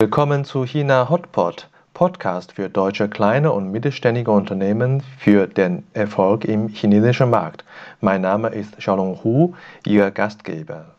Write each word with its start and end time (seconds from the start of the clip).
Willkommen 0.00 0.44
zu 0.44 0.64
China 0.64 1.08
Hotpot, 1.10 1.68
Podcast 1.92 2.52
für 2.52 2.70
deutsche 2.70 3.08
kleine 3.08 3.50
und 3.50 3.72
mittelständige 3.72 4.30
Unternehmen 4.30 5.02
für 5.18 5.48
den 5.48 5.88
Erfolg 5.92 6.44
im 6.44 6.68
chinesischen 6.68 7.30
Markt. 7.30 7.64
Mein 8.00 8.20
Name 8.20 8.50
ist 8.50 8.78
Xiaolong 8.78 9.24
Hu, 9.24 9.56
Ihr 9.84 10.12
Gastgeber. 10.12 10.94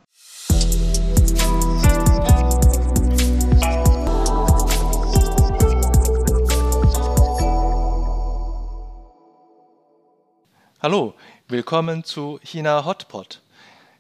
Hallo, 10.82 11.14
willkommen 11.48 12.04
zu 12.04 12.38
China 12.44 12.84
Hotpot, 12.84 13.42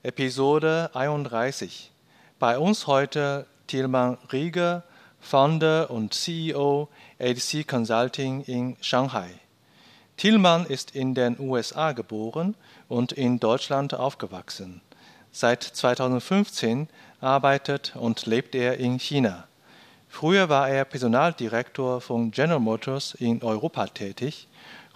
Episode 0.04 0.89
31. 0.93 1.89
Bei 2.38 2.59
uns 2.59 2.86
heute 2.86 3.45
Tilman 3.68 4.18
Rieger, 4.34 4.84
Founder 5.20 5.89
und 5.91 6.13
CEO 6.13 6.89
ADC 7.20 7.67
Consulting 7.67 8.41
in 8.41 8.77
Shanghai. 8.81 9.30
Tilman 10.17 10.66
ist 10.66 10.95
in 10.95 11.16
den 11.16 11.39
USA 11.39 11.91
geboren 11.91 12.55
und 12.88 13.11
in 13.11 13.39
Deutschland 13.39 13.94
aufgewachsen. 13.94 14.81
Seit 15.31 15.63
2015 15.63 16.89
arbeitet 17.21 17.95
und 17.95 18.25
lebt 18.25 18.55
er 18.55 18.77
in 18.77 18.99
China. 18.99 19.47
Früher 20.08 20.49
war 20.49 20.70
er 20.70 20.85
Personaldirektor 20.85 22.02
von 22.02 22.31
General 22.31 22.59
Motors 22.59 23.13
in 23.13 23.44
Europa 23.44 23.88
tätig. 23.88 24.47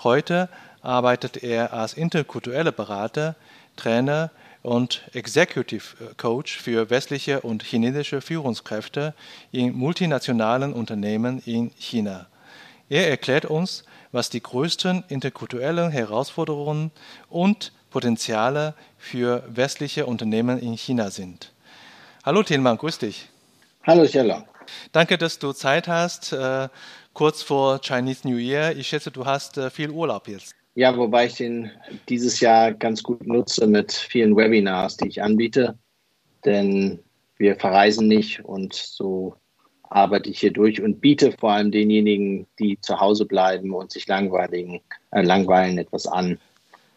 Heute 0.03 0.49
arbeitet 0.81 1.43
er 1.43 1.71
als 1.71 1.93
interkultureller 1.93 2.71
Berater, 2.71 3.35
Trainer 3.75 4.31
und 4.63 5.03
Executive 5.13 6.15
Coach 6.17 6.57
für 6.57 6.89
westliche 6.89 7.41
und 7.41 7.63
chinesische 7.63 8.21
Führungskräfte 8.21 9.13
in 9.51 9.73
multinationalen 9.73 10.73
Unternehmen 10.73 11.41
in 11.45 11.71
China. 11.77 12.27
Er 12.89 13.09
erklärt 13.09 13.45
uns, 13.45 13.83
was 14.11 14.29
die 14.29 14.41
größten 14.41 15.03
interkulturellen 15.09 15.91
Herausforderungen 15.91 16.91
und 17.29 17.71
Potenziale 17.91 18.73
für 18.97 19.43
westliche 19.47 20.05
Unternehmen 20.05 20.57
in 20.59 20.75
China 20.77 21.11
sind. 21.11 21.51
Hallo 22.23 22.41
Tilman, 22.41 22.77
grüß 22.77 22.99
dich. 22.99 23.29
Hallo 23.85 24.07
Scheller. 24.07 24.45
Danke, 24.93 25.17
dass 25.17 25.39
du 25.39 25.51
Zeit 25.51 25.87
hast, 25.89 26.31
äh, 26.31 26.69
kurz 27.13 27.43
vor 27.43 27.81
Chinese 27.81 28.27
New 28.27 28.37
Year. 28.37 28.75
Ich 28.77 28.87
schätze, 28.87 29.11
du 29.11 29.25
hast 29.25 29.57
äh, 29.57 29.69
viel 29.69 29.89
Urlaub 29.89 30.27
jetzt. 30.27 30.55
Ja, 30.75 30.97
wobei 30.97 31.27
ich 31.27 31.35
den 31.35 31.71
dieses 32.09 32.39
Jahr 32.39 32.73
ganz 32.73 33.03
gut 33.03 33.25
nutze 33.27 33.67
mit 33.67 33.91
vielen 33.91 34.35
Webinars, 34.35 34.97
die 34.97 35.07
ich 35.07 35.21
anbiete. 35.21 35.77
Denn 36.45 36.99
wir 37.37 37.55
verreisen 37.55 38.07
nicht 38.07 38.43
und 38.43 38.73
so 38.73 39.35
arbeite 39.83 40.29
ich 40.29 40.39
hier 40.39 40.51
durch 40.51 40.81
und 40.81 40.99
biete 41.01 41.31
vor 41.39 41.51
allem 41.51 41.71
denjenigen, 41.71 42.47
die 42.57 42.79
zu 42.81 42.99
Hause 42.99 43.25
bleiben 43.25 43.73
und 43.73 43.91
sich 43.91 44.07
langweiligen, 44.07 44.81
äh, 45.11 45.21
langweilen, 45.21 45.77
etwas 45.77 46.07
an 46.07 46.39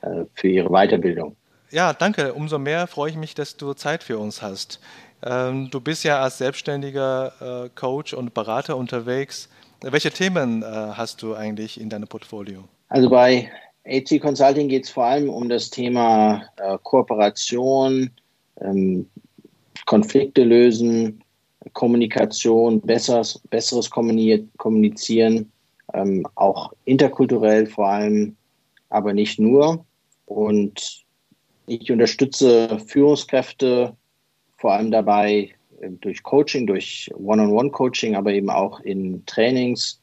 äh, 0.01 0.25
für 0.35 0.49
ihre 0.49 0.71
Weiterbildung. 0.71 1.37
Ja, 1.71 1.93
danke. 1.93 2.33
Umso 2.33 2.59
mehr 2.59 2.87
freue 2.87 3.11
ich 3.11 3.17
mich, 3.17 3.35
dass 3.35 3.57
du 3.57 3.75
Zeit 3.75 4.03
für 4.03 4.19
uns 4.19 4.41
hast. 4.41 4.81
Ähm, 5.23 5.69
du 5.71 5.81
bist 5.81 6.05
ja 6.05 6.21
als 6.21 6.39
selbstständiger 6.39 7.65
äh, 7.67 7.69
Coach 7.75 8.15
und 8.15 8.33
Berater 8.33 8.77
unterwegs. 8.77 9.51
Welche 9.83 10.11
Themen 10.11 10.63
äh, 10.63 10.67
hast 10.67 11.23
du 11.23 11.35
eigentlich 11.35 11.79
in 11.81 11.91
deinem 11.91 12.09
Portfolio? 12.09 12.65
Also 12.89 13.11
bei 13.11 13.51
AT 13.89 14.21
Consulting 14.21 14.69
geht 14.69 14.85
es 14.85 14.91
vor 14.91 15.05
allem 15.05 15.31
um 15.31 15.49
das 15.49 15.71
Thema 15.71 16.45
äh, 16.57 16.77
Kooperation, 16.83 18.11
ähm, 18.61 19.09
Konflikte 19.87 20.43
lösen, 20.43 21.23
Kommunikation, 21.73 22.81
besseres, 22.81 23.41
besseres 23.51 23.91
Kommunizieren, 23.91 25.53
ähm, 25.95 26.27
auch 26.35 26.73
interkulturell 26.85 27.67
vor 27.67 27.89
allem, 27.89 28.37
aber 28.89 29.13
nicht 29.13 29.39
nur. 29.39 29.85
Und 30.27 31.05
ich 31.67 31.91
unterstütze 31.91 32.79
Führungskräfte 32.87 33.95
vor 34.57 34.73
allem 34.73 34.91
dabei 34.91 35.51
äh, 35.81 35.91
durch 36.01 36.23
Coaching, 36.23 36.67
durch 36.67 37.11
One-on-One-Coaching, 37.15 38.17
aber 38.17 38.33
eben 38.33 38.51
auch 38.51 38.81
in 38.81 39.25
Trainings, 39.27 40.01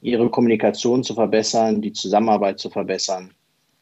ihre 0.00 0.30
Kommunikation 0.30 1.02
zu 1.02 1.14
verbessern, 1.14 1.82
die 1.82 1.92
Zusammenarbeit 1.92 2.58
zu 2.58 2.70
verbessern 2.70 3.32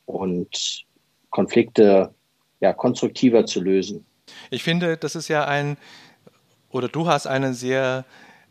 und 0.07 0.85
Konflikte 1.31 2.15
ja, 2.61 2.73
konstruktiver 2.73 3.45
zu 3.47 3.61
lösen. 3.61 4.07
Ich 4.51 4.63
finde, 4.63 4.97
das 4.97 5.15
ist 5.15 5.29
ja 5.29 5.45
ein, 5.45 5.77
oder 6.71 6.89
du 6.89 7.07
hast 7.07 7.27
einen 7.27 7.55
sehr 7.55 8.05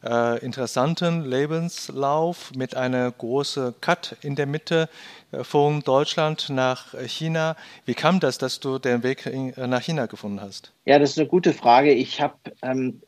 äh, 0.03 0.39
interessanten 0.45 1.25
Lebenslauf 1.25 2.51
mit 2.55 2.75
einer 2.75 3.11
großen 3.11 3.73
Cut 3.81 4.15
in 4.21 4.35
der 4.35 4.45
Mitte 4.45 4.87
äh, 5.31 5.43
von 5.43 5.81
Deutschland 5.81 6.49
nach 6.49 6.93
China. 7.07 7.55
Wie 7.85 7.95
kam 7.95 8.19
das, 8.19 8.37
dass 8.37 8.59
du 8.59 8.77
den 8.77 9.03
Weg 9.03 9.25
in, 9.25 9.53
äh, 9.53 9.67
nach 9.67 9.81
China 9.81 10.05
gefunden 10.05 10.41
hast? 10.41 10.71
Ja, 10.85 10.99
das 10.99 11.11
ist 11.11 11.19
eine 11.19 11.27
gute 11.27 11.53
Frage. 11.53 11.91
Ich 11.91 12.21
habe 12.21 12.35
ähm, 12.61 13.01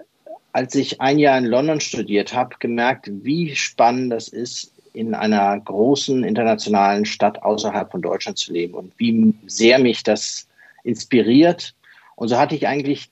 als 0.57 0.73
ich 0.73 0.99
ein 0.99 1.19
Jahr 1.19 1.37
in 1.37 1.45
London 1.45 1.79
studiert 1.79 2.33
habe, 2.33 2.55
gemerkt, 2.57 3.11
wie 3.11 3.55
spannend 3.55 4.11
das 4.11 4.27
ist, 4.27 4.73
in 4.91 5.13
einer 5.13 5.59
großen 5.59 6.23
internationalen 6.23 7.05
Stadt 7.05 7.43
außerhalb 7.43 7.91
von 7.91 8.01
Deutschland 8.01 8.39
zu 8.39 8.53
leben 8.53 8.73
und 8.73 8.91
wie 8.97 9.35
sehr 9.45 9.77
mich 9.77 10.01
das 10.01 10.47
inspiriert. 10.83 11.75
Und 12.15 12.29
so 12.29 12.39
hatte 12.39 12.55
ich 12.55 12.67
eigentlich, 12.67 13.11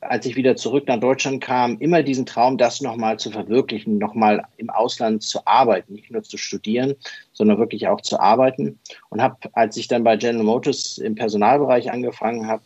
als 0.00 0.24
ich 0.24 0.36
wieder 0.36 0.56
zurück 0.56 0.88
nach 0.88 0.98
Deutschland 0.98 1.44
kam, 1.44 1.76
immer 1.76 2.02
diesen 2.02 2.24
Traum, 2.24 2.56
das 2.56 2.80
nochmal 2.80 3.18
zu 3.18 3.30
verwirklichen, 3.30 3.98
nochmal 3.98 4.42
im 4.56 4.70
Ausland 4.70 5.22
zu 5.22 5.46
arbeiten, 5.46 5.92
nicht 5.92 6.10
nur 6.10 6.22
zu 6.22 6.38
studieren, 6.38 6.94
sondern 7.34 7.58
wirklich 7.58 7.86
auch 7.86 8.00
zu 8.00 8.18
arbeiten. 8.18 8.78
Und 9.10 9.20
habe, 9.20 9.36
als 9.52 9.76
ich 9.76 9.88
dann 9.88 10.04
bei 10.04 10.16
General 10.16 10.42
Motors 10.46 10.96
im 10.96 11.16
Personalbereich 11.16 11.92
angefangen 11.92 12.46
habe, 12.46 12.62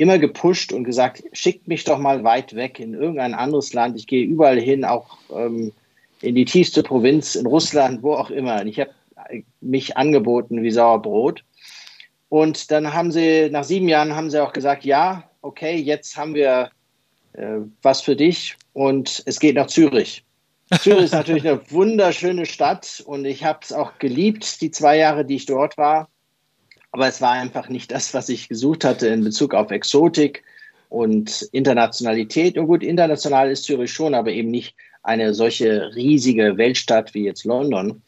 immer 0.00 0.18
gepusht 0.18 0.72
und 0.72 0.84
gesagt, 0.84 1.22
schickt 1.32 1.68
mich 1.68 1.84
doch 1.84 1.98
mal 1.98 2.24
weit 2.24 2.54
weg 2.54 2.80
in 2.80 2.94
irgendein 2.94 3.34
anderes 3.34 3.74
Land. 3.74 3.98
Ich 3.98 4.06
gehe 4.06 4.24
überall 4.24 4.58
hin, 4.58 4.86
auch 4.86 5.18
ähm, 5.30 5.72
in 6.22 6.34
die 6.34 6.46
tiefste 6.46 6.82
Provinz, 6.82 7.34
in 7.34 7.44
Russland, 7.44 8.02
wo 8.02 8.14
auch 8.14 8.30
immer. 8.30 8.62
Und 8.62 8.68
ich 8.68 8.80
habe 8.80 8.92
mich 9.60 9.98
angeboten 9.98 10.62
wie 10.62 10.70
Sauerbrot. 10.70 11.44
Und 12.30 12.70
dann 12.70 12.94
haben 12.94 13.12
sie, 13.12 13.50
nach 13.50 13.64
sieben 13.64 13.88
Jahren 13.88 14.16
haben 14.16 14.30
sie 14.30 14.42
auch 14.42 14.54
gesagt, 14.54 14.86
ja, 14.86 15.24
okay, 15.42 15.76
jetzt 15.76 16.16
haben 16.16 16.34
wir 16.34 16.70
äh, 17.34 17.58
was 17.82 18.00
für 18.00 18.16
dich 18.16 18.56
und 18.72 19.22
es 19.26 19.38
geht 19.38 19.56
nach 19.56 19.66
Zürich. 19.66 20.24
Zürich 20.80 21.04
ist 21.04 21.12
natürlich 21.12 21.46
eine 21.46 21.60
wunderschöne 21.70 22.46
Stadt 22.46 23.02
und 23.04 23.26
ich 23.26 23.44
habe 23.44 23.58
es 23.60 23.70
auch 23.70 23.98
geliebt, 23.98 24.62
die 24.62 24.70
zwei 24.70 24.96
Jahre, 24.96 25.26
die 25.26 25.36
ich 25.36 25.44
dort 25.44 25.76
war. 25.76 26.08
Aber 26.92 27.06
es 27.06 27.20
war 27.20 27.32
einfach 27.32 27.68
nicht 27.68 27.90
das, 27.92 28.14
was 28.14 28.28
ich 28.28 28.48
gesucht 28.48 28.84
hatte 28.84 29.08
in 29.08 29.22
Bezug 29.22 29.54
auf 29.54 29.70
Exotik 29.70 30.42
und 30.88 31.42
Internationalität. 31.52 32.58
Und 32.58 32.66
gut, 32.66 32.82
international 32.82 33.50
ist 33.50 33.64
Zürich 33.64 33.92
schon, 33.92 34.14
aber 34.14 34.30
eben 34.30 34.50
nicht 34.50 34.74
eine 35.02 35.32
solche 35.34 35.94
riesige 35.94 36.56
Weltstadt 36.56 37.14
wie 37.14 37.24
jetzt 37.24 37.44
London. 37.44 38.02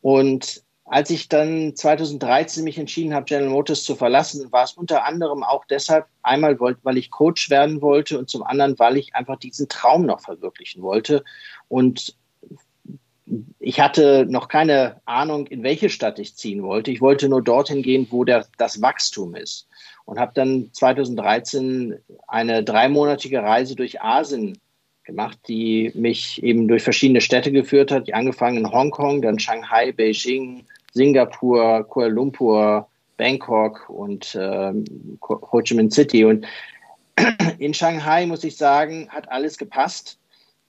Und 0.00 0.64
als 0.86 1.10
ich 1.10 1.28
dann 1.28 1.74
2013 1.74 2.62
mich 2.62 2.78
entschieden 2.78 3.14
habe, 3.14 3.24
General 3.24 3.50
Motors 3.50 3.84
zu 3.84 3.96
verlassen, 3.96 4.52
war 4.52 4.64
es 4.64 4.72
unter 4.72 5.04
anderem 5.06 5.42
auch 5.42 5.64
deshalb, 5.64 6.06
einmal, 6.22 6.58
weil 6.60 6.98
ich 6.98 7.10
Coach 7.10 7.48
werden 7.48 7.80
wollte 7.80 8.18
und 8.18 8.28
zum 8.28 8.42
anderen, 8.42 8.78
weil 8.78 8.98
ich 8.98 9.14
einfach 9.14 9.38
diesen 9.38 9.68
Traum 9.68 10.04
noch 10.04 10.20
verwirklichen 10.20 10.82
wollte. 10.82 11.24
Und 11.68 12.16
ich 13.58 13.80
hatte 13.80 14.26
noch 14.28 14.48
keine 14.48 15.00
Ahnung, 15.04 15.46
in 15.46 15.62
welche 15.62 15.88
Stadt 15.88 16.18
ich 16.18 16.36
ziehen 16.36 16.62
wollte. 16.62 16.90
Ich 16.90 17.00
wollte 17.00 17.28
nur 17.28 17.42
dorthin 17.42 17.82
gehen, 17.82 18.06
wo 18.10 18.24
der, 18.24 18.46
das 18.58 18.82
Wachstum 18.82 19.34
ist. 19.34 19.68
Und 20.04 20.18
habe 20.18 20.32
dann 20.34 20.70
2013 20.72 21.96
eine 22.28 22.62
dreimonatige 22.62 23.42
Reise 23.42 23.74
durch 23.74 24.02
Asien 24.02 24.58
gemacht, 25.04 25.38
die 25.48 25.92
mich 25.94 26.42
eben 26.42 26.68
durch 26.68 26.82
verschiedene 26.82 27.20
Städte 27.20 27.52
geführt 27.52 27.90
hat. 27.90 28.08
Ich 28.08 28.14
angefangen 28.14 28.58
in 28.58 28.70
Hongkong, 28.70 29.22
dann 29.22 29.38
Shanghai, 29.38 29.92
Beijing, 29.92 30.64
Singapur, 30.92 31.84
Kuala 31.88 32.08
Lumpur, 32.08 32.88
Bangkok 33.16 33.88
und 33.88 34.34
äh, 34.34 34.72
Ho 35.22 35.60
Chi 35.62 35.74
Minh 35.74 35.90
City. 35.90 36.24
Und 36.24 36.46
in 37.58 37.74
Shanghai, 37.74 38.26
muss 38.26 38.44
ich 38.44 38.56
sagen, 38.56 39.08
hat 39.10 39.30
alles 39.30 39.58
gepasst. 39.58 40.18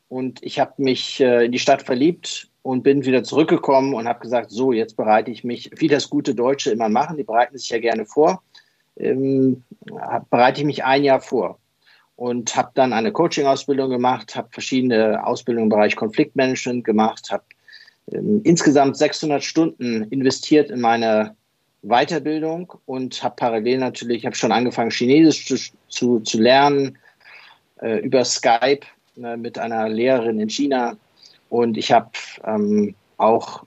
Und 0.08 0.44
ich 0.44 0.60
habe 0.60 0.74
mich 0.78 1.20
äh, 1.20 1.46
in 1.46 1.52
die 1.52 1.60
Stadt 1.60 1.82
verliebt 1.82 2.50
und 2.66 2.82
bin 2.82 3.06
wieder 3.06 3.24
zurückgekommen 3.24 3.94
und 3.94 4.08
habe 4.08 4.22
gesagt, 4.22 4.50
so, 4.50 4.72
jetzt 4.72 4.98
bereite 4.98 5.30
ich 5.30 5.44
mich, 5.44 5.70
wie 5.76 5.88
das 5.88 6.10
gute 6.10 6.34
Deutsche 6.34 6.72
immer 6.72 6.90
machen, 6.90 7.16
die 7.16 7.24
bereiten 7.24 7.56
sich 7.60 7.70
ja 7.70 7.78
gerne 7.78 8.08
vor, 8.08 8.42
ähm, 8.98 9.64
bereite 10.32 10.62
ich 10.62 10.66
mich 10.66 10.84
ein 10.84 11.04
Jahr 11.04 11.22
vor 11.22 11.60
und 12.16 12.56
habe 12.56 12.72
dann 12.74 12.92
eine 12.92 13.12
Coaching-Ausbildung 13.12 13.92
gemacht, 13.92 14.36
habe 14.36 14.48
verschiedene 14.50 15.24
Ausbildungen 15.28 15.68
im 15.68 15.70
Bereich 15.70 15.96
Konfliktmanagement 15.96 16.84
gemacht, 16.84 17.30
habe 17.30 17.44
ähm, 18.12 18.42
insgesamt 18.44 18.98
600 18.98 19.44
Stunden 19.44 20.02
investiert 20.06 20.72
in 20.72 20.82
meine 20.82 21.36
Weiterbildung 21.84 22.74
und 22.88 23.22
habe 23.24 23.36
parallel 23.36 23.78
natürlich, 23.78 24.26
habe 24.26 24.36
schon 24.36 24.52
angefangen, 24.52 24.90
Chinesisch 24.90 25.46
zu, 25.46 25.56
zu, 25.88 26.20
zu 26.22 26.42
lernen, 26.42 26.98
äh, 27.80 28.00
über 28.00 28.26
Skype 28.26 28.88
äh, 29.22 29.38
mit 29.38 29.60
einer 29.60 29.88
Lehrerin 29.88 30.40
in 30.40 30.50
China 30.50 30.98
und 31.50 31.78
ich 31.78 31.92
habe 31.92 32.12
ähm, 32.44 32.96
auch 33.18 33.64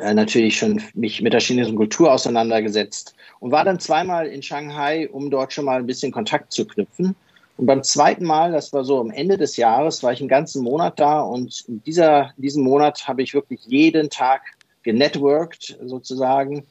äh, 0.00 0.14
natürlich 0.14 0.58
schon 0.58 0.82
mich 0.94 1.22
mit 1.22 1.32
der 1.32 1.40
chinesischen 1.40 1.76
Kultur 1.76 2.12
auseinandergesetzt 2.12 3.14
und 3.40 3.52
war 3.52 3.64
dann 3.64 3.80
zweimal 3.80 4.26
in 4.26 4.42
Shanghai, 4.42 5.08
um 5.10 5.30
dort 5.30 5.52
schon 5.52 5.64
mal 5.64 5.78
ein 5.78 5.86
bisschen 5.86 6.12
Kontakt 6.12 6.52
zu 6.52 6.66
knüpfen. 6.66 7.14
Und 7.56 7.66
beim 7.66 7.82
zweiten 7.82 8.24
Mal, 8.24 8.52
das 8.52 8.72
war 8.72 8.84
so 8.84 9.00
am 9.00 9.10
Ende 9.10 9.36
des 9.36 9.56
Jahres, 9.56 10.02
war 10.02 10.12
ich 10.12 10.20
einen 10.20 10.28
ganzen 10.28 10.62
Monat 10.62 11.00
da 11.00 11.20
und 11.20 11.64
in, 11.66 11.82
dieser, 11.82 12.32
in 12.36 12.42
diesem 12.42 12.62
Monat 12.62 13.08
habe 13.08 13.22
ich 13.22 13.34
wirklich 13.34 13.60
jeden 13.66 14.10
Tag 14.10 14.42
genetworked 14.84 15.76
sozusagen 15.84 16.66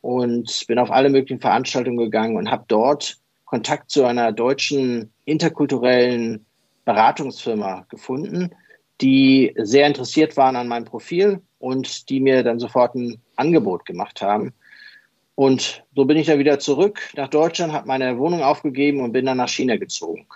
und 0.00 0.64
bin 0.66 0.78
auf 0.78 0.90
alle 0.90 1.10
möglichen 1.10 1.40
Veranstaltungen 1.40 1.98
gegangen 1.98 2.36
und 2.36 2.50
habe 2.50 2.64
dort 2.66 3.18
Kontakt 3.44 3.90
zu 3.90 4.04
einer 4.04 4.32
deutschen 4.32 5.12
interkulturellen 5.26 6.44
Beratungsfirma 6.84 7.86
gefunden, 7.88 8.50
die 9.00 9.54
sehr 9.56 9.86
interessiert 9.86 10.36
waren 10.36 10.56
an 10.56 10.68
meinem 10.68 10.84
Profil 10.84 11.40
und 11.58 12.08
die 12.08 12.20
mir 12.20 12.42
dann 12.42 12.58
sofort 12.58 12.94
ein 12.94 13.20
Angebot 13.36 13.84
gemacht 13.86 14.22
haben. 14.22 14.52
Und 15.34 15.82
so 15.94 16.04
bin 16.04 16.16
ich 16.16 16.26
dann 16.26 16.38
wieder 16.38 16.58
zurück 16.58 17.00
nach 17.16 17.28
Deutschland, 17.28 17.72
habe 17.72 17.88
meine 17.88 18.18
Wohnung 18.18 18.42
aufgegeben 18.42 19.00
und 19.00 19.12
bin 19.12 19.26
dann 19.26 19.38
nach 19.38 19.48
China 19.48 19.76
gezogen. 19.76 20.26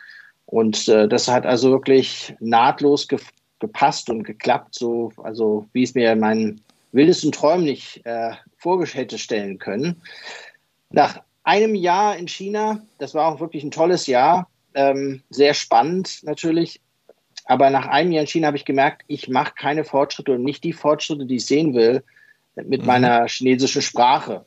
Und 0.47 0.89
äh, 0.89 1.09
das 1.09 1.29
hat 1.29 1.45
also 1.45 1.71
wirklich 1.71 2.35
nahtlos 2.41 3.09
ge 3.09 3.19
gepasst 3.59 4.11
und 4.11 4.23
geklappt, 4.23 4.75
so 4.75 5.11
also 5.23 5.67
wie 5.73 5.83
es 5.83 5.95
mir 5.95 6.13
in 6.13 6.21
meinen 6.21 6.61
wildesten 6.93 7.33
Träumen 7.33 7.65
nicht 7.65 8.05
äh, 8.05 8.33
hätte 8.63 9.17
stellen 9.17 9.59
können. 9.59 10.03
Nach 10.91 11.23
einem 11.45 11.75
Jahr 11.75 12.17
in 12.17 12.29
China, 12.29 12.83
das 12.99 13.15
war 13.15 13.33
auch 13.33 13.41
wirklich 13.41 13.65
ein 13.65 13.71
tolles 13.71 14.07
Jahr, 14.07 14.51
ähm, 14.75 15.23
sehr 15.31 15.55
spannend 15.55 16.21
natürlich. 16.23 16.81
Aber 17.47 17.71
nach 17.71 17.87
einem 17.87 18.13
Jahr 18.13 18.23
in 18.23 18.27
China 18.27 18.49
habe 18.49 18.57
ich 18.57 18.65
gemerkt, 18.65 19.03
ich 19.07 19.29
mache 19.29 19.55
keine 19.55 19.85
Fortschritte 19.85 20.33
und 20.33 20.43
nicht 20.43 20.65
die 20.65 20.73
Fortschritte, 20.73 21.27
die 21.27 21.37
ich 21.37 21.47
sehen 21.47 21.75
will 21.75 22.03
mit 22.57 22.83
mhm. 22.83 22.87
meiner 22.87 23.27
chinesischen 23.29 23.83
Sprache 23.83 24.45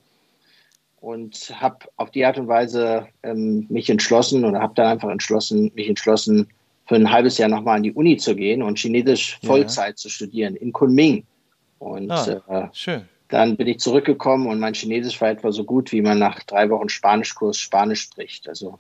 und 1.00 1.54
habe 1.60 1.88
auf 1.96 2.12
die 2.12 2.26
Art 2.26 2.38
und 2.38 2.48
Weise 2.48 3.08
ähm, 3.24 3.66
mich 3.70 3.90
entschlossen 3.90 4.44
oder 4.44 4.60
habe 4.60 4.74
dann 4.76 4.88
einfach 4.88 5.10
entschlossen, 5.10 5.72
mich 5.76 5.88
entschlossen, 5.88 6.48
für 6.88 6.96
ein 6.96 7.12
halbes 7.12 7.38
Jahr 7.38 7.50
nochmal 7.50 7.78
an 7.78 7.84
die 7.84 7.94
Uni 7.94 8.18
zu 8.18 8.36
gehen 8.36 8.64
und 8.64 8.80
Chinesisch 8.80 9.40
Vollzeit 9.44 9.92
ja. 9.92 9.96
zu 9.96 10.10
studieren 10.10 10.56
in 10.56 10.74
Kunming. 10.74 11.24
Und 11.78 12.10
ah, 12.10 12.72
äh, 12.72 13.02
dann 13.28 13.56
bin 13.56 13.68
ich 13.68 13.78
zurückgekommen 13.78 14.48
und 14.48 14.60
mein 14.60 14.74
Chinesisch 14.74 15.22
war 15.22 15.30
etwa 15.30 15.52
so 15.52 15.64
gut, 15.64 15.92
wie 15.92 16.02
man 16.02 16.18
nach 16.18 16.42
drei 16.44 16.68
Wochen 16.72 16.90
Spanischkurs 16.90 17.60
Spanisch 17.60 18.02
spricht. 18.02 18.50
Also 18.50 18.80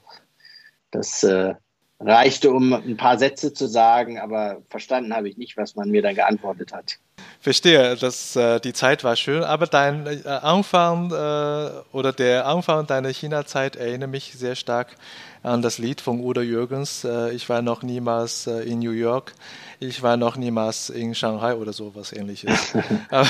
das 0.90 1.24
äh, 1.24 1.54
reichte, 2.00 2.52
um 2.52 2.74
ein 2.74 2.98
paar 2.98 3.18
Sätze 3.18 3.54
zu 3.54 3.68
sagen, 3.68 4.20
aber 4.20 4.62
verstanden 4.70 5.14
habe 5.14 5.28
ich 5.30 5.38
nicht, 5.38 5.58
was 5.58 5.76
man 5.76 5.90
mir 5.90 6.02
da 6.02 6.14
geantwortet 6.14 6.72
hat. 6.72 6.98
Verstehe, 7.42 7.96
dass 7.96 8.36
äh, 8.36 8.60
die 8.60 8.74
Zeit 8.74 9.04
war 9.04 9.16
schön, 9.16 9.44
aber 9.44 9.68
dein 9.68 10.06
äh, 10.08 10.28
Anfang 10.28 11.12
äh, 11.12 11.70
oder 11.96 12.14
der 12.14 12.46
Anfang 12.46 12.86
deiner 12.88 13.10
China-Zeit 13.10 13.76
erinnert 13.76 14.10
mich 14.10 14.34
sehr 14.34 14.56
stark 14.56 14.96
an 15.42 15.62
das 15.62 15.78
Lied 15.78 16.02
von 16.02 16.20
Udo 16.20 16.42
Jürgens. 16.42 17.04
Äh, 17.04 17.32
ich 17.32 17.48
war 17.50 17.62
noch 17.62 17.82
niemals 17.82 18.48
äh, 18.48 18.64
in 18.64 18.80
New 18.80 18.92
York, 18.92 19.34
ich 19.80 20.04
war 20.04 20.18
noch 20.18 20.36
niemals 20.36 20.90
in 20.90 21.16
Shanghai 21.16 21.56
oder 21.56 21.72
sowas 21.72 22.12
ähnliches. 22.12 22.76
aber, 23.10 23.30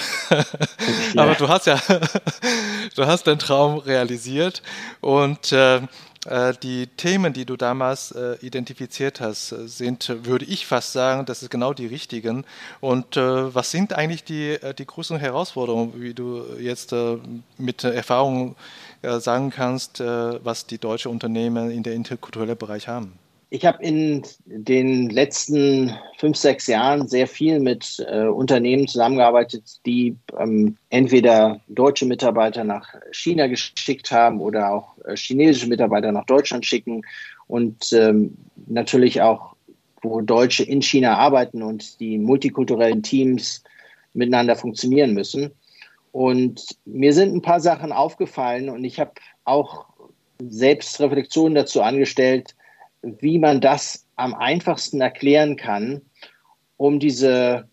aber, 1.16 1.36
du 1.36 1.48
hast 1.48 1.68
ja, 1.68 1.80
du 2.96 3.06
hast 3.06 3.28
deinen 3.28 3.40
Traum 3.40 3.78
realisiert 3.78 4.64
und 5.02 5.52
äh, 5.52 5.82
die 6.26 6.88
Themen, 6.88 7.32
die 7.32 7.46
du 7.46 7.56
damals 7.56 8.12
äh, 8.12 8.36
identifiziert 8.42 9.22
hast, 9.22 9.54
äh, 9.54 9.68
sind, 9.68 10.26
würde 10.26 10.46
ich 10.46 10.66
fast 10.66 10.92
sagen, 10.92 11.26
das 11.26 11.44
ist 11.44 11.50
genau 11.50 11.74
die 11.74 11.88
richtigen. 11.88 12.46
Und 12.82 13.16
was 13.16 13.72
sind 13.72 13.94
eigentlich 13.94 14.24
die, 14.24 14.58
die 14.78 14.86
großen 14.86 15.18
Herausforderungen, 15.18 15.94
wie 16.02 16.14
du 16.14 16.44
jetzt 16.60 16.94
mit 17.58 17.84
Erfahrung 17.84 18.56
sagen 19.02 19.50
kannst, 19.50 20.00
was 20.00 20.66
die 20.66 20.78
deutschen 20.78 21.12
Unternehmen 21.12 21.72
in 21.72 21.84
der 21.84 21.94
interkulturellen 21.94 22.58
Bereich 22.58 22.88
haben? 22.88 23.14
Ich 23.52 23.66
habe 23.66 23.82
in 23.82 24.24
den 24.46 25.10
letzten 25.10 25.98
fünf, 26.18 26.38
sechs 26.38 26.68
Jahren 26.68 27.08
sehr 27.08 27.26
viel 27.26 27.60
mit 27.60 27.98
äh, 28.08 28.26
Unternehmen 28.26 28.88
zusammengearbeitet, 28.88 29.80
die 29.88 30.16
ähm, 30.38 30.78
entweder 30.92 31.60
deutsche 31.68 32.06
Mitarbeiter 32.06 32.64
nach 32.64 32.94
China 33.12 33.48
geschickt 33.48 34.12
haben 34.12 34.40
oder 34.40 34.72
auch 34.72 34.98
äh, 35.06 35.16
chinesische 35.16 35.68
Mitarbeiter 35.68 36.12
nach 36.12 36.26
Deutschland 36.26 36.64
schicken 36.64 37.02
und 37.48 37.92
ähm, 37.92 38.38
natürlich 38.68 39.20
auch, 39.24 39.56
wo 40.04 40.22
Deutsche 40.22 40.64
in 40.64 40.84
China 40.84 41.18
arbeiten 41.18 41.64
und 41.64 42.00
die 42.00 42.20
multikulturellen 42.20 43.02
Teams 43.02 43.64
miteinander 44.14 44.56
funktionieren 44.56 45.16
müssen. 45.16 45.52
Und 46.12 46.78
mir 46.86 47.14
sind 47.14 47.34
ein 47.34 47.42
paar 47.42 47.60
Sachen 47.60 47.92
aufgefallen 47.92 48.70
und 48.70 48.84
ich 48.84 49.00
habe 49.00 49.12
auch 49.44 49.88
selbst 50.40 51.00
Reflexionen 51.02 51.56
dazu 51.56 51.82
angestellt, 51.82 52.56
wie 53.02 53.40
man 53.40 53.62
das 53.62 54.06
am 54.16 54.34
einfachsten 54.34 55.02
erklären 55.02 55.56
kann, 55.56 56.02
um 56.78 57.00
diese, 57.00 57.68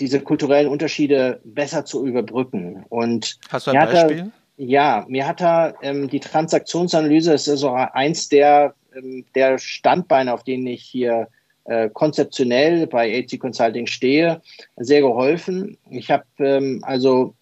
diese 0.00 0.20
kulturellen 0.20 0.68
Unterschiede 0.68 1.40
besser 1.44 1.84
zu 1.84 2.06
überbrücken. 2.06 2.84
Und 2.88 3.38
Hast 3.50 3.66
du 3.66 3.70
ein 3.72 3.86
Beispiel? 3.86 4.32
Ja, 4.56 5.04
mir 5.08 5.26
hat 5.26 5.40
da 5.40 5.74
ähm, 5.82 6.08
die 6.08 6.20
Transaktionsanalyse, 6.20 7.32
das 7.32 7.42
ist 7.42 7.64
also 7.64 7.72
eins 7.72 8.28
der, 8.28 8.74
ähm, 8.94 9.24
der 9.34 9.58
Standbeine, 9.58 10.32
auf 10.32 10.44
denen 10.44 10.66
ich 10.66 10.82
hier 10.82 11.28
äh, 11.64 11.88
konzeptionell 11.88 12.86
bei 12.86 13.18
AC 13.18 13.38
Consulting 13.38 13.86
stehe, 13.86 14.42
sehr 14.76 15.00
geholfen. 15.00 15.78
Ich 15.90 16.10
habe 16.10 16.24
ähm, 16.38 16.80
also, 16.82 17.34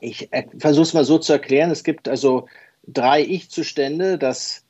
ich 0.00 0.32
äh, 0.32 0.44
versuche 0.58 0.82
es 0.82 0.94
mal 0.94 1.04
so 1.04 1.18
zu 1.18 1.34
erklären, 1.34 1.70
es 1.70 1.84
gibt 1.84 2.08
also 2.08 2.48
drei 2.86 3.22
Ich-Zustände, 3.22 4.18
das 4.18 4.63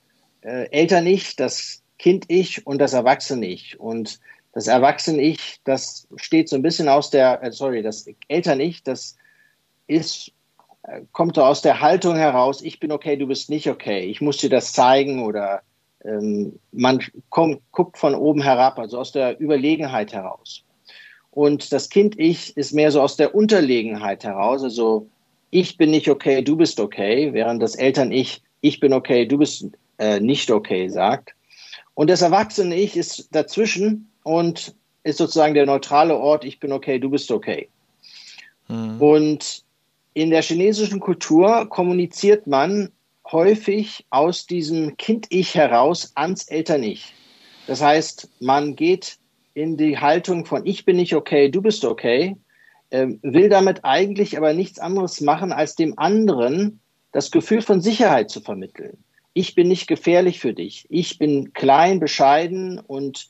äh, 0.45 0.71
Eltern-Ich, 0.71 1.37
das 1.37 1.83
Kind-Ich 1.99 2.67
und 2.67 2.79
das 2.79 2.93
Erwachsene-Ich. 2.93 3.81
Und 3.81 4.21
das 4.53 4.69
Erwachsene-Ich, 4.69 5.61
das 5.65 6.07
steht 6.17 6.49
so 6.49 6.57
ein 6.57 6.63
bisschen 6.63 6.89
aus 6.89 7.11
der, 7.11 7.43
äh, 7.43 7.51
sorry, 7.51 7.83
das 7.83 8.07
Eltern-Ich, 8.29 8.83
das 8.83 9.17
ist, 9.87 10.33
äh, 10.85 11.01
kommt 11.13 11.37
so 11.37 11.43
aus 11.43 11.63
der 11.63 11.81
Haltung 11.81 12.17
heraus, 12.17 12.63
ich 12.63 12.79
bin 12.79 12.93
okay, 12.93 13.17
du 13.17 13.27
bist 13.27 13.51
nicht 13.51 13.69
okay, 13.69 14.01
ich 14.01 14.21
muss 14.21 14.37
dir 14.37 14.51
das 14.51 14.73
zeigen 14.73 15.25
oder 15.25 15.63
ähm, 16.05 16.59
man 16.73 17.01
kommt, 17.31 17.61
guckt 17.73 17.99
von 17.99 18.15
oben 18.15 18.43
herab, 18.43 18.79
also 18.79 18.99
aus 18.99 19.13
der 19.13 19.41
Überlegenheit 19.41 20.13
heraus. 20.13 20.63
Und 21.31 21.73
das 21.73 21.89
Kind-Ich 21.89 22.57
ist 22.57 22.73
mehr 22.73 22.93
so 22.93 23.01
aus 23.01 23.17
der 23.17 23.35
Unterlegenheit 23.35 24.23
heraus, 24.25 24.63
also 24.63 25.09
ich 25.51 25.77
bin 25.77 25.91
nicht 25.91 26.09
okay, 26.09 26.43
du 26.43 26.57
bist 26.57 26.81
okay, 26.81 27.33
während 27.33 27.63
das 27.63 27.77
Eltern-Ich, 27.77 28.43
ich 28.61 28.81
bin 28.81 28.93
okay, 28.93 29.27
du 29.27 29.39
bist 29.39 29.67
äh, 29.99 30.21
nicht 30.21 30.51
okay 30.51 30.89
sagt. 30.89 31.35
Und 31.95 32.11
das 32.11 32.23
erwachsene 32.23 32.75
Ich 32.77 32.97
ist 32.97 33.29
dazwischen 33.33 34.11
und 34.25 34.75
ist 35.05 35.19
sozusagen 35.19 35.55
der 35.55 35.67
neutrale 35.67 36.17
Ort, 36.17 36.45
ich 36.45 36.59
bin 36.61 36.73
okay, 36.73 36.99
du 36.99 37.11
bist 37.11 37.31
okay. 37.31 37.69
Mhm. 38.69 39.01
Und 39.01 39.65
in 40.15 40.31
der 40.31 40.43
chinesischen 40.43 41.01
Kultur 41.01 41.69
kommuniziert 41.69 42.47
man 42.47 42.91
häufig 43.31 44.05
aus 44.11 44.47
diesem 44.47 44.97
Kind-Ich 44.97 45.55
heraus 45.55 46.13
ans 46.15 46.45
Eltern-Ich. 46.45 47.13
Das 47.67 47.81
heißt, 47.81 48.29
man 48.41 48.77
geht 48.77 49.19
in 49.55 49.77
die 49.77 49.99
Haltung 49.99 50.45
von 50.47 50.67
ich 50.67 50.85
bin 50.85 50.97
nicht 50.97 51.15
okay, 51.15 51.49
du 51.49 51.63
bist 51.63 51.85
okay, 51.85 52.37
äh, 52.91 53.09
will 53.23 53.49
damit 53.49 53.85
eigentlich 53.85 54.37
aber 54.37 54.53
nichts 54.53 54.79
anderes 54.79 55.21
machen, 55.21 55.53
als 55.53 55.77
dem 55.77 55.99
anderen 55.99 56.81
das 57.13 57.31
Gefühl 57.31 57.63
von 57.63 57.81
Sicherheit 57.81 58.31
zu 58.31 58.41
vermitteln 58.41 58.99
ich 59.35 59.55
bin 59.55 59.69
nicht 59.69 59.89
gefährlich 59.89 60.41
für 60.41 60.55
dich. 60.55 60.87
Ich 60.89 61.19
bin 61.19 61.53
klein, 61.53 62.01
bescheiden 62.01 62.79
und, 62.79 63.29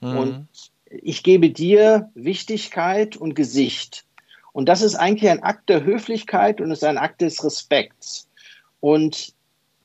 mhm. 0.00 0.16
und 0.16 0.48
ich 0.90 1.22
gebe 1.22 1.50
dir 1.50 2.10
Wichtigkeit 2.14 3.16
und 3.16 3.34
Gesicht. 3.34 4.04
Und 4.52 4.68
das 4.68 4.82
ist 4.82 4.96
eigentlich 4.96 5.30
ein 5.30 5.42
Akt 5.42 5.68
der 5.68 5.84
Höflichkeit 5.84 6.60
und 6.60 6.70
ist 6.70 6.84
ein 6.84 6.98
Akt 6.98 7.22
des 7.22 7.42
Respekts. 7.42 8.28
Und 8.80 9.32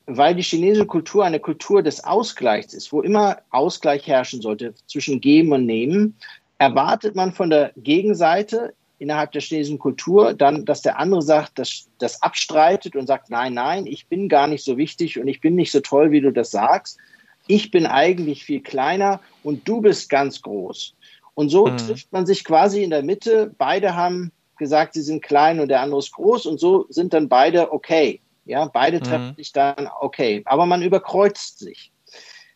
weil 0.08 0.36
die 0.36 0.44
chinesische 0.44 0.86
Kultur 0.86 1.24
eine 1.24 1.40
Kultur 1.40 1.82
des 1.82 2.04
Ausgleichs 2.04 2.74
ist, 2.74 2.92
wo 2.92 3.02
immer 3.02 3.38
Ausgleich 3.50 4.08
herrschen 4.08 4.42
sollte 4.42 4.74
zwischen 4.88 5.22
Geben 5.22 5.52
und 5.52 5.66
Nehmen, 5.66 6.16
erwartet 6.58 7.16
man 7.16 7.32
von 7.32 7.50
der 7.50 7.72
Gegenseite 7.78 8.74
innerhalb 9.06 9.32
der 9.34 9.42
chinesischen 9.42 9.78
Kultur, 9.78 10.34
dann, 10.34 10.66
dass 10.66 10.82
der 10.82 10.98
andere 10.98 11.22
sagt, 11.22 11.60
das, 11.60 11.88
das 12.00 12.24
abstreitet 12.24 12.96
und 12.96 13.06
sagt, 13.06 13.30
nein, 13.30 13.54
nein, 13.54 13.86
ich 13.86 14.08
bin 14.08 14.30
gar 14.30 14.48
nicht 14.48 14.66
so 14.66 14.78
wichtig 14.78 15.20
und 15.20 15.28
ich 15.28 15.42
bin 15.42 15.54
nicht 15.54 15.72
so 15.72 15.80
toll, 15.80 16.10
wie 16.10 16.22
du 16.22 16.32
das 16.32 16.50
sagst. 16.50 16.98
Ich 17.46 17.70
bin 17.70 17.86
eigentlich 17.86 18.44
viel 18.44 18.62
kleiner 18.62 19.22
und 19.44 19.68
du 19.68 19.80
bist 19.80 20.10
ganz 20.10 20.42
groß. 20.42 20.96
Und 21.36 21.50
so 21.50 21.68
mhm. 21.68 21.78
trifft 21.78 22.12
man 22.12 22.26
sich 22.26 22.44
quasi 22.44 22.82
in 22.82 22.90
der 22.90 23.04
Mitte. 23.04 23.54
Beide 23.60 23.96
haben 23.96 24.32
gesagt, 24.58 24.96
sie 24.96 25.04
sind 25.04 25.22
klein 25.22 25.60
und 25.60 25.68
der 25.68 25.82
andere 25.82 26.00
ist 26.00 26.12
groß 26.12 26.48
und 26.48 26.60
so 26.60 26.88
sind 26.90 27.14
dann 27.14 27.30
beide 27.30 27.72
okay. 27.72 28.22
Ja, 28.46 28.66
beide 28.66 28.98
mhm. 28.98 29.04
treffen 29.04 29.36
sich 29.38 29.52
dann 29.52 29.88
okay. 30.00 30.42
Aber 30.46 30.66
man 30.66 30.82
überkreuzt 30.82 31.60
sich. 31.60 31.92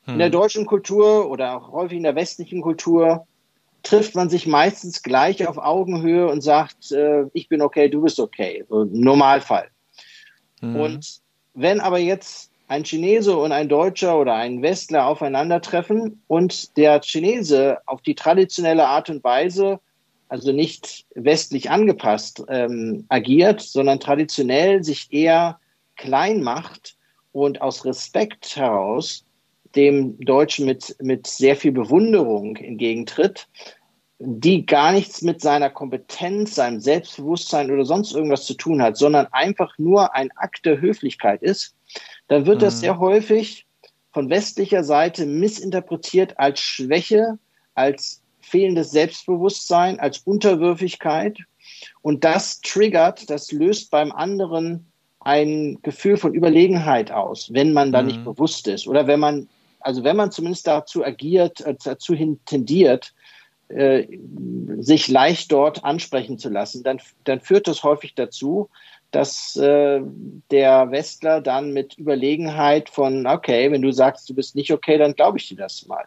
In 0.08 0.18
der 0.18 0.28
hm. 0.28 0.32
deutschen 0.32 0.66
Kultur 0.66 1.30
oder 1.30 1.56
auch 1.56 1.72
häufig 1.72 1.98
in 1.98 2.04
der 2.04 2.16
westlichen 2.16 2.62
Kultur 2.62 3.28
trifft 3.84 4.16
man 4.16 4.30
sich 4.30 4.48
meistens 4.48 5.04
gleich 5.04 5.48
auf 5.48 5.58
Augenhöhe 5.58 6.28
und 6.28 6.42
sagt, 6.42 6.92
äh, 6.92 7.26
ich 7.34 7.48
bin 7.50 7.62
okay, 7.62 7.90
du 7.90 8.02
bist 8.02 8.20
okay. 8.20 8.66
So 8.70 8.86
Normalfall. 8.86 9.70
Mhm. 10.62 10.76
Und 10.76 11.20
wenn 11.54 11.80
aber 11.80 11.98
jetzt 11.98 12.52
ein 12.68 12.84
Chinese 12.84 13.36
und 13.36 13.52
ein 13.52 13.68
Deutscher 13.68 14.20
oder 14.20 14.36
ein 14.36 14.62
Westler 14.62 15.08
aufeinandertreffen 15.08 16.22
und 16.28 16.78
der 16.78 17.02
Chinese 17.02 17.80
auf 17.88 18.02
die 18.02 18.16
traditionelle 18.16 18.88
Art 18.88 19.10
und 19.10 19.24
Weise, 19.24 19.80
also 20.28 20.52
nicht 20.52 21.06
westlich 21.16 21.72
angepasst, 21.72 22.44
ähm, 22.48 23.06
agiert, 23.10 23.62
sondern 23.62 24.00
traditionell 24.00 24.84
sich 24.84 25.08
eher 25.12 25.60
klein 25.96 26.44
macht 26.44 26.96
und 27.32 27.62
aus 27.62 27.86
Respekt 27.86 28.56
heraus 28.56 29.26
dem 29.76 30.20
Deutschen 30.20 30.66
mit, 30.66 30.96
mit 31.02 31.28
sehr 31.28 31.56
viel 31.56 31.72
Bewunderung 31.72 32.56
entgegentritt, 32.58 33.48
die 34.20 34.66
gar 34.66 34.92
nichts 34.92 35.22
mit 35.22 35.42
seiner 35.42 35.70
Kompetenz, 35.70 36.56
seinem 36.56 36.82
Selbstbewusstsein 36.82 37.72
oder 37.72 37.86
sonst 37.86 38.14
irgendwas 38.14 38.46
zu 38.46 38.54
tun 38.54 38.82
hat, 38.82 38.98
sondern 38.98 39.28
einfach 39.32 39.78
nur 39.78 40.14
ein 40.14 40.30
Akt 40.36 40.66
der 40.66 40.82
Höflichkeit 40.82 41.42
ist, 41.42 41.76
dann 42.28 42.46
wird 42.46 42.58
mhm. 42.58 42.66
das 42.66 42.82
sehr 42.82 43.00
häufig 43.00 43.66
von 44.12 44.30
westlicher 44.30 44.84
Seite 44.84 45.26
missinterpretiert 45.26 46.38
als 46.38 46.60
Schwäche, 46.60 47.38
als 47.76 48.22
fehlendes 48.42 48.92
Selbstbewusstsein, 48.92 50.00
als 50.00 50.20
Unterwürfigkeit. 50.20 51.38
Und 52.02 52.24
das 52.24 52.60
triggert, 52.62 53.30
das 53.30 53.52
löst 53.52 53.92
beim 53.92 54.12
anderen 54.12 54.86
ein 55.22 55.80
Gefühl 55.82 56.18
von 56.18 56.34
Überlegenheit 56.34 57.12
aus, 57.12 57.54
wenn 57.54 57.74
man 57.74 57.92
da 57.92 58.02
mhm. 58.02 58.08
nicht 58.08 58.24
bewusst 58.24 58.68
ist 58.68 58.88
oder 58.88 59.08
wenn 59.08 59.20
man 59.20 59.48
also 59.80 60.04
wenn 60.04 60.16
man 60.16 60.32
zumindest 60.32 60.68
dazu 60.68 61.06
agiert, 61.06 61.62
äh, 61.62 61.76
dazu 61.84 62.16
tendiert, 62.46 63.14
äh, 63.70 64.08
sich 64.80 65.08
leicht 65.08 65.52
dort 65.52 65.84
ansprechen 65.84 66.38
zu 66.38 66.50
lassen, 66.50 66.84
dann, 66.84 67.00
dann 67.24 67.40
führt 67.40 67.68
das 67.68 67.84
häufig 67.84 68.16
dazu, 68.16 68.70
dass 69.12 69.56
äh, 69.56 70.02
der 70.52 70.92
Westler 70.92 71.42
dann 71.42 71.74
mit 71.74 71.98
Überlegenheit 71.98 72.90
von, 72.90 73.26
okay, 73.26 73.72
wenn 73.72 73.82
du 73.82 73.92
sagst, 73.92 74.30
du 74.30 74.36
bist 74.36 74.56
nicht 74.56 74.72
okay, 74.72 74.98
dann 74.98 75.16
glaube 75.16 75.38
ich 75.38 75.48
dir 75.48 75.58
das 75.58 75.86
mal, 75.88 76.06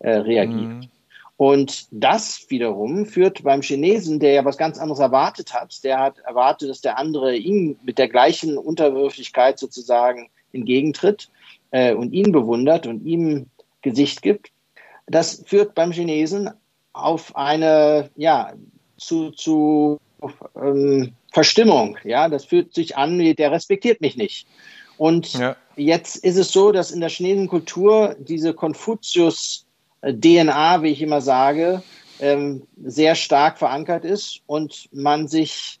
äh, 0.00 0.10
reagiert. 0.10 0.60
Mhm. 0.60 0.88
Und 1.36 1.88
das 1.90 2.46
wiederum 2.48 3.06
führt 3.06 3.42
beim 3.42 3.60
Chinesen, 3.60 4.20
der 4.20 4.34
ja 4.34 4.44
was 4.44 4.56
ganz 4.56 4.78
anderes 4.78 5.00
erwartet 5.00 5.52
hat, 5.52 5.82
der 5.82 5.98
hat 5.98 6.18
erwartet, 6.20 6.70
dass 6.70 6.80
der 6.80 6.96
andere 6.96 7.34
ihm 7.34 7.76
mit 7.82 7.98
der 7.98 8.08
gleichen 8.08 8.56
Unterwürfigkeit 8.56 9.58
sozusagen 9.58 10.30
entgegentritt 10.52 11.28
äh, 11.74 11.92
und 11.92 12.12
ihn 12.12 12.30
bewundert 12.30 12.86
und 12.86 13.04
ihm 13.04 13.46
Gesicht 13.82 14.22
gibt. 14.22 14.52
Das 15.06 15.42
führt 15.44 15.74
beim 15.74 15.90
Chinesen 15.90 16.50
auf 16.92 17.34
eine, 17.36 18.10
ja, 18.14 18.52
zu, 18.96 19.32
zu 19.32 19.98
ähm, 20.54 21.14
Verstimmung. 21.32 21.98
Ja, 22.04 22.28
das 22.28 22.44
fühlt 22.44 22.72
sich 22.74 22.96
an, 22.96 23.18
der 23.18 23.50
respektiert 23.50 24.00
mich 24.00 24.16
nicht. 24.16 24.46
Und 24.98 25.32
ja. 25.32 25.56
jetzt 25.74 26.18
ist 26.18 26.36
es 26.36 26.52
so, 26.52 26.70
dass 26.70 26.92
in 26.92 27.00
der 27.00 27.10
chinesischen 27.10 27.48
Kultur 27.48 28.14
diese 28.20 28.54
Konfuzius-DNA, 28.54 30.82
wie 30.82 30.90
ich 30.90 31.02
immer 31.02 31.20
sage, 31.20 31.82
ähm, 32.20 32.62
sehr 32.84 33.16
stark 33.16 33.58
verankert 33.58 34.04
ist 34.04 34.42
und 34.46 34.88
man 34.92 35.26
sich 35.26 35.80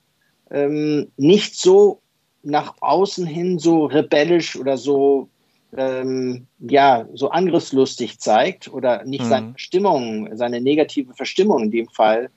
ähm, 0.50 1.12
nicht 1.16 1.54
so 1.54 2.00
nach 2.42 2.74
außen 2.80 3.26
hin 3.26 3.60
so 3.60 3.84
rebellisch 3.84 4.56
oder 4.56 4.76
so 4.76 5.28
ähm, 5.76 6.46
ja 6.58 7.06
so 7.14 7.30
angriffslustig 7.30 8.18
zeigt 8.18 8.72
oder 8.72 9.04
nicht 9.04 9.24
mhm. 9.24 9.28
seine 9.28 9.52
Stimmung, 9.56 10.36
seine 10.36 10.60
negative 10.60 11.14
Verstimmung 11.14 11.64
in 11.64 11.70
dem 11.70 11.88
Fall 11.88 12.30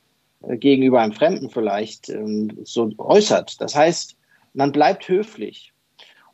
äh, 0.44 0.58
gegenüber 0.58 1.02
einem 1.02 1.14
Fremden 1.14 1.50
vielleicht 1.50 2.10
ähm, 2.10 2.60
so 2.64 2.92
äußert. 2.98 3.60
Das 3.62 3.76
heißt, 3.76 4.16
man 4.54 4.72
bleibt 4.72 5.08
höflich. 5.08 5.74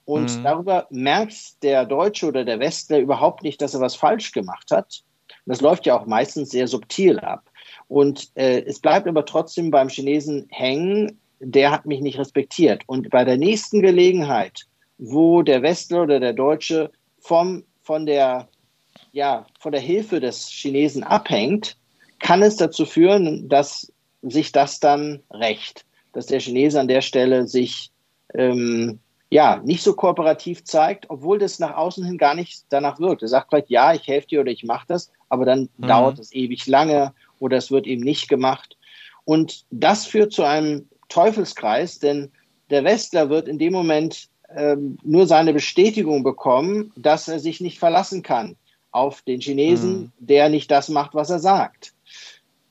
Und 0.05 0.37
mhm. 0.37 0.43
darüber 0.43 0.87
merkt 0.89 1.63
der 1.63 1.85
Deutsche 1.85 2.27
oder 2.27 2.43
der 2.43 2.59
Westler 2.59 2.99
überhaupt 2.99 3.43
nicht, 3.43 3.61
dass 3.61 3.73
er 3.73 3.79
was 3.79 3.95
falsch 3.95 4.31
gemacht 4.31 4.71
hat. 4.71 5.01
das 5.45 5.61
läuft 5.61 5.85
ja 5.85 5.97
auch 5.97 6.05
meistens 6.05 6.49
sehr 6.49 6.67
subtil 6.67 7.19
ab. 7.19 7.49
Und 7.87 8.31
äh, 8.35 8.63
es 8.65 8.79
bleibt 8.79 9.07
aber 9.07 9.25
trotzdem 9.25 9.71
beim 9.71 9.89
Chinesen 9.89 10.47
hängen, 10.49 11.19
der 11.39 11.71
hat 11.71 11.85
mich 11.85 12.01
nicht 12.01 12.17
respektiert. 12.17 12.83
Und 12.87 13.09
bei 13.09 13.23
der 13.23 13.37
nächsten 13.37 13.81
Gelegenheit, 13.81 14.65
wo 15.05 15.41
der 15.41 15.61
Westler 15.61 16.03
oder 16.03 16.19
der 16.21 16.31
Deutsche 16.31 16.89
vom, 17.19 17.65
von, 17.81 18.05
der, 18.05 18.47
ja, 19.11 19.45
von 19.59 19.73
der 19.73 19.81
Hilfe 19.81 20.21
des 20.21 20.47
Chinesen 20.47 21.03
abhängt, 21.03 21.75
kann 22.19 22.41
es 22.41 22.55
dazu 22.55 22.85
führen, 22.85 23.49
dass 23.49 23.91
sich 24.21 24.53
das 24.53 24.79
dann 24.79 25.21
rächt, 25.29 25.85
dass 26.13 26.27
der 26.27 26.39
Chinese 26.39 26.79
an 26.79 26.87
der 26.87 27.01
Stelle 27.01 27.47
sich 27.47 27.91
ähm, 28.33 28.99
ja 29.29 29.61
nicht 29.65 29.83
so 29.83 29.93
kooperativ 29.93 30.63
zeigt, 30.63 31.09
obwohl 31.09 31.37
das 31.37 31.59
nach 31.59 31.75
außen 31.75 32.05
hin 32.05 32.17
gar 32.17 32.33
nicht 32.33 32.63
danach 32.69 32.97
wirkt. 32.97 33.23
Er 33.23 33.27
sagt 33.27 33.49
vielleicht, 33.49 33.69
ja, 33.69 33.93
ich 33.93 34.07
helfe 34.07 34.27
dir 34.27 34.39
oder 34.39 34.51
ich 34.51 34.63
mache 34.63 34.85
das, 34.87 35.11
aber 35.27 35.43
dann 35.43 35.67
mhm. 35.75 35.87
dauert 35.87 36.19
es 36.19 36.33
ewig 36.33 36.65
lange 36.67 37.13
oder 37.39 37.57
es 37.57 37.71
wird 37.71 37.87
eben 37.87 38.03
nicht 38.03 38.29
gemacht. 38.29 38.77
Und 39.25 39.65
das 39.69 40.05
führt 40.05 40.31
zu 40.31 40.43
einem 40.43 40.87
Teufelskreis, 41.09 41.99
denn 41.99 42.31
der 42.69 42.85
Westler 42.85 43.29
wird 43.29 43.49
in 43.49 43.59
dem 43.59 43.73
Moment 43.73 44.29
ähm, 44.55 44.97
nur 45.03 45.27
seine 45.27 45.53
Bestätigung 45.53 46.23
bekommen, 46.23 46.91
dass 46.95 47.27
er 47.27 47.39
sich 47.39 47.61
nicht 47.61 47.79
verlassen 47.79 48.23
kann 48.23 48.55
auf 48.91 49.21
den 49.21 49.41
Chinesen, 49.41 49.93
mhm. 49.93 50.11
der 50.19 50.49
nicht 50.49 50.69
das 50.71 50.89
macht, 50.89 51.15
was 51.15 51.29
er 51.29 51.39
sagt. 51.39 51.93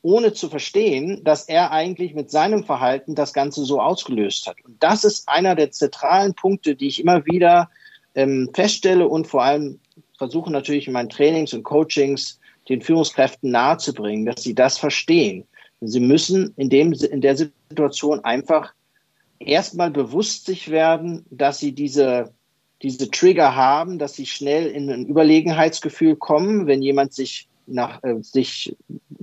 Ohne 0.02 0.32
zu 0.32 0.48
verstehen, 0.48 1.22
dass 1.24 1.48
er 1.48 1.70
eigentlich 1.70 2.14
mit 2.14 2.30
seinem 2.30 2.64
Verhalten 2.64 3.14
das 3.14 3.32
Ganze 3.32 3.64
so 3.64 3.80
ausgelöst 3.80 4.46
hat. 4.46 4.56
Und 4.64 4.82
das 4.82 5.04
ist 5.04 5.28
einer 5.28 5.54
der 5.54 5.70
zentralen 5.70 6.34
Punkte, 6.34 6.74
die 6.74 6.88
ich 6.88 7.00
immer 7.00 7.24
wieder 7.26 7.70
ähm, 8.14 8.50
feststelle 8.52 9.06
und 9.06 9.26
vor 9.26 9.42
allem 9.42 9.78
versuche 10.18 10.50
natürlich 10.50 10.86
in 10.86 10.92
meinen 10.92 11.08
Trainings 11.08 11.54
und 11.54 11.62
Coachings 11.62 12.40
den 12.68 12.80
Führungskräften 12.80 13.50
nahezubringen, 13.50 14.26
dass 14.26 14.42
sie 14.42 14.54
das 14.54 14.78
verstehen. 14.78 15.44
Sie 15.80 16.00
müssen 16.00 16.54
in, 16.56 16.70
dem, 16.70 16.92
in 16.92 17.20
der 17.20 17.36
Situation 17.36 18.24
einfach 18.24 18.72
erstmal 19.46 19.90
bewusst 19.90 20.46
sich 20.46 20.70
werden, 20.70 21.24
dass 21.30 21.58
sie 21.58 21.72
diese, 21.72 22.32
diese 22.82 23.10
Trigger 23.10 23.54
haben, 23.54 23.98
dass 23.98 24.14
sie 24.14 24.26
schnell 24.26 24.66
in 24.66 24.90
ein 24.90 25.06
Überlegenheitsgefühl 25.06 26.16
kommen, 26.16 26.66
wenn 26.66 26.82
jemand 26.82 27.14
sich, 27.14 27.48
nach, 27.66 28.02
äh, 28.02 28.16
sich, 28.22 28.76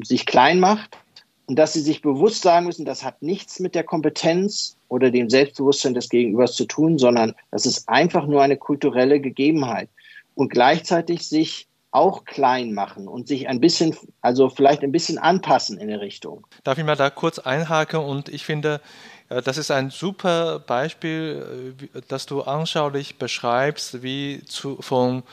sich 0.04 0.26
klein 0.26 0.60
macht. 0.60 0.98
Und 1.46 1.56
dass 1.58 1.74
sie 1.74 1.82
sich 1.82 2.02
bewusst 2.02 2.44
sagen 2.44 2.68
müssen, 2.68 2.86
das 2.86 3.04
hat 3.04 3.24
nichts 3.24 3.60
mit 3.60 3.74
der 3.74 3.84
Kompetenz 3.84 4.78
oder 4.88 5.10
dem 5.10 5.32
Selbstbewusstsein 5.32 5.96
des 5.96 6.10
Gegenübers 6.10 6.54
zu 6.54 6.66
tun, 6.66 7.00
sondern 7.00 7.34
das 7.50 7.66
ist 7.66 7.90
einfach 7.90 8.28
nur 8.28 8.44
eine 8.44 8.56
kulturelle 8.56 9.20
Gegebenheit. 9.20 9.90
Und 10.36 10.50
gleichzeitig 10.50 11.28
sich 11.28 11.68
auch 11.92 12.26
klein 12.26 12.74
machen 12.74 13.08
und 13.08 13.28
sich 13.28 13.48
ein 13.50 13.60
bisschen, 13.60 13.96
also 14.22 14.50
vielleicht 14.50 14.84
ein 14.84 14.92
bisschen 14.92 15.18
anpassen 15.18 15.80
in 15.80 15.88
der 15.88 16.02
Richtung. 16.02 16.46
Darf 16.64 16.78
ich 16.78 16.86
mal 16.86 16.96
da 16.96 17.10
kurz 17.10 17.40
einhaken? 17.40 18.00
Und 18.00 18.30
ich 18.30 18.46
finde, 18.46 18.80
das 19.30 19.58
ist 19.58 19.72
ein 19.72 19.92
super 19.92 20.60
Beispiel, 20.60 21.78
äh, 21.96 22.02
das 22.08 22.26
du 22.26 22.42
anschaulich 22.42 23.18
beschreibst, 23.18 24.02
wie 24.02 24.44
zu, 24.46 24.82
von 24.82 25.24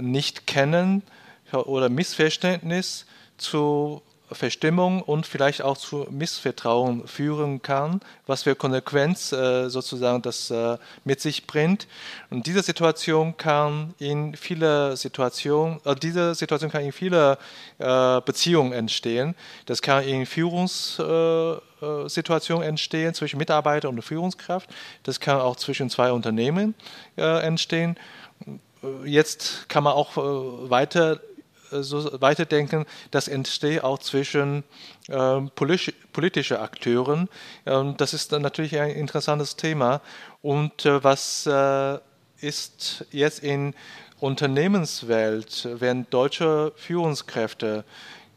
Nicht-Kennen 0.00 1.02
oder 1.52 1.88
Missverständnis 1.88 3.06
zu 3.36 4.02
Verstimmung 4.32 5.02
und 5.02 5.26
vielleicht 5.26 5.60
auch 5.62 5.76
zu 5.76 6.06
Missvertrauen 6.10 7.06
führen 7.06 7.60
kann, 7.62 8.00
was 8.26 8.44
für 8.44 8.54
Konsequenz 8.54 9.32
äh, 9.32 9.68
sozusagen 9.68 10.22
das 10.22 10.50
äh, 10.50 10.78
mit 11.04 11.20
sich 11.20 11.46
bringt. 11.46 11.86
Und 12.30 12.46
diese 12.46 12.62
Situation 12.62 13.36
kann 13.36 13.92
in 13.98 14.34
viele 14.34 14.96
Situationen, 14.96 15.78
äh, 15.84 15.94
diese 15.94 16.34
Situation 16.34 16.70
kann 16.70 16.84
in 16.84 16.92
viele 16.92 17.36
äh, 17.78 18.22
Beziehungen 18.22 18.72
entstehen. 18.72 19.34
Das 19.66 19.82
kann 19.82 20.04
in 20.04 20.24
Führungssituationen 20.24 22.64
äh, 22.64 22.68
entstehen 22.68 23.12
zwischen 23.12 23.36
Mitarbeiter 23.38 23.90
und 23.90 24.00
Führungskraft. 24.02 24.70
Das 25.02 25.20
kann 25.20 25.38
auch 25.40 25.56
zwischen 25.56 25.90
zwei 25.90 26.12
Unternehmen 26.12 26.74
äh, 27.16 27.46
entstehen. 27.46 27.98
Jetzt 29.04 29.68
kann 29.68 29.84
man 29.84 29.92
auch 29.94 30.16
weiter 30.16 31.20
so 31.82 32.20
weiterdenken, 32.20 32.84
das 33.10 33.28
entsteht 33.28 33.82
auch 33.82 33.98
zwischen 33.98 34.64
äh, 35.08 35.40
politisch, 35.54 35.92
politischen 36.12 36.56
Akteuren. 36.58 37.28
Ähm, 37.66 37.94
das 37.96 38.14
ist 38.14 38.32
natürlich 38.32 38.78
ein 38.78 38.90
interessantes 38.90 39.56
Thema. 39.56 40.00
Und 40.42 40.86
äh, 40.86 41.02
was 41.02 41.46
äh, 41.46 41.98
ist 42.40 43.06
jetzt 43.10 43.42
in 43.42 43.74
Unternehmenswelt, 44.20 45.68
wenn 45.80 46.06
deutsche 46.10 46.72
Führungskräfte 46.76 47.84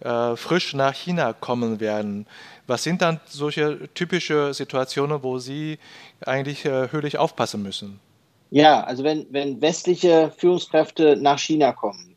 äh, 0.02 0.36
frisch 0.36 0.74
nach 0.74 0.94
China 0.94 1.34
kommen 1.34 1.80
werden? 1.80 2.28
Was 2.68 2.84
sind 2.84 3.02
dann 3.02 3.22
solche 3.26 3.88
typische 3.94 4.54
Situationen, 4.54 5.24
wo 5.24 5.40
Sie 5.40 5.80
eigentlich 6.26 6.66
äh, 6.66 6.92
höchlich 6.92 7.18
aufpassen 7.18 7.64
müssen? 7.64 8.00
Ja, 8.50 8.84
also 8.84 9.04
wenn, 9.04 9.26
wenn 9.32 9.62
westliche 9.62 10.32
Führungskräfte 10.38 11.18
nach 11.18 11.40
China 11.40 11.72
kommen, 11.72 12.17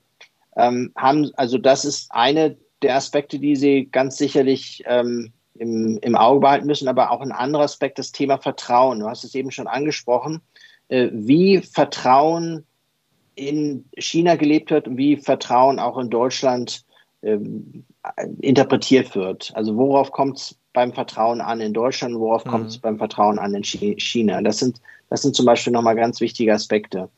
ähm, 0.57 0.93
haben, 0.97 1.31
also 1.35 1.59
das 1.59 1.85
ist 1.85 2.11
eine 2.11 2.57
der 2.83 2.97
Aspekte, 2.97 3.39
die 3.39 3.57
Sie 3.57 3.89
ganz 3.91 4.17
sicherlich 4.17 4.83
ähm, 4.87 5.33
im, 5.55 5.99
im 5.99 6.17
Auge 6.17 6.41
behalten 6.41 6.67
müssen, 6.67 6.89
aber 6.89 7.11
auch 7.11 7.21
ein 7.21 7.33
anderer 7.33 7.65
Aspekt, 7.65 7.99
das 7.99 8.13
Thema 8.13 8.39
Vertrauen. 8.39 9.01
Du 9.01 9.07
hast 9.07 9.25
es 9.25 9.35
eben 9.35 9.51
schon 9.51 9.67
angesprochen, 9.67 10.41
äh, 10.89 11.09
wie 11.13 11.59
Vertrauen 11.59 12.65
in 13.35 13.85
China 13.97 14.37
gelebt 14.37 14.71
wird 14.71 14.89
und 14.89 14.97
wie 14.97 15.17
Vertrauen 15.17 15.79
auch 15.79 15.99
in 15.99 16.11
Deutschland 16.11 16.85
ähm, 17.23 17.85
interpretiert 18.41 19.15
wird. 19.15 19.53
Also 19.55 19.77
worauf 19.77 20.11
kommt 20.13 20.39
es 20.39 20.57
beim 20.73 20.93
Vertrauen 20.93 21.41
an 21.41 21.61
in 21.61 21.73
Deutschland, 21.73 22.19
worauf 22.19 22.45
mhm. 22.45 22.51
kommt 22.51 22.67
es 22.69 22.79
beim 22.79 22.99
Vertrauen 22.99 23.39
an 23.39 23.55
in 23.55 23.65
China? 23.65 24.41
Das 24.41 24.59
sind, 24.59 24.81
das 25.11 25.23
sind 25.23 25.35
zum 25.35 25.47
Beispiel 25.47 25.73
nochmal 25.73 25.97
ganz 25.97 26.21
wichtige 26.21 26.55
Aspekte. 26.55 27.09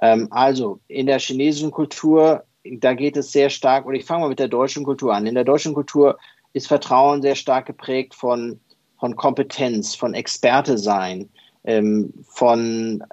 Ähm, 0.00 0.28
also 0.30 0.78
in 0.88 1.06
der 1.06 1.18
chinesischen 1.18 1.70
Kultur, 1.70 2.44
da 2.78 2.94
geht 2.94 3.16
es 3.16 3.32
sehr 3.32 3.50
stark, 3.50 3.86
oder 3.86 3.96
ich 3.96 4.04
fange 4.04 4.22
mal 4.22 4.28
mit 4.28 4.38
der 4.38 4.48
deutschen 4.48 4.84
Kultur 4.84 5.14
an. 5.14 5.26
In 5.26 5.34
der 5.34 5.44
deutschen 5.44 5.74
Kultur 5.74 6.18
ist 6.52 6.68
Vertrauen 6.68 7.22
sehr 7.22 7.34
stark 7.34 7.66
geprägt 7.66 8.14
von, 8.14 8.60
von 8.98 9.16
Kompetenz, 9.16 9.94
von 9.94 10.14
Experte 10.14 10.78
sein, 10.78 11.28
ähm, 11.64 12.12
von 12.28 13.04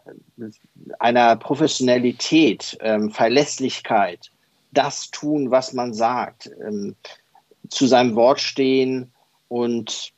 einer 1.00 1.36
Professionalität, 1.36 2.78
ähm, 2.82 3.12
Verlässlichkeit, 3.12 4.32
das 4.72 5.10
tun, 5.12 5.52
was 5.52 5.74
man 5.74 5.94
sagt, 5.94 6.50
ähm, 6.66 6.96
zu 7.70 7.88
seinem 7.88 8.16
Wort 8.16 8.40
stehen 8.40 9.12
und 9.48 10.14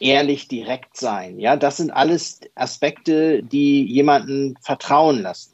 ehrlich 0.00 0.48
direkt 0.48 0.96
sein. 0.96 1.38
Ja, 1.38 1.56
das 1.56 1.78
sind 1.78 1.90
alles 1.90 2.40
Aspekte, 2.54 3.42
die 3.42 3.84
jemanden 3.84 4.56
vertrauen 4.60 5.22
lassen. 5.22 5.52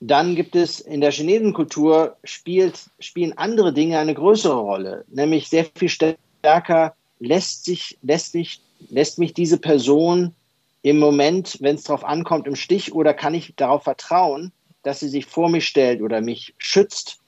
Dann 0.00 0.34
gibt 0.34 0.56
es 0.56 0.80
in 0.80 1.00
der 1.00 1.10
Chinesenkultur 1.10 2.16
spielt, 2.24 2.90
spielen 2.98 3.36
andere 3.38 3.72
Dinge 3.72 3.98
eine 3.98 4.14
größere 4.14 4.58
Rolle, 4.58 5.04
nämlich 5.08 5.48
sehr 5.48 5.66
viel 5.74 5.88
stärker 5.88 6.94
lässt 7.18 7.64
sich, 7.64 7.98
lässt 8.02 8.34
mich, 8.34 8.60
lässt 8.90 9.18
mich 9.18 9.32
diese 9.34 9.58
Person 9.58 10.34
im 10.82 10.98
Moment, 10.98 11.56
wenn 11.60 11.76
es 11.76 11.84
darauf 11.84 12.04
ankommt, 12.04 12.46
im 12.46 12.56
Stich 12.56 12.94
oder 12.94 13.14
kann 13.14 13.34
ich 13.34 13.54
darauf 13.56 13.84
vertrauen, 13.84 14.52
dass 14.82 15.00
sie 15.00 15.08
sich 15.08 15.26
vor 15.26 15.48
mich 15.48 15.66
stellt 15.66 16.00
oder 16.00 16.20
mich 16.20 16.54
schützt 16.58 17.18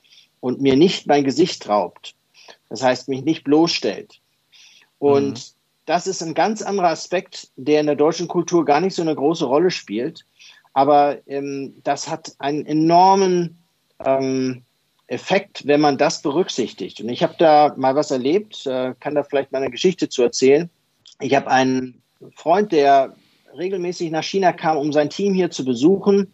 und 0.41 0.61
mir 0.61 0.77
nicht 0.77 1.07
mein 1.07 1.25
Gesicht 1.25 1.69
raubt. 1.69 2.15
Das 2.69 2.83
heißt, 2.83 3.09
mich 3.09 3.25
nicht 3.25 3.45
bloßstellt. 3.45 4.21
Und 4.99 5.33
mhm. 5.33 5.43
das 5.87 6.07
ist 6.07 6.23
ein 6.23 6.35
ganz 6.35 6.63
anderer 6.63 6.89
Aspekt, 6.89 7.49
der 7.57 7.81
in 7.81 7.87
der 7.87 7.97
deutschen 7.97 8.29
Kultur 8.29 8.65
gar 8.65 8.81
nicht 8.81 8.95
so 8.95 9.03
eine 9.03 9.15
große 9.15 9.45
Rolle 9.45 9.71
spielt. 9.71 10.25
Aber 10.79 11.19
ähm, 11.27 11.75
das 11.83 12.07
hat 12.07 12.37
einen 12.39 12.65
enormen 12.65 13.59
ähm, 14.07 14.63
Effekt, 15.09 15.67
wenn 15.67 15.81
man 15.81 15.99
das 15.99 16.23
berücksichtigt. 16.23 17.01
Und 17.01 17.09
ich 17.09 17.25
habe 17.25 17.35
da 17.37 17.75
mal 17.77 17.97
was 17.97 18.13
erlebt, 18.13 18.65
äh, 18.65 18.95
kann 19.01 19.17
da 19.17 19.25
vielleicht 19.25 19.51
mal 19.51 19.61
eine 19.61 19.73
Geschichte 19.73 20.09
zu 20.09 20.23
erzählen. 20.23 20.71
Ich 21.21 21.35
habe 21.35 21.51
einen 21.51 22.01
Freund, 22.37 22.71
der 22.71 23.17
regelmäßig 23.57 24.13
nach 24.13 24.23
China 24.23 24.53
kam, 24.53 24.77
um 24.77 24.93
sein 24.93 25.11
Team 25.11 25.35
hier 25.35 25.51
zu 25.51 25.65
besuchen. 25.65 26.33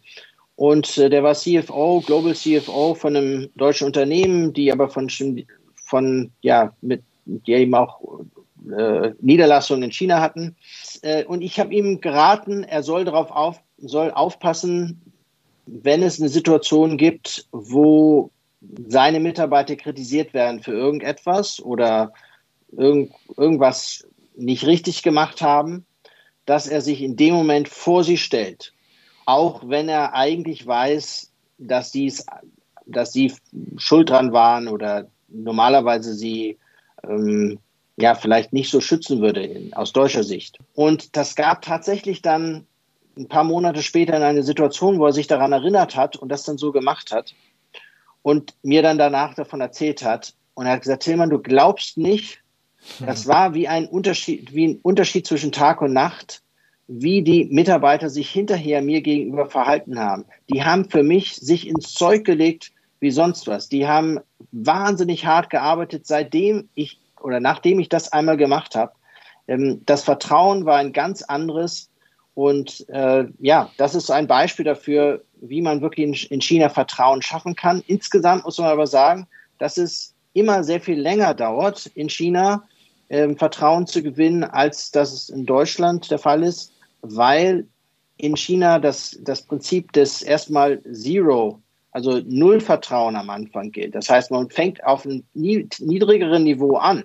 Und 0.55 0.95
äh, 0.99 1.09
der 1.09 1.23
war 1.23 1.33
CFO, 1.33 2.03
Global 2.05 2.35
CFO 2.35 2.93
von 2.93 3.15
einem 3.15 3.49
deutschen 3.55 3.87
Unternehmen, 3.87 4.53
die 4.53 4.71
aber 4.71 4.89
von, 4.89 5.09
von 5.85 6.29
ja, 6.41 6.71
mit, 6.81 7.01
die 7.25 7.53
eben 7.53 7.73
auch 7.73 7.99
äh, 8.77 9.09
Niederlassungen 9.21 9.85
in 9.85 9.91
China 9.91 10.21
hatten. 10.21 10.55
Äh, 11.01 11.23
und 11.23 11.41
ich 11.41 11.59
habe 11.59 11.73
ihm 11.73 11.99
geraten, 11.99 12.63
er 12.63 12.83
soll 12.83 13.05
darauf 13.05 13.31
auf, 13.31 13.59
soll 13.77 14.11
aufpassen, 14.11 15.01
wenn 15.65 16.03
es 16.03 16.19
eine 16.19 16.29
Situation 16.29 16.97
gibt, 16.97 17.47
wo 17.51 18.31
seine 18.87 19.19
Mitarbeiter 19.19 19.75
kritisiert 19.75 20.33
werden 20.33 20.61
für 20.61 20.73
irgendetwas 20.73 21.59
oder 21.59 22.13
irgend, 22.71 23.13
irgendwas 23.37 24.07
nicht 24.35 24.65
richtig 24.65 25.03
gemacht 25.03 25.41
haben, 25.41 25.85
dass 26.45 26.67
er 26.67 26.81
sich 26.81 27.01
in 27.01 27.15
dem 27.15 27.33
Moment 27.33 27.69
vor 27.69 28.03
sie 28.03 28.17
stellt 28.17 28.73
auch 29.25 29.67
wenn 29.67 29.89
er 29.89 30.13
eigentlich 30.13 30.65
weiß, 30.65 31.31
dass, 31.57 31.91
dies, 31.91 32.25
dass 32.85 33.11
sie 33.11 33.33
schuld 33.77 34.09
dran 34.09 34.31
waren 34.31 34.67
oder 34.67 35.07
normalerweise 35.27 36.13
sie 36.13 36.57
ähm, 37.03 37.59
ja 37.97 38.15
vielleicht 38.15 38.53
nicht 38.53 38.69
so 38.69 38.81
schützen 38.81 39.21
würde 39.21 39.43
in, 39.43 39.73
aus 39.73 39.93
deutscher 39.93 40.23
Sicht. 40.23 40.59
Und 40.73 41.15
das 41.17 41.35
gab 41.35 41.63
tatsächlich 41.63 42.21
dann 42.21 42.65
ein 43.17 43.27
paar 43.27 43.43
Monate 43.43 43.81
später 43.81 44.15
in 44.15 44.23
eine 44.23 44.43
Situation, 44.43 44.99
wo 44.99 45.05
er 45.05 45.13
sich 45.13 45.27
daran 45.27 45.51
erinnert 45.51 45.95
hat 45.95 46.15
und 46.15 46.29
das 46.29 46.43
dann 46.43 46.57
so 46.57 46.71
gemacht 46.71 47.11
hat 47.11 47.33
und 48.21 48.55
mir 48.63 48.81
dann 48.81 48.97
danach 48.97 49.35
davon 49.35 49.61
erzählt 49.61 50.03
hat. 50.03 50.33
Und 50.53 50.65
er 50.65 50.73
hat 50.73 50.81
gesagt, 50.81 51.03
Tillmann, 51.03 51.29
du 51.29 51.39
glaubst 51.39 51.97
nicht, 51.97 52.41
das 52.99 53.27
war 53.27 53.53
wie 53.53 53.67
ein 53.67 53.87
Unterschied, 53.87 54.53
wie 54.53 54.67
ein 54.67 54.79
Unterschied 54.81 55.27
zwischen 55.27 55.51
Tag 55.51 55.81
und 55.81 55.93
Nacht 55.93 56.41
wie 56.87 57.23
die 57.23 57.45
Mitarbeiter 57.45 58.09
sich 58.09 58.29
hinterher 58.29 58.81
mir 58.81 59.01
gegenüber 59.01 59.47
verhalten 59.47 59.99
haben. 59.99 60.25
Die 60.51 60.63
haben 60.63 60.89
für 60.89 61.03
mich 61.03 61.35
sich 61.35 61.67
ins 61.67 61.93
Zeug 61.93 62.25
gelegt 62.25 62.71
wie 62.99 63.11
sonst 63.11 63.47
was. 63.47 63.69
Die 63.69 63.87
haben 63.87 64.19
wahnsinnig 64.51 65.25
hart 65.25 65.49
gearbeitet, 65.49 66.05
seitdem 66.05 66.69
ich 66.75 66.99
oder 67.21 67.39
nachdem 67.39 67.79
ich 67.79 67.89
das 67.89 68.11
einmal 68.11 68.37
gemacht 68.37 68.75
habe. 68.75 68.93
Ähm, 69.47 69.81
das 69.85 70.03
Vertrauen 70.03 70.65
war 70.65 70.77
ein 70.77 70.93
ganz 70.93 71.23
anderes. 71.23 71.89
Und 72.35 72.87
äh, 72.89 73.25
ja, 73.39 73.71
das 73.77 73.95
ist 73.95 74.11
ein 74.11 74.27
Beispiel 74.27 74.65
dafür, 74.65 75.23
wie 75.41 75.61
man 75.61 75.81
wirklich 75.81 76.31
in, 76.31 76.41
China 76.41 76.69
Vertrauen 76.69 77.21
schaffen 77.21 77.55
kann. 77.55 77.83
Insgesamt 77.87 78.45
muss 78.45 78.57
man 78.57 78.67
aber 78.67 78.87
sagen, 78.87 79.27
dass 79.57 79.77
es 79.77 80.13
immer 80.33 80.63
sehr 80.63 80.81
viel 80.81 80.99
länger 80.99 81.33
dauert, 81.33 81.87
in 81.95 82.09
China 82.09 82.63
ähm, 83.09 83.37
Vertrauen 83.37 83.87
zu 83.87 84.03
gewinnen, 84.03 84.43
als 84.43 84.91
das 84.91 85.13
es 85.13 85.29
in 85.29 85.45
Deutschland 85.45 86.11
der 86.11 86.19
Fall 86.19 86.43
ist 86.43 86.73
weil 87.13 87.67
in 88.17 88.35
China 88.35 88.79
das, 88.79 89.17
das 89.21 89.41
Prinzip 89.41 89.91
des 89.91 90.21
erstmal 90.21 90.81
Zero, 90.91 91.61
also 91.91 92.21
Null 92.25 92.59
Vertrauen 92.59 93.15
am 93.15 93.29
Anfang 93.29 93.71
gilt. 93.71 93.95
Das 93.95 94.09
heißt, 94.09 94.31
man 94.31 94.49
fängt 94.49 94.83
auf 94.83 95.05
einem 95.05 95.23
niedrigeren 95.33 96.43
Niveau 96.43 96.77
an, 96.77 97.03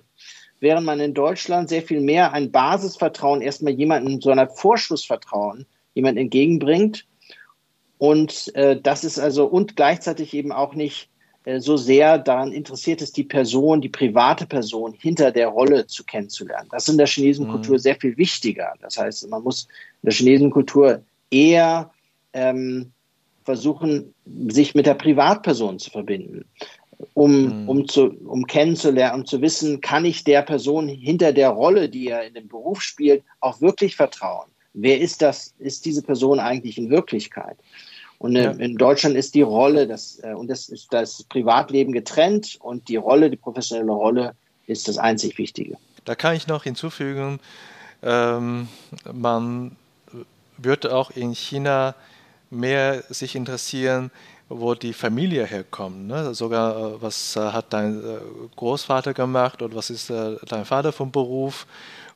während 0.61 0.85
man 0.85 1.01
in 1.01 1.13
Deutschland 1.13 1.67
sehr 1.67 1.81
viel 1.81 1.99
mehr 1.99 2.31
ein 2.31 2.51
Basisvertrauen 2.51 3.41
erstmal 3.41 3.73
jemandem, 3.73 4.21
so 4.21 4.29
einer 4.29 4.47
Vorschussvertrauen, 4.47 5.65
jemand 5.93 6.17
entgegenbringt. 6.17 7.05
Und 7.97 8.55
äh, 8.55 8.79
das 8.79 9.03
ist 9.03 9.19
also 9.19 9.45
und 9.45 9.75
gleichzeitig 9.75 10.33
eben 10.33 10.51
auch 10.51 10.73
nicht 10.73 11.09
äh, 11.43 11.59
so 11.59 11.77
sehr 11.77 12.17
daran 12.17 12.51
interessiert 12.51 13.01
ist, 13.01 13.17
die 13.17 13.23
Person, 13.23 13.81
die 13.81 13.89
private 13.89 14.45
Person 14.45 14.93
hinter 14.93 15.31
der 15.31 15.49
Rolle 15.49 15.87
zu 15.87 16.03
kennenzulernen. 16.03 16.69
Das 16.71 16.83
ist 16.83 16.89
in 16.93 16.97
der 16.97 17.07
Chinesenkultur 17.07 17.75
mhm. 17.75 17.79
sehr 17.79 17.95
viel 17.95 18.17
wichtiger. 18.17 18.73
Das 18.81 18.97
heißt, 18.97 19.27
man 19.29 19.43
muss 19.43 19.63
in 20.03 20.07
der 20.07 20.13
Chinesenkultur 20.13 21.03
eher 21.31 21.91
ähm, 22.33 22.91
versuchen, 23.43 24.13
sich 24.47 24.75
mit 24.75 24.85
der 24.85 24.93
Privatperson 24.93 25.79
zu 25.79 25.89
verbinden, 25.89 26.45
um, 27.13 27.63
mhm. 27.63 27.69
um, 27.69 27.87
zu, 27.87 28.11
um 28.25 28.45
kennenzulernen, 28.45 29.21
um 29.21 29.25
zu 29.25 29.41
wissen, 29.41 29.81
kann 29.81 30.05
ich 30.05 30.23
der 30.23 30.41
Person 30.41 30.87
hinter 30.87 31.33
der 31.33 31.49
Rolle, 31.49 31.89
die 31.89 32.07
er 32.07 32.25
in 32.25 32.33
dem 32.33 32.47
Beruf 32.47 32.81
spielt, 32.81 33.23
auch 33.39 33.61
wirklich 33.61 33.95
vertrauen? 33.95 34.49
Wer 34.73 34.99
ist 34.99 35.21
das? 35.21 35.53
Ist 35.59 35.85
diese 35.85 36.01
Person 36.01 36.39
eigentlich 36.39 36.77
in 36.77 36.89
Wirklichkeit? 36.89 37.57
Und 38.17 38.35
ja. 38.35 38.51
in 38.51 38.77
Deutschland 38.77 39.15
ist 39.15 39.33
die 39.33 39.41
Rolle, 39.41 39.87
das, 39.87 40.19
äh, 40.23 40.33
und 40.33 40.47
das 40.47 40.69
ist 40.69 40.93
das 40.93 41.23
Privatleben 41.23 41.91
getrennt 41.91 42.57
und 42.61 42.87
die 42.87 42.95
Rolle, 42.95 43.29
die 43.31 43.35
professionelle 43.35 43.91
Rolle 43.91 44.35
ist 44.67 44.87
das 44.87 44.97
einzig 44.97 45.37
Wichtige. 45.37 45.77
Da 46.05 46.15
kann 46.15 46.35
ich 46.35 46.47
noch 46.47 46.63
hinzufügen, 46.63 47.39
ähm, 48.03 48.67
man 49.11 49.75
wird 50.57 50.87
auch 50.87 51.11
in 51.11 51.33
China 51.33 51.95
mehr 52.51 53.03
sich 53.09 53.35
interessieren, 53.35 54.11
wo 54.53 54.75
die 54.75 54.93
Familie 54.93 55.45
herkommt. 55.45 56.07
Ne? 56.07 56.33
Sogar, 56.33 56.95
äh, 56.95 57.01
was 57.01 57.35
hat 57.35 57.73
dein 57.73 58.01
Großvater 58.55 59.13
gemacht 59.13 59.61
oder 59.61 59.75
was 59.75 59.89
ist 59.89 60.09
dein 60.09 60.65
Vater 60.65 60.91
vom 60.91 61.11
Beruf? 61.11 61.65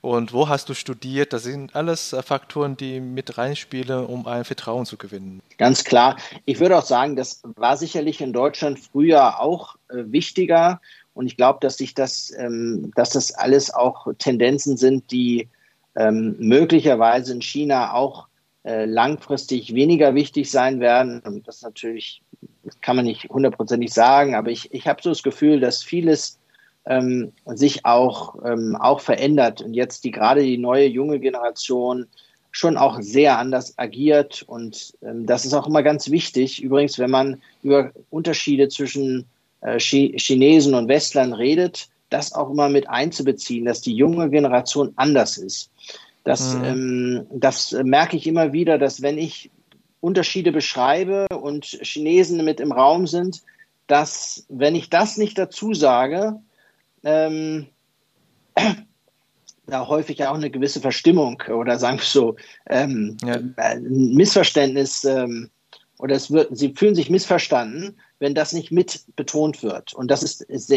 und 0.06 0.34
wo 0.34 0.48
hast 0.48 0.70
du 0.70 0.76
studiert? 0.76 1.34
Das 1.34 1.44
sind 1.44 1.76
alles 1.76 2.14
äh, 2.14 2.22
Faktoren, 2.22 2.78
die 2.78 3.00
mit 3.00 3.40
reinspielen, 3.40 4.06
um 4.06 4.28
ein 4.28 4.46
Vertrauen 4.46 4.86
zu 4.86 4.98
gewinnen. 4.98 5.42
Ganz 5.58 5.84
klar. 5.84 6.18
Ich 6.46 6.60
würde 6.60 6.78
auch 6.78 6.86
sagen, 6.86 7.16
das 7.16 7.42
war 7.56 7.76
sicherlich 7.76 8.22
in 8.22 8.32
Deutschland 8.32 8.78
früher 8.80 9.40
auch 9.40 9.76
äh, 9.90 10.04
wichtiger. 10.06 10.80
Und 11.16 11.26
ich 11.26 11.38
glaube, 11.38 11.58
dass 11.62 11.78
das, 11.96 12.32
ähm, 12.38 12.92
dass 12.96 13.10
das 13.10 13.32
alles 13.32 13.74
auch 13.74 14.06
Tendenzen 14.20 14.78
sind, 14.78 15.10
die 15.10 15.48
ähm, 15.96 16.36
möglicherweise 16.38 17.34
in 17.34 17.42
China 17.42 17.94
auch 17.94 18.28
äh, 18.64 18.86
langfristig 18.86 19.74
weniger 19.74 20.14
wichtig 20.14 20.52
sein 20.52 20.80
werden. 20.80 21.22
Und 21.22 21.48
das 21.48 21.64
natürlich, 21.64 22.22
das 22.64 22.80
kann 22.82 22.96
man 22.96 23.06
nicht 23.06 23.30
hundertprozentig 23.30 23.94
sagen, 23.94 24.36
aber 24.36 24.50
ich, 24.50 24.74
ich 24.74 24.88
habe 24.88 25.02
so 25.02 25.10
das 25.10 25.24
Gefühl, 25.24 25.60
dass 25.60 25.84
vieles 25.84 26.40
ähm, 26.86 27.32
sich 27.46 27.86
auch, 27.86 28.36
ähm, 28.46 28.76
auch 28.76 29.00
verändert 29.00 29.62
und 29.62 29.74
jetzt 29.74 30.04
die 30.04 30.12
gerade 30.12 30.44
die 30.44 30.58
neue 30.58 30.88
junge 30.88 31.20
Generation 31.20 32.08
schon 32.52 32.78
auch 32.78 33.02
sehr 33.02 33.38
anders 33.38 33.78
agiert 33.78 34.44
und 34.44 34.94
ähm, 35.02 35.26
das 35.26 35.46
ist 35.46 35.54
auch 35.54 35.68
immer 35.68 35.84
ganz 35.84 36.10
wichtig. 36.10 36.64
Übrigens, 36.64 36.98
wenn 37.00 37.12
man 37.12 37.42
über 37.64 37.92
Unterschiede 38.10 38.70
zwischen 38.70 39.26
äh, 39.62 39.80
Chinesen 39.80 40.74
und 40.74 40.88
Westlern 40.88 41.34
redet, 41.34 41.90
das 42.10 42.34
auch 42.34 42.50
immer 42.50 42.70
mit 42.70 42.88
einzubeziehen, 42.88 43.66
dass 43.66 43.82
die 43.82 43.96
junge 43.96 44.30
Generation 44.30 44.94
anders 44.96 45.38
ist. 45.38 45.70
Das, 46.24 46.56
mhm. 46.56 46.64
ähm, 46.64 47.28
das 47.32 47.72
merke 47.84 48.16
ich 48.16 48.26
immer 48.26 48.54
wieder, 48.54 48.78
dass 48.78 49.02
wenn 49.02 49.18
ich 49.18 49.52
Unterschiede 50.06 50.52
beschreibe 50.52 51.28
und 51.30 51.66
Chinesen 51.66 52.46
mit 52.46 52.60
im 52.60 52.72
Raum 52.72 53.08
sind, 53.08 53.42
dass 53.88 54.46
wenn 54.50 54.76
ich 54.76 54.90
das 54.90 55.18
nicht 55.18 55.38
dazu 55.38 55.74
sage, 55.74 56.40
ähm, 57.04 57.68
da 59.68 59.88
häufig 59.88 60.24
auch 60.24 60.36
eine 60.36 60.52
gewisse 60.52 60.80
Verstimmung 60.80 61.42
oder 61.50 61.80
sagen 61.80 61.98
wir 61.98 62.06
so 62.06 62.36
ähm, 62.70 63.18
ja. 63.26 63.40
ein 63.58 64.14
Missverständnis 64.14 65.04
ähm, 65.06 65.50
oder 65.98 66.16
es 66.16 66.30
wird, 66.30 66.56
sie 66.56 66.74
fühlen 66.74 66.94
sich 66.94 67.10
missverstanden, 67.10 67.98
wenn 68.20 68.36
das 68.36 68.54
nicht 68.54 68.72
mit 68.72 69.02
betont 69.16 69.64
wird. 69.64 69.94
Und 69.94 70.12
das 70.12 70.22
ist, 70.22 70.42
ist 70.42 70.72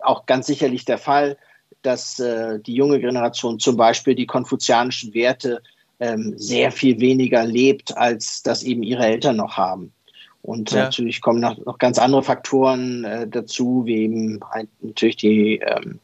auch 0.00 0.26
ganz 0.26 0.46
sicherlich 0.46 0.84
der 0.84 0.98
Fall, 0.98 1.36
dass 1.82 2.18
äh, 2.18 2.58
die 2.58 2.74
junge 2.74 3.00
Generation 3.00 3.58
zum 3.58 3.76
Beispiel 3.76 4.14
die 4.14 4.26
konfuzianischen 4.26 5.14
Werte 5.14 5.62
ähm, 6.02 6.34
sehr 6.36 6.72
viel 6.72 6.98
weniger 6.98 7.44
lebt, 7.44 7.96
als 7.96 8.42
das 8.42 8.64
eben 8.64 8.82
ihre 8.82 9.06
Eltern 9.06 9.36
noch 9.36 9.56
haben. 9.56 9.92
Und 10.42 10.72
ja. 10.72 10.84
natürlich 10.84 11.20
kommen 11.20 11.40
noch, 11.40 11.56
noch 11.64 11.78
ganz 11.78 11.98
andere 11.98 12.24
Faktoren 12.24 13.04
äh, 13.04 13.28
dazu, 13.28 13.82
wie 13.86 14.02
eben 14.02 14.40
natürlich 14.80 15.16
die, 15.16 15.60
ähm, 15.60 16.00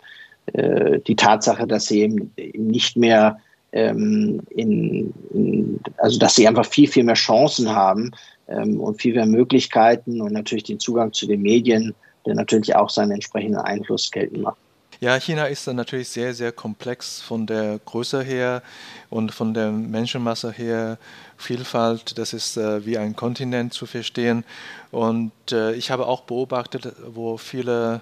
äh, 0.53 1.01
die 1.01 1.17
Tatsache, 1.17 1.67
dass 1.67 1.87
sie 1.87 2.03
eben 2.03 2.33
nicht 2.55 2.97
mehr 2.97 3.39
ähm, 3.73 4.41
in, 4.51 5.13
in, 5.35 5.81
also 5.97 6.21
dass 6.21 6.37
sie 6.37 6.47
einfach 6.47 6.65
viel, 6.65 6.87
viel 6.87 7.03
mehr 7.03 7.17
Chancen 7.17 7.69
haben 7.69 8.13
ähm, 8.47 8.79
und 8.81 9.03
viel 9.03 9.15
mehr 9.15 9.27
Möglichkeiten 9.27 10.21
und 10.21 10.33
natürlich 10.33 10.65
den 10.65 10.79
Zugang 10.79 11.13
zu 11.13 11.27
den 11.27 11.43
Medien, 11.43 11.93
der 12.25 12.37
natürlich 12.37 12.77
auch 12.77 12.89
seinen 12.89 13.11
entsprechenden 13.11 13.61
Einfluss 13.61 14.13
geltend 14.13 14.43
macht. 14.43 14.59
Ja, 15.01 15.17
China 15.21 15.45
ist 15.45 15.69
natürlich 15.69 16.09
sehr, 16.09 16.35
sehr 16.35 16.51
komplex 16.51 17.21
von 17.21 17.47
der 17.47 17.79
Größe 17.85 18.21
her 18.21 18.63
und 19.11 19.33
von 19.33 19.55
der 19.55 19.71
Menschenmasse 19.71 20.51
her. 20.51 20.99
Vielfalt, 21.37 22.19
das 22.19 22.33
ist 22.33 22.57
äh, 22.57 22.85
wie 22.85 22.99
ein 22.99 23.15
Kontinent 23.15 23.73
zu 23.73 23.87
verstehen. 23.87 24.43
Und 24.91 25.31
äh, 25.53 25.73
ich 25.75 25.93
habe 25.93 26.09
auch 26.09 26.23
beobachtet, 26.23 26.93
wo 27.07 27.37
viele 27.37 28.01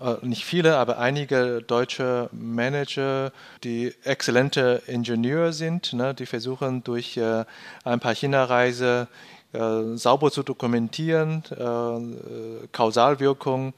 äh, 0.00 0.14
nicht 0.22 0.44
viele, 0.44 0.76
aber 0.76 0.98
einige 0.98 1.62
deutsche 1.62 2.30
Manager, 2.30 3.32
die 3.64 3.92
exzellente 4.04 4.82
Ingenieure 4.86 5.52
sind, 5.52 5.94
ne, 5.94 6.14
die 6.14 6.26
versuchen 6.26 6.84
durch 6.84 7.16
äh, 7.16 7.44
ein 7.82 7.98
paar 7.98 8.14
China-Reise 8.14 9.08
äh, 9.52 9.96
sauber 9.96 10.30
zu 10.30 10.44
dokumentieren, 10.44 11.42
äh 11.50 12.68
Kausalwirkung 12.70 13.74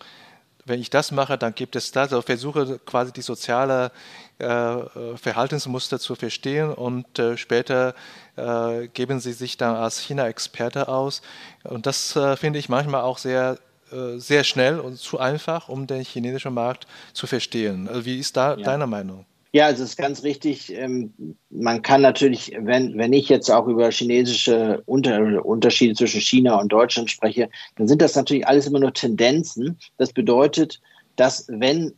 wenn 0.69 0.81
ich 0.81 0.91
das 0.91 1.11
mache, 1.13 1.39
dann 1.39 1.55
gibt 1.55 1.77
es 1.77 1.93
das, 1.93 2.13
also 2.13 2.23
versuche 2.23 2.79
quasi 2.85 3.13
die 3.13 3.23
soziale 3.23 3.91
äh, 4.39 4.77
Verhaltensmuster 5.17 5.99
zu 5.99 6.15
verstehen 6.15 6.73
und 6.73 7.19
äh, 7.19 7.37
später 7.37 7.95
äh, 8.37 8.89
geben 8.89 9.21
sie 9.21 9.33
sich 9.33 9.57
dann 9.57 9.75
als 9.75 9.99
China-Experte 10.01 10.89
aus. 10.89 11.23
Und 11.65 11.87
das 11.87 12.15
äh, 12.17 12.37
finde 12.37 12.59
ich 12.59 12.69
manchmal 12.69 13.03
auch 13.03 13.19
sehr, 13.19 13.59
äh, 13.91 14.19
sehr 14.19 14.45
schnell 14.45 14.81
und 14.81 14.99
zu 14.99 15.19
einfach, 15.19 15.69
um 15.69 15.87
den 15.87 16.03
chinesischen 16.03 16.55
Markt 16.55 16.87
zu 17.13 17.27
verstehen. 17.27 17.89
Also 17.89 18.05
wie 18.05 18.19
ist 18.19 18.37
da 18.37 18.55
ja. 18.55 18.65
deine 18.65 18.87
Meinung? 18.87 19.27
Ja, 19.53 19.71
es 19.71 19.81
ist 19.81 19.97
ganz 19.97 20.23
richtig. 20.25 20.73
Ähm, 20.75 21.37
man 21.49 21.81
kann 21.81 22.03
natürlich, 22.03 22.53
wenn, 22.61 22.99
wenn 22.99 23.15
ich 23.15 23.31
jetzt 23.31 23.51
auch 23.51 23.67
über 23.67 23.91
chinesische 23.91 24.83
Unter 24.85 25.45
Unterschiede 25.45 25.95
zwischen 25.95 26.21
China 26.21 26.61
und 26.61 26.71
Deutschland 26.71 27.11
spreche, 27.11 27.49
dann 27.77 27.89
sind 27.89 28.03
das 28.03 28.15
natürlich 28.15 28.47
alles 28.47 28.67
immer 28.67 28.81
nur 28.81 28.93
Tendenzen. 28.93 29.79
Das 29.97 30.13
bedeutet, 30.13 30.81
dass 31.17 31.47
wenn, 31.49 31.95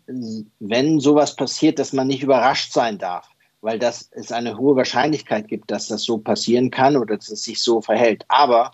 wenn 0.60 1.00
sowas 1.00 1.34
passiert, 1.34 1.78
dass 1.78 1.92
man 1.92 2.06
nicht 2.06 2.22
überrascht 2.22 2.72
sein 2.72 2.98
darf, 2.98 3.28
weil 3.62 3.78
das 3.78 4.08
es 4.12 4.30
eine 4.30 4.56
hohe 4.56 4.76
Wahrscheinlichkeit 4.76 5.48
gibt, 5.48 5.70
dass 5.70 5.88
das 5.88 6.04
so 6.04 6.18
passieren 6.18 6.70
kann 6.70 6.96
oder 6.96 7.16
dass 7.16 7.30
es 7.30 7.42
sich 7.42 7.60
so 7.60 7.80
verhält. 7.80 8.24
Aber 8.28 8.70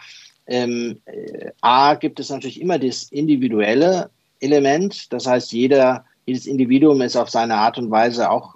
ähm, 0.46 1.00
äh, 1.06 1.50
A 1.62 1.94
gibt 1.94 2.20
es 2.20 2.28
natürlich 2.28 2.60
immer 2.60 2.78
das 2.78 3.04
individuelle 3.04 4.10
Element. 4.40 5.12
Das 5.12 5.26
heißt, 5.26 5.52
jeder, 5.52 6.04
jedes 6.26 6.46
Individuum 6.46 7.00
ist 7.00 7.16
auf 7.16 7.30
seine 7.30 7.56
Art 7.56 7.78
und 7.78 7.90
Weise 7.90 8.30
auch 8.30 8.54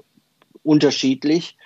unterschiedlich. 0.62 1.56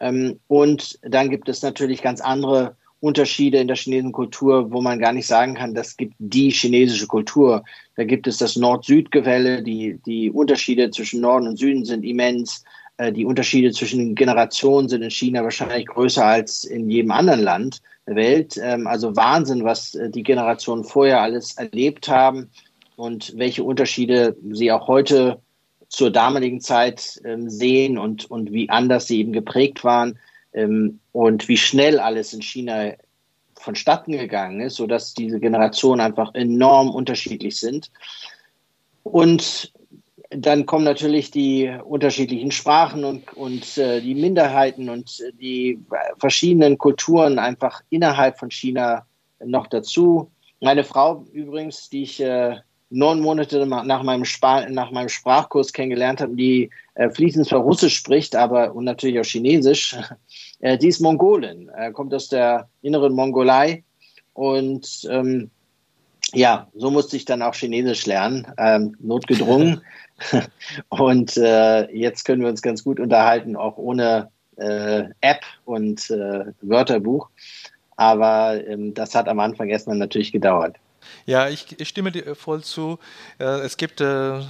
Ähm, 0.00 0.38
und 0.48 0.98
dann 1.02 1.30
gibt 1.30 1.48
es 1.48 1.62
natürlich 1.62 2.02
ganz 2.02 2.20
andere 2.20 2.76
Unterschiede 3.04 3.58
in 3.58 3.68
der 3.68 3.76
chinesischen 3.76 4.12
Kultur, 4.12 4.72
wo 4.72 4.80
man 4.80 4.98
gar 4.98 5.12
nicht 5.12 5.26
sagen 5.26 5.54
kann, 5.54 5.74
das 5.74 5.96
gibt 5.98 6.14
die 6.18 6.50
chinesische 6.50 7.06
Kultur. 7.06 7.62
Da 7.96 8.04
gibt 8.04 8.26
es 8.26 8.38
das 8.38 8.56
Nord-Süd-Gefälle, 8.56 9.62
die, 9.62 10.00
die 10.06 10.30
Unterschiede 10.30 10.90
zwischen 10.90 11.20
Norden 11.20 11.46
und 11.46 11.58
Süden 11.58 11.84
sind 11.84 12.02
immens. 12.02 12.64
Äh, 12.96 13.12
die 13.12 13.26
Unterschiede 13.26 13.72
zwischen 13.72 14.14
Generationen 14.14 14.88
sind 14.88 15.02
in 15.02 15.10
China 15.10 15.42
wahrscheinlich 15.42 15.86
größer 15.86 16.24
als 16.24 16.64
in 16.64 16.88
jedem 16.88 17.10
anderen 17.10 17.40
Land 17.40 17.82
der 18.06 18.16
Welt. 18.16 18.58
Ähm, 18.62 18.86
also 18.86 19.14
Wahnsinn, 19.14 19.64
was 19.64 19.94
äh, 19.94 20.08
die 20.08 20.22
Generationen 20.22 20.84
vorher 20.84 21.20
alles 21.20 21.58
erlebt 21.58 22.08
haben 22.08 22.48
und 22.96 23.36
welche 23.36 23.64
Unterschiede 23.64 24.34
sie 24.52 24.72
auch 24.72 24.88
heute 24.88 25.40
zur 25.96 26.10
damaligen 26.10 26.60
Zeit 26.60 27.20
ähm, 27.24 27.48
sehen 27.48 27.98
und, 27.98 28.30
und 28.30 28.52
wie 28.52 28.70
anders 28.70 29.06
sie 29.06 29.20
eben 29.20 29.32
geprägt 29.32 29.84
waren 29.84 30.18
ähm, 30.52 31.00
und 31.12 31.48
wie 31.48 31.56
schnell 31.56 32.00
alles 32.00 32.32
in 32.32 32.42
China 32.42 32.92
vonstatten 33.54 34.12
gegangen 34.12 34.60
ist, 34.60 34.76
sodass 34.76 35.14
diese 35.14 35.40
Generationen 35.40 36.00
einfach 36.00 36.34
enorm 36.34 36.90
unterschiedlich 36.90 37.58
sind. 37.58 37.90
Und 39.02 39.72
dann 40.30 40.66
kommen 40.66 40.84
natürlich 40.84 41.30
die 41.30 41.70
unterschiedlichen 41.84 42.50
Sprachen 42.50 43.04
und, 43.04 43.32
und 43.34 43.78
äh, 43.78 44.00
die 44.00 44.14
Minderheiten 44.14 44.88
und 44.88 45.22
die 45.40 45.78
verschiedenen 46.18 46.76
Kulturen 46.78 47.38
einfach 47.38 47.82
innerhalb 47.90 48.38
von 48.38 48.50
China 48.50 49.06
noch 49.44 49.66
dazu. 49.68 50.30
Meine 50.60 50.84
Frau 50.84 51.24
übrigens, 51.32 51.88
die 51.88 52.02
ich 52.02 52.20
äh, 52.20 52.56
neun 52.94 53.20
Monate 53.20 53.66
nach 53.66 54.02
meinem, 54.02 54.22
Sp 54.24 54.70
nach 54.70 54.90
meinem 54.90 55.08
Sprachkurs 55.08 55.72
kennengelernt 55.72 56.20
habe, 56.20 56.34
die 56.34 56.70
äh, 56.94 57.10
fließend 57.10 57.46
zwar 57.46 57.60
Russisch 57.60 57.96
spricht, 57.96 58.36
aber 58.36 58.74
und 58.74 58.84
natürlich 58.84 59.20
auch 59.20 59.24
Chinesisch. 59.24 59.96
Äh, 60.60 60.78
die 60.78 60.88
ist 60.88 61.00
Mongolin, 61.00 61.68
äh, 61.76 61.90
kommt 61.92 62.14
aus 62.14 62.28
der 62.28 62.68
inneren 62.80 63.12
Mongolei 63.12 63.82
und 64.32 65.06
ähm, 65.10 65.50
ja, 66.32 66.68
so 66.74 66.90
musste 66.90 67.18
ich 67.18 67.26
dann 67.26 67.42
auch 67.42 67.54
Chinesisch 67.54 68.06
lernen, 68.06 68.46
ähm, 68.56 68.96
notgedrungen. 69.00 69.82
und 70.88 71.36
äh, 71.36 71.90
jetzt 71.92 72.24
können 72.24 72.42
wir 72.42 72.48
uns 72.48 72.62
ganz 72.62 72.84
gut 72.84 73.00
unterhalten, 73.00 73.56
auch 73.56 73.76
ohne 73.76 74.30
äh, 74.56 75.04
App 75.20 75.42
und 75.64 76.10
äh, 76.10 76.44
Wörterbuch. 76.62 77.28
Aber 77.96 78.66
ähm, 78.66 78.94
das 78.94 79.14
hat 79.14 79.28
am 79.28 79.40
Anfang 79.40 79.68
erstmal 79.68 79.96
natürlich 79.96 80.32
gedauert. 80.32 80.76
Ja, 81.26 81.48
ich, 81.48 81.78
ich 81.78 81.88
stimme 81.88 82.12
dir 82.12 82.34
voll 82.34 82.62
zu. 82.62 82.98
Äh, 83.38 83.60
es 83.60 83.76
gibt 83.76 84.00
äh, 84.00 84.38
äh, 84.38 84.42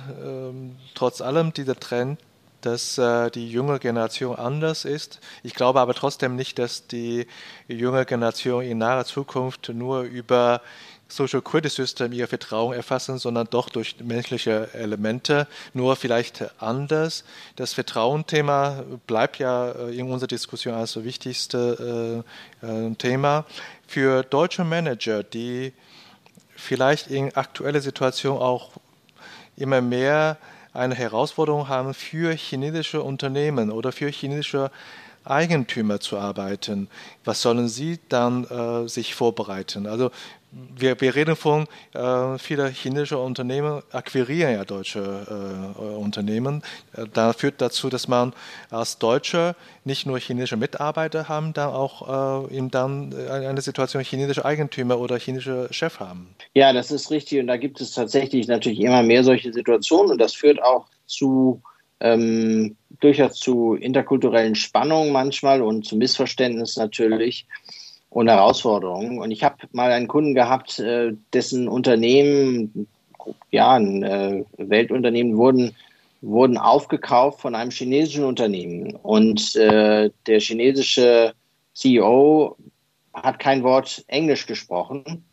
trotz 0.95 1.21
allem 1.21 1.53
dieser 1.53 1.79
Trend, 1.79 2.21
dass 2.61 2.97
äh, 2.99 3.31
die 3.31 3.51
junge 3.51 3.79
Generation 3.79 4.37
anders 4.37 4.85
ist. 4.85 5.21
Ich 5.43 5.55
glaube 5.55 5.81
aber 5.81 5.95
trotzdem 5.95 6.37
nicht, 6.37 6.59
dass 6.59 6.87
die 6.87 7.27
junge 7.69 8.07
Generation 8.07 8.65
in 8.65 8.79
naher 8.79 9.05
Zukunft 9.05 9.69
nur 9.69 10.03
über 10.03 10.63
Social 11.09 11.43
Credit 11.43 11.71
System 11.71 12.13
ihr 12.13 12.27
Vertrauen 12.27 12.75
erfassen, 12.75 13.19
sondern 13.19 13.47
doch 13.51 13.69
durch 13.69 13.97
menschliche 14.01 14.71
Elemente, 14.73 15.47
nur 15.73 15.97
vielleicht 15.97 16.45
anders. 16.61 17.25
Das 17.57 17.75
Vertrauensthema 17.75 18.83
bleibt 19.07 19.39
ja 19.39 19.71
äh, 19.71 19.97
in 19.97 20.11
unserer 20.11 20.29
Diskussion 20.29 20.75
als 20.75 21.03
wichtigste 21.05 22.25
äh, 22.63 22.67
äh, 22.67 22.95
Thema. 22.97 23.45
Für 23.87 24.23
deutsche 24.23 24.65
Manager, 24.65 25.23
die 25.23 25.73
vielleicht 26.57 27.09
in 27.09 27.35
aktueller 27.35 27.81
Situation 27.81 28.39
auch 28.39 28.71
immer 29.57 29.81
mehr 29.81 30.37
eine 30.73 30.95
Herausforderung 30.95 31.69
haben, 31.69 31.95
für 31.95 32.33
chinesische 32.33 33.03
Unternehmen 33.03 33.71
oder 33.71 33.93
für 33.93 34.09
chinesische 34.09 34.71
Eigentümer 35.25 36.01
zu 36.01 36.19
arbeiten. 36.19 36.89
Was 37.25 37.43
sollen 37.43 37.69
sie 37.69 37.99
dann 38.09 38.45
äh, 38.45 38.89
sich 38.89 39.15
vorbereiten? 39.15 39.87
Also 39.87 40.11
wir, 40.77 41.01
wir 41.01 41.15
reden 41.15 41.37
von, 41.37 41.67
äh, 41.95 42.39
viele 42.39 42.69
chinesische 42.69 43.19
Unternehmen 43.19 43.83
akquirieren 43.93 44.53
ja 44.53 44.65
deutsche 44.65 45.01
äh, 45.01 45.83
Unternehmen. 45.83 46.63
Äh, 46.97 47.07
da 47.13 47.33
führt 47.33 47.61
dazu, 47.61 47.89
dass 47.89 48.09
man 48.09 48.33
als 48.71 48.99
Deutscher 48.99 49.57
nicht 49.85 50.07
nur 50.07 50.19
chinesische 50.19 50.57
Mitarbeiter 50.57 51.29
haben, 51.29 51.53
dann 51.53 51.71
auch 51.71 52.49
äh, 52.49 52.57
eben 52.57 52.71
dann 52.71 53.15
eine 53.29 53.61
Situation 53.61 54.03
chinesische 54.03 54.45
Eigentümer 54.45 54.99
oder 54.99 55.19
chinesische 55.19 55.69
Chef 55.71 56.01
haben. 56.01 56.35
Ja, 56.55 56.73
das 56.73 56.91
ist 56.91 57.11
richtig. 57.11 57.41
Und 57.41 57.49
da 57.49 57.57
gibt 57.57 57.81
es 57.81 57.93
tatsächlich 57.93 58.47
natürlich 58.47 58.81
immer 58.81 59.03
mehr 59.03 59.25
solche 59.25 59.53
Situationen. 59.53 60.13
Und 60.13 60.19
das 60.19 60.35
führt 60.35 60.63
auch 60.63 60.87
zu 61.07 61.63
ähm, 62.05 62.77
durchaus 63.01 63.41
zu 63.41 63.75
interkulturellen 63.75 64.55
Spannungen 64.55 65.11
manchmal 65.11 65.63
und 65.63 65.87
zu 65.87 65.97
Missverständnissen 65.97 66.83
natürlich 66.83 67.47
und 68.11 68.29
Herausforderungen. 68.29 69.19
Und 69.19 69.31
ich 69.31 69.43
habe 69.43 69.57
mal 69.73 69.91
einen 69.91 70.07
Kunden 70.07 70.35
gehabt, 70.35 70.79
äh, 70.79 71.15
dessen 71.33 71.67
Unternehmen, 71.67 72.87
Jahren, 73.51 74.03
äh, 74.03 74.45
Weltunternehmen 74.59 75.37
wurden, 75.39 75.75
wurden 76.21 76.59
aufgekauft 76.59 77.41
von 77.41 77.55
einem 77.55 77.71
chinesischen 77.71 78.25
Unternehmen. 78.25 78.95
Und 78.97 79.57
äh, 79.57 80.11
der 80.27 80.41
chinesische 80.41 81.33
CEO 81.73 82.57
hat 83.15 83.39
kein 83.39 83.63
Wort 83.63 84.05
Englisch 84.09 84.47
gesprochen. 84.47 85.25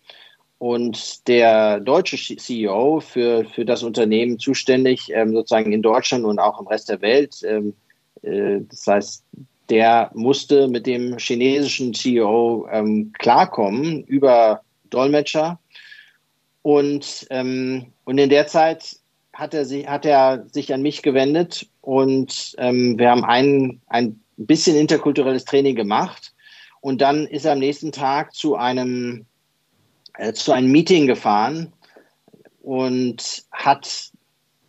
Und 0.61 1.27
der 1.27 1.79
deutsche 1.79 2.17
CEO 2.37 2.99
für, 2.99 3.45
für 3.45 3.65
das 3.65 3.81
Unternehmen 3.81 4.37
zuständig, 4.37 5.11
ähm, 5.11 5.33
sozusagen 5.33 5.73
in 5.73 5.81
Deutschland 5.81 6.23
und 6.23 6.37
auch 6.37 6.59
im 6.59 6.67
Rest 6.67 6.87
der 6.89 7.01
Welt, 7.01 7.41
ähm, 7.43 7.73
äh, 8.21 8.59
das 8.69 8.85
heißt, 8.85 9.23
der 9.71 10.11
musste 10.13 10.67
mit 10.67 10.85
dem 10.85 11.17
chinesischen 11.17 11.95
CEO 11.95 12.67
ähm, 12.71 13.11
klarkommen 13.17 14.03
über 14.03 14.61
Dolmetscher. 14.91 15.59
Und, 16.61 17.25
ähm, 17.31 17.87
und 18.03 18.19
in 18.19 18.29
der 18.29 18.45
Zeit 18.45 18.97
hat 19.33 19.55
er, 19.55 19.65
sich, 19.65 19.87
hat 19.87 20.05
er 20.05 20.45
sich 20.51 20.71
an 20.75 20.83
mich 20.83 21.01
gewendet 21.01 21.65
und 21.81 22.53
ähm, 22.59 22.99
wir 22.99 23.09
haben 23.09 23.25
ein, 23.25 23.81
ein 23.87 24.21
bisschen 24.37 24.77
interkulturelles 24.77 25.45
Training 25.45 25.75
gemacht. 25.75 26.35
Und 26.81 27.01
dann 27.01 27.25
ist 27.25 27.45
er 27.45 27.53
am 27.53 27.59
nächsten 27.59 27.91
Tag 27.91 28.35
zu 28.35 28.55
einem, 28.55 29.25
äh, 30.17 30.33
zu 30.33 30.51
einem 30.51 30.71
Meeting 30.71 31.07
gefahren 31.07 31.73
und 32.61 33.43
hat 33.51 34.11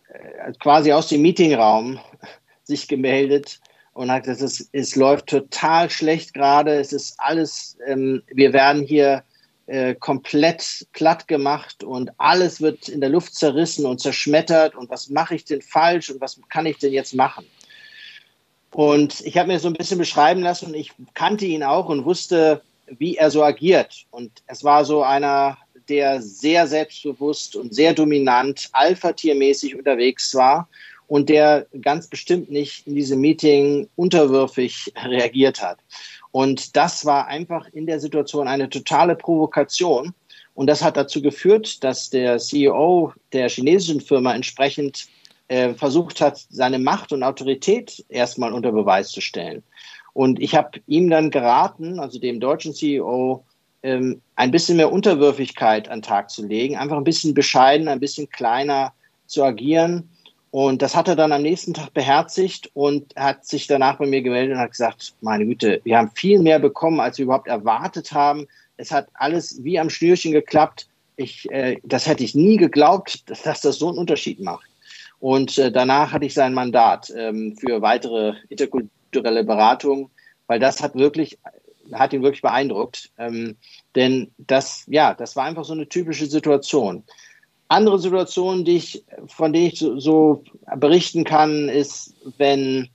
äh, 0.09 0.51
quasi 0.59 0.91
aus 0.91 1.07
dem 1.07 1.21
Meetingraum 1.21 1.99
sich 2.63 2.87
gemeldet 2.87 3.59
und 3.93 4.11
hat 4.11 4.23
gesagt, 4.23 4.41
es, 4.41 4.69
es 4.71 4.95
läuft 4.95 5.27
total 5.27 5.89
schlecht 5.89 6.33
gerade, 6.33 6.79
es 6.79 6.93
ist 6.93 7.15
alles, 7.19 7.77
ähm, 7.87 8.23
wir 8.27 8.53
werden 8.53 8.83
hier 8.83 9.23
äh, 9.67 9.95
komplett 9.95 10.87
platt 10.93 11.27
gemacht 11.27 11.83
und 11.83 12.11
alles 12.17 12.59
wird 12.61 12.89
in 12.89 13.01
der 13.01 13.09
Luft 13.09 13.35
zerrissen 13.35 13.85
und 13.85 14.01
zerschmettert 14.01 14.75
und 14.75 14.89
was 14.89 15.09
mache 15.09 15.35
ich 15.35 15.45
denn 15.45 15.61
falsch 15.61 16.09
und 16.09 16.19
was 16.19 16.39
kann 16.49 16.65
ich 16.65 16.79
denn 16.79 16.93
jetzt 16.93 17.13
machen? 17.13 17.45
Und 18.71 19.21
ich 19.21 19.37
habe 19.37 19.49
mir 19.49 19.59
so 19.59 19.67
ein 19.67 19.75
bisschen 19.75 19.99
beschreiben 19.99 20.41
lassen 20.41 20.67
und 20.67 20.73
ich 20.73 20.91
kannte 21.13 21.45
ihn 21.45 21.63
auch 21.63 21.89
und 21.89 22.05
wusste, 22.05 22.63
wie 22.87 23.17
er 23.17 23.31
so 23.31 23.43
agiert. 23.43 24.05
Und 24.11 24.43
es 24.47 24.63
war 24.63 24.85
so 24.85 25.03
einer, 25.03 25.57
der 25.89 26.21
sehr 26.21 26.67
selbstbewusst 26.67 27.55
und 27.55 27.73
sehr 27.73 27.93
dominant, 27.93 28.69
alpha-tiermäßig 28.73 29.75
unterwegs 29.75 30.33
war 30.35 30.67
und 31.07 31.29
der 31.29 31.67
ganz 31.81 32.07
bestimmt 32.07 32.49
nicht 32.49 32.87
in 32.87 32.95
diesem 32.95 33.19
Meeting 33.21 33.87
unterwürfig 33.95 34.91
reagiert 35.03 35.61
hat. 35.61 35.79
Und 36.31 36.75
das 36.75 37.05
war 37.05 37.27
einfach 37.27 37.67
in 37.73 37.85
der 37.85 37.99
Situation 37.99 38.47
eine 38.47 38.69
totale 38.69 39.15
Provokation. 39.15 40.13
Und 40.55 40.67
das 40.67 40.83
hat 40.83 40.97
dazu 40.97 41.21
geführt, 41.21 41.83
dass 41.83 42.09
der 42.09 42.37
CEO 42.37 43.13
der 43.31 43.49
chinesischen 43.49 44.01
Firma 44.01 44.33
entsprechend 44.33 45.07
äh, 45.47 45.73
versucht 45.73 46.21
hat, 46.21 46.43
seine 46.49 46.79
Macht 46.79 47.11
und 47.11 47.21
Autorität 47.21 48.03
erstmal 48.09 48.53
unter 48.53 48.71
Beweis 48.71 49.09
zu 49.09 49.21
stellen. 49.21 49.61
Und 50.13 50.39
ich 50.41 50.55
habe 50.55 50.79
ihm 50.87 51.09
dann 51.09 51.31
geraten, 51.31 51.99
also 51.99 52.19
dem 52.19 52.39
deutschen 52.39 52.73
CEO, 52.73 53.43
ähm, 53.81 54.21
ein 54.35 54.51
bisschen 54.51 54.77
mehr 54.77 54.91
Unterwürfigkeit 54.91 55.89
an 55.89 55.99
den 55.99 56.03
Tag 56.03 56.29
zu 56.29 56.45
legen, 56.45 56.77
einfach 56.77 56.97
ein 56.97 57.03
bisschen 57.03 57.33
bescheiden, 57.33 57.87
ein 57.87 57.99
bisschen 57.99 58.29
kleiner 58.29 58.93
zu 59.25 59.43
agieren 59.43 60.09
und 60.53 60.83
das 60.83 60.95
hat 60.95 61.07
er 61.07 61.15
dann 61.15 61.31
am 61.31 61.41
nächsten 61.41 61.73
Tag 61.73 61.95
beherzigt 61.95 62.69
und 62.75 63.15
hat 63.15 63.43
sich 63.43 63.65
danach 63.65 63.97
bei 63.97 64.05
mir 64.05 64.21
gemeldet 64.21 64.53
und 64.55 64.61
hat 64.61 64.69
gesagt, 64.69 65.15
meine 65.21 65.47
Güte, 65.47 65.81
wir 65.83 65.97
haben 65.97 66.11
viel 66.13 66.37
mehr 66.37 66.59
bekommen, 66.59 66.99
als 66.99 67.17
wir 67.17 67.23
überhaupt 67.23 67.47
erwartet 67.47 68.11
haben. 68.11 68.45
Es 68.77 68.91
hat 68.91 69.07
alles 69.15 69.63
wie 69.63 69.79
am 69.79 69.89
Schnürchen 69.89 70.31
geklappt. 70.31 70.87
Ich, 71.15 71.49
äh, 71.49 71.77
das 71.81 72.05
hätte 72.05 72.23
ich 72.23 72.35
nie 72.35 72.57
geglaubt, 72.57 73.27
dass, 73.31 73.41
dass 73.41 73.61
das 73.61 73.79
so 73.79 73.87
einen 73.87 73.97
Unterschied 73.97 74.41
macht. 74.41 74.69
Und 75.19 75.57
äh, 75.57 75.71
danach 75.71 76.11
hatte 76.11 76.27
ich 76.27 76.35
sein 76.35 76.53
Mandat 76.53 77.11
ähm, 77.17 77.57
für 77.57 77.81
weitere 77.81 78.35
interkulturelle 78.49 78.91
Beratung, 79.21 80.09
weil 80.47 80.59
das 80.59 80.81
hat 80.81 80.95
wirklich, 80.95 81.37
hat 81.91 82.13
ihn 82.13 82.23
wirklich 82.23 82.41
beeindruckt. 82.41 83.11
Ähm, 83.17 83.55
denn 83.95 84.31
das, 84.37 84.83
ja, 84.87 85.13
das 85.13 85.35
war 85.35 85.45
einfach 85.45 85.65
so 85.65 85.73
eine 85.73 85.87
typische 85.87 86.25
Situation. 86.25 87.03
Andere 87.67 87.99
Situation, 87.99 88.65
die 88.65 88.77
ich, 88.77 89.03
von 89.27 89.53
denen 89.53 89.67
ich 89.67 89.79
so, 89.79 89.99
so 89.99 90.43
berichten 90.77 91.23
kann, 91.23 91.69
ist, 91.69 92.13
wenn 92.37 92.89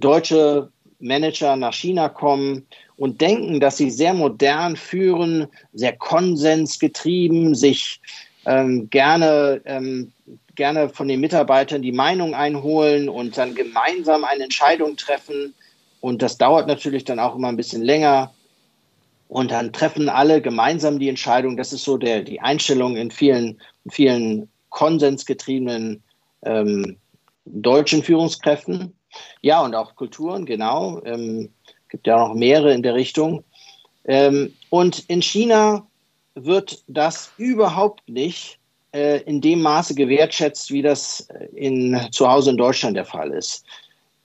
deutsche 0.00 0.70
Manager 0.98 1.56
nach 1.56 1.74
China 1.74 2.08
kommen 2.08 2.66
und 2.96 3.20
denken, 3.20 3.60
dass 3.60 3.76
sie 3.76 3.90
sehr 3.90 4.14
modern 4.14 4.76
führen, 4.76 5.46
sehr 5.72 5.96
konsensgetrieben, 5.96 7.54
sich 7.54 8.00
ähm, 8.46 8.88
gerne, 8.90 9.60
ähm, 9.64 10.12
gerne 10.56 10.88
von 10.88 11.08
den 11.08 11.20
Mitarbeitern 11.20 11.82
die 11.82 11.92
Meinung 11.92 12.34
einholen 12.34 13.08
und 13.08 13.36
dann 13.38 13.54
gemeinsam 13.54 14.24
eine 14.24 14.44
Entscheidung 14.44 14.96
treffen. 14.96 15.54
Und 16.00 16.22
das 16.22 16.38
dauert 16.38 16.66
natürlich 16.66 17.04
dann 17.04 17.18
auch 17.18 17.36
immer 17.36 17.48
ein 17.48 17.56
bisschen 17.56 17.82
länger. 17.82 18.32
Und 19.28 19.50
dann 19.50 19.72
treffen 19.72 20.08
alle 20.08 20.40
gemeinsam 20.40 20.98
die 20.98 21.08
Entscheidung. 21.08 21.56
Das 21.56 21.72
ist 21.72 21.84
so 21.84 21.96
der, 21.96 22.22
die 22.22 22.40
Einstellung 22.40 22.96
in 22.96 23.10
vielen 23.10 23.60
vielen 23.88 24.48
konsensgetriebenen 24.70 26.02
ähm, 26.42 26.96
deutschen 27.44 28.02
Führungskräften. 28.02 28.92
Ja, 29.40 29.62
und 29.62 29.74
auch 29.74 29.94
Kulturen, 29.94 30.44
genau. 30.44 31.00
Ähm, 31.04 31.50
gibt 31.88 32.06
ja 32.06 32.18
noch 32.18 32.34
mehrere 32.34 32.72
in 32.72 32.82
der 32.82 32.94
Richtung. 32.94 33.44
Ähm, 34.04 34.54
und 34.70 35.04
in 35.08 35.22
China 35.22 35.86
wird 36.34 36.82
das 36.86 37.32
überhaupt 37.38 38.08
nicht 38.08 38.58
äh, 38.96 39.20
in 39.22 39.40
dem 39.40 39.62
Maße 39.62 39.94
gewertschätzt, 39.94 40.70
wie 40.70 40.82
das 40.82 41.28
in, 41.54 42.00
zu 42.10 42.28
Hause 42.28 42.50
in 42.50 42.56
Deutschland 42.56 42.96
der 42.96 43.04
Fall 43.04 43.30
ist. 43.32 43.64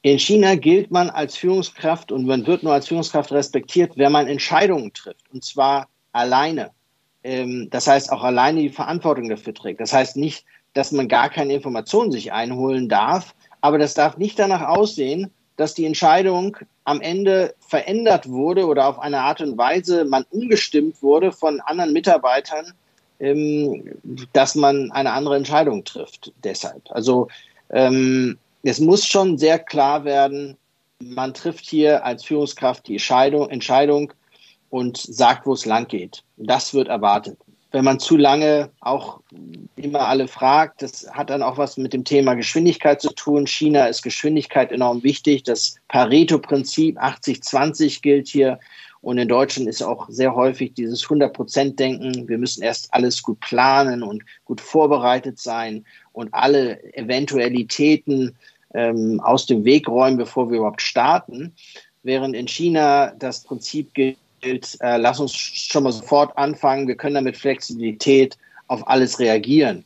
In 0.04 0.18
China 0.18 0.56
gilt 0.56 0.90
man 0.90 1.10
als 1.10 1.38
Führungskraft 1.38 2.12
und 2.12 2.26
man 2.26 2.48
wird 2.48 2.64
nur 2.64 2.74
als 2.74 2.88
Führungskraft 2.88 3.32
respektiert, 3.32 3.98
wenn 3.98 4.12
man 4.12 4.28
Entscheidungen 4.28 4.94
trifft. 4.94 5.30
Und 5.32 5.44
zwar 5.44 5.88
alleine 6.12 6.72
ähm, 7.24 7.68
das 7.70 7.88
heißt 7.88 8.12
auch 8.12 8.24
alleine 8.24 8.62
die 8.62 8.70
Verantwortung 8.70 9.30
dafür 9.30 9.54
trägt. 9.54 9.80
Das 9.80 9.94
heißt 9.94 10.18
nicht, 10.18 10.46
dass 10.74 10.92
man 10.92 11.08
gar 11.08 11.30
keine 11.30 11.54
Informationen 11.54 12.12
sich 12.12 12.32
einholen 12.32 12.90
darf, 12.90 13.36
aber 13.62 13.78
das 13.78 13.94
darf 13.94 14.18
nicht 14.18 14.40
danach 14.40 14.68
aussehen, 14.68 15.32
dass 15.58 15.74
die 15.74 15.86
Entscheidung 15.86 16.58
am 16.86 17.02
Ende 17.02 17.54
verändert 17.60 18.28
wurde 18.30 18.66
oder 18.66 18.88
auf 18.88 19.00
eine 19.00 19.20
Art 19.20 19.42
und 19.42 19.58
Weise 19.58 20.06
man 20.06 20.26
umgestimmt 20.32 21.02
wurde 21.04 21.32
von 21.32 21.60
anderen 21.62 21.94
Mitarbeitern, 21.94 22.74
dass 24.34 24.56
man 24.56 24.92
eine 24.92 25.12
andere 25.12 25.36
Entscheidung 25.36 25.84
trifft. 25.84 26.32
Deshalb. 26.44 26.82
Also 26.90 27.28
ähm, 27.70 28.38
es 28.64 28.80
muss 28.80 29.06
schon 29.06 29.38
sehr 29.38 29.60
klar 29.60 30.06
werden, 30.06 30.58
man 31.04 31.34
trifft 31.34 31.66
hier 31.66 32.06
als 32.06 32.24
Führungskraft 32.24 32.88
die 32.88 32.94
Entscheidung, 32.94 33.50
Entscheidung 33.50 34.14
und 34.70 34.98
sagt, 34.98 35.46
wo 35.46 35.54
es 35.54 35.66
lang 35.66 35.88
geht. 35.88 36.24
Das 36.38 36.74
wird 36.74 36.88
erwartet. 36.88 37.38
Wenn 37.72 37.86
man 37.86 38.00
zu 38.00 38.18
lange 38.18 38.70
auch 38.82 39.22
immer 39.78 40.08
alle 40.08 40.28
fragt, 40.28 40.82
das 40.82 41.08
hat 41.12 41.30
dann 41.30 41.42
auch 41.42 41.58
was 41.58 41.78
mit 41.78 41.94
dem 41.94 42.04
Thema 42.04 42.34
Geschwindigkeit 42.34 43.02
zu 43.02 43.14
tun. 43.14 43.48
China 43.48 43.86
ist 43.86 44.02
Geschwindigkeit 44.02 44.72
enorm 44.72 45.04
wichtig. 45.04 45.44
Das 45.44 45.76
Pareto-Prinzip 45.88 47.00
80-20 47.02 48.02
gilt 48.02 48.28
hier. 48.28 48.60
Und 49.02 49.18
in 49.18 49.28
Deutschland 49.28 49.68
ist 49.68 49.82
auch 49.82 50.10
sehr 50.10 50.36
häufig 50.36 50.74
dieses 50.74 51.04
100-Prozent-Denken. 51.06 52.28
Wir 52.28 52.38
müssen 52.38 52.62
erst 52.62 52.94
alles 52.94 53.24
gut 53.24 53.40
planen 53.40 54.04
und 54.04 54.24
gut 54.46 54.62
vorbereitet 54.62 55.40
sein 55.40 55.86
und 56.14 56.34
alle 56.34 56.82
Eventualitäten 56.94 58.36
ähm, 58.74 59.20
aus 59.20 59.48
dem 59.48 59.66
Weg 59.66 59.88
räumen, 59.88 60.18
bevor 60.18 60.50
wir 60.50 60.60
überhaupt 60.60 60.84
starten. 60.84 61.56
Während 62.04 62.36
in 62.36 62.48
China 62.48 63.14
das 63.18 63.44
Prinzip 63.44 63.94
gilt, 63.94 64.18
äh, 64.82 64.98
lass 64.98 65.20
uns 65.20 65.34
schon 65.34 65.84
mal 65.84 65.92
sofort 65.92 66.38
anfangen, 66.38 66.88
wir 66.88 66.96
können 66.96 67.16
damit 67.16 67.38
Flexibilität 67.38 68.38
auf 68.68 68.88
alles 68.88 69.20
reagieren. 69.20 69.84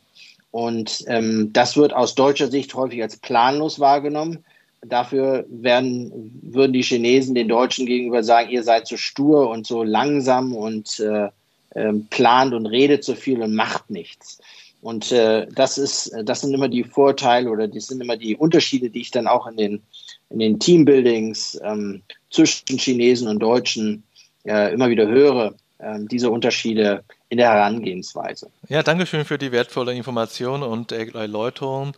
Und 0.52 1.04
ähm, 1.08 1.52
das 1.52 1.76
wird 1.76 1.94
aus 1.94 2.16
deutscher 2.16 2.50
Sicht 2.50 2.74
häufig 2.76 3.02
als 3.02 3.18
planlos 3.18 3.80
wahrgenommen. 3.80 4.46
Dafür 4.90 5.46
werden, 5.50 6.32
würden 6.42 6.74
die 6.74 6.84
Chinesen 6.84 7.36
den 7.36 7.48
Deutschen 7.48 7.86
gegenüber 7.86 8.24
sagen, 8.24 8.50
ihr 8.50 8.64
seid 8.64 8.88
so 8.88 8.98
stur 8.98 9.50
und 9.50 9.66
so 9.66 9.84
langsam 9.84 10.56
und 10.56 11.00
äh, 11.00 11.30
äh, 11.72 11.94
plant 12.10 12.54
und 12.54 12.66
redet 12.66 13.04
so 13.04 13.16
viel 13.16 13.42
und 13.42 13.54
macht 13.56 13.90
nichts. 13.90 14.40
Und 14.82 15.12
äh, 15.12 15.48
das 15.56 15.78
ist, 15.78 16.12
das 16.24 16.42
sind 16.42 16.54
immer 16.54 16.70
die 16.70 16.84
Vorteile 16.84 17.50
oder 17.50 17.68
das 17.68 17.88
sind 17.88 18.02
immer 18.02 18.18
die 18.18 18.36
Unterschiede, 18.36 18.90
die 18.90 19.02
ich 19.02 19.12
dann 19.12 19.28
auch 19.28 19.48
in 19.48 19.58
den, 19.58 19.82
in 20.30 20.40
den 20.40 20.60
Teambuildings 20.60 21.60
ähm, 21.64 22.04
zwischen 22.30 22.78
Chinesen 22.78 23.28
und 23.28 23.40
Deutschen 23.40 24.04
äh, 24.46 24.72
immer 24.74 24.90
wieder 24.90 25.08
höre, 25.08 25.56
äh, 25.80 26.00
diese 26.12 26.30
Unterschiede 26.30 27.04
in 27.36 27.40
der 27.40 27.52
Herangehensweise. 27.52 28.50
Ja, 28.70 28.82
danke 28.82 29.06
schön 29.06 29.26
für 29.26 29.38
die 29.38 29.52
wertvolle 29.52 29.94
Information 29.94 30.64
und 30.64 30.94
Erläuterung. 30.94 31.92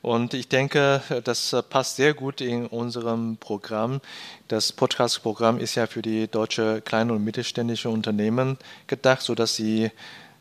Und 0.00 0.32
ich 0.32 0.46
denke, 0.46 1.02
das 1.24 1.56
passt 1.68 1.96
sehr 1.96 2.14
gut 2.14 2.40
in 2.40 2.66
unserem 2.66 3.36
Programm. 3.36 4.00
Das 4.46 4.70
Podcast-Programm 4.70 5.58
ist 5.58 5.74
ja 5.74 5.88
für 5.88 6.02
die 6.02 6.28
deutsche 6.28 6.82
kleine 6.82 7.14
und 7.14 7.24
mittelständische 7.24 7.90
Unternehmen 7.90 8.58
gedacht, 8.86 9.22
sodass 9.22 9.56
sie 9.56 9.90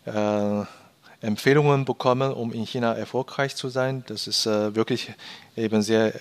äh, 0.05 0.63
Empfehlungen 1.25 1.85
bekommen, 1.85 2.31
um 2.31 2.53
in 2.53 2.65
China 2.65 2.93
erfolgreich 2.93 3.55
zu 3.55 3.69
sein. 3.69 4.03
Das 4.07 4.27
ist 4.27 4.45
äh, 4.45 4.75
wirklich 4.75 5.11
eben 5.57 5.81
sehr 5.81 6.13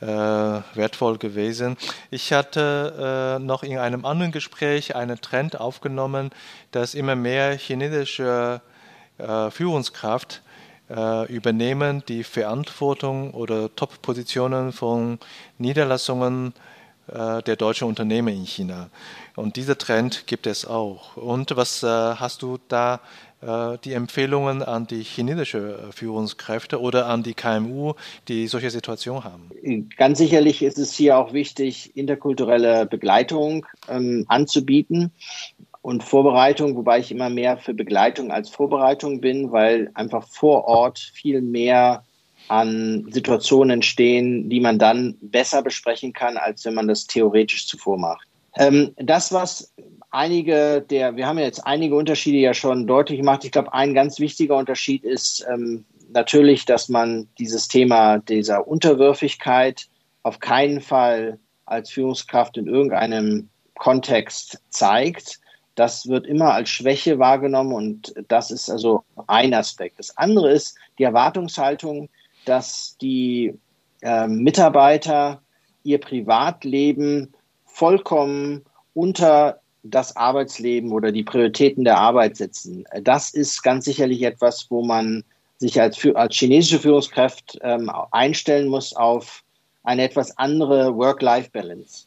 äh, 0.00 0.06
wertvoll 0.06 1.18
gewesen. 1.18 1.76
Ich 2.10 2.32
hatte 2.32 3.36
äh, 3.38 3.44
noch 3.44 3.62
in 3.62 3.78
einem 3.78 4.04
anderen 4.04 4.32
Gespräch 4.32 4.96
einen 4.96 5.20
Trend 5.20 5.60
aufgenommen, 5.60 6.30
dass 6.70 6.94
immer 6.94 7.14
mehr 7.14 7.56
chinesische 7.56 8.62
äh, 9.18 9.50
Führungskraft 9.50 10.42
äh, 10.88 11.30
übernehmen 11.30 12.02
die 12.08 12.24
Verantwortung 12.24 13.34
oder 13.34 13.74
Top-Positionen 13.74 14.72
von 14.72 15.18
Niederlassungen 15.58 16.54
äh, 17.08 17.42
der 17.42 17.56
deutschen 17.56 17.88
Unternehmen 17.88 18.28
in 18.28 18.46
China. 18.46 18.88
Und 19.34 19.56
dieser 19.56 19.76
Trend 19.76 20.26
gibt 20.26 20.46
es 20.46 20.66
auch. 20.66 21.16
Und 21.16 21.56
was 21.56 21.82
hast 21.84 22.42
du 22.42 22.58
da 22.66 23.00
die 23.40 23.92
Empfehlungen 23.92 24.62
an 24.62 24.86
die 24.88 25.02
chinesische 25.02 25.90
Führungskräfte 25.92 26.80
oder 26.80 27.06
an 27.06 27.22
die 27.22 27.34
KMU, 27.34 27.94
die 28.26 28.48
solche 28.48 28.70
Situationen 28.70 29.22
haben? 29.22 29.50
Ganz 29.96 30.18
sicherlich 30.18 30.62
ist 30.62 30.78
es 30.78 30.92
hier 30.92 31.16
auch 31.16 31.32
wichtig, 31.32 31.96
interkulturelle 31.96 32.86
Begleitung 32.86 33.64
ähm, 33.88 34.24
anzubieten 34.26 35.12
und 35.82 36.02
Vorbereitung, 36.02 36.76
wobei 36.76 36.98
ich 36.98 37.10
immer 37.10 37.30
mehr 37.30 37.58
für 37.58 37.74
Begleitung 37.74 38.30
als 38.30 38.48
Vorbereitung 38.48 39.20
bin, 39.20 39.52
weil 39.52 39.90
einfach 39.94 40.26
vor 40.26 40.64
Ort 40.64 40.98
viel 40.98 41.40
mehr 41.40 42.04
an 42.48 43.06
Situationen 43.10 43.70
entstehen, 43.70 44.48
die 44.48 44.60
man 44.60 44.78
dann 44.78 45.16
besser 45.20 45.62
besprechen 45.62 46.12
kann, 46.12 46.36
als 46.36 46.64
wenn 46.64 46.74
man 46.74 46.88
das 46.88 47.06
theoretisch 47.06 47.66
zuvor 47.66 47.98
macht. 47.98 48.26
Ähm, 48.56 48.92
das, 48.96 49.32
was 49.32 49.72
einige 50.10 50.82
der, 50.82 51.16
wir 51.16 51.26
haben 51.26 51.38
jetzt 51.38 51.66
einige 51.66 51.94
Unterschiede 51.94 52.38
ja 52.38 52.54
schon 52.54 52.86
deutlich 52.86 53.18
gemacht. 53.18 53.44
Ich 53.44 53.52
glaube, 53.52 53.72
ein 53.72 53.94
ganz 53.94 54.18
wichtiger 54.20 54.56
Unterschied 54.56 55.04
ist 55.04 55.46
ähm, 55.52 55.84
natürlich, 56.10 56.64
dass 56.64 56.88
man 56.88 57.28
dieses 57.38 57.68
Thema 57.68 58.18
dieser 58.18 58.66
Unterwürfigkeit 58.66 59.86
auf 60.22 60.40
keinen 60.40 60.80
Fall 60.80 61.38
als 61.66 61.90
Führungskraft 61.90 62.56
in 62.56 62.66
irgendeinem 62.66 63.48
Kontext 63.74 64.62
zeigt. 64.70 65.40
Das 65.74 66.08
wird 66.08 66.26
immer 66.26 66.54
als 66.54 66.70
Schwäche 66.70 67.18
wahrgenommen 67.18 67.72
und 67.72 68.14
das 68.28 68.50
ist 68.50 68.68
also 68.68 69.04
ein 69.26 69.54
Aspekt. 69.54 69.98
Das 69.98 70.16
andere 70.16 70.50
ist 70.50 70.76
die 70.98 71.04
Erwartungshaltung, 71.04 72.08
dass 72.46 72.96
die 73.00 73.54
äh, 74.00 74.26
Mitarbeiter 74.26 75.40
ihr 75.84 76.00
Privatleben 76.00 77.32
vollkommen 77.64 78.64
unter 78.94 79.60
das 79.90 80.16
Arbeitsleben 80.16 80.92
oder 80.92 81.12
die 81.12 81.22
Prioritäten 81.24 81.84
der 81.84 81.98
Arbeit 81.98 82.36
setzen. 82.36 82.84
Das 83.02 83.30
ist 83.30 83.62
ganz 83.62 83.84
sicherlich 83.84 84.22
etwas, 84.22 84.66
wo 84.70 84.84
man 84.84 85.24
sich 85.58 85.80
als, 85.80 85.98
als 86.14 86.36
chinesische 86.36 86.78
Führungskraft 86.78 87.58
ähm, 87.62 87.90
einstellen 88.12 88.68
muss 88.68 88.94
auf 88.94 89.42
eine 89.82 90.04
etwas 90.04 90.36
andere 90.38 90.96
Work-Life-Balance. 90.96 92.06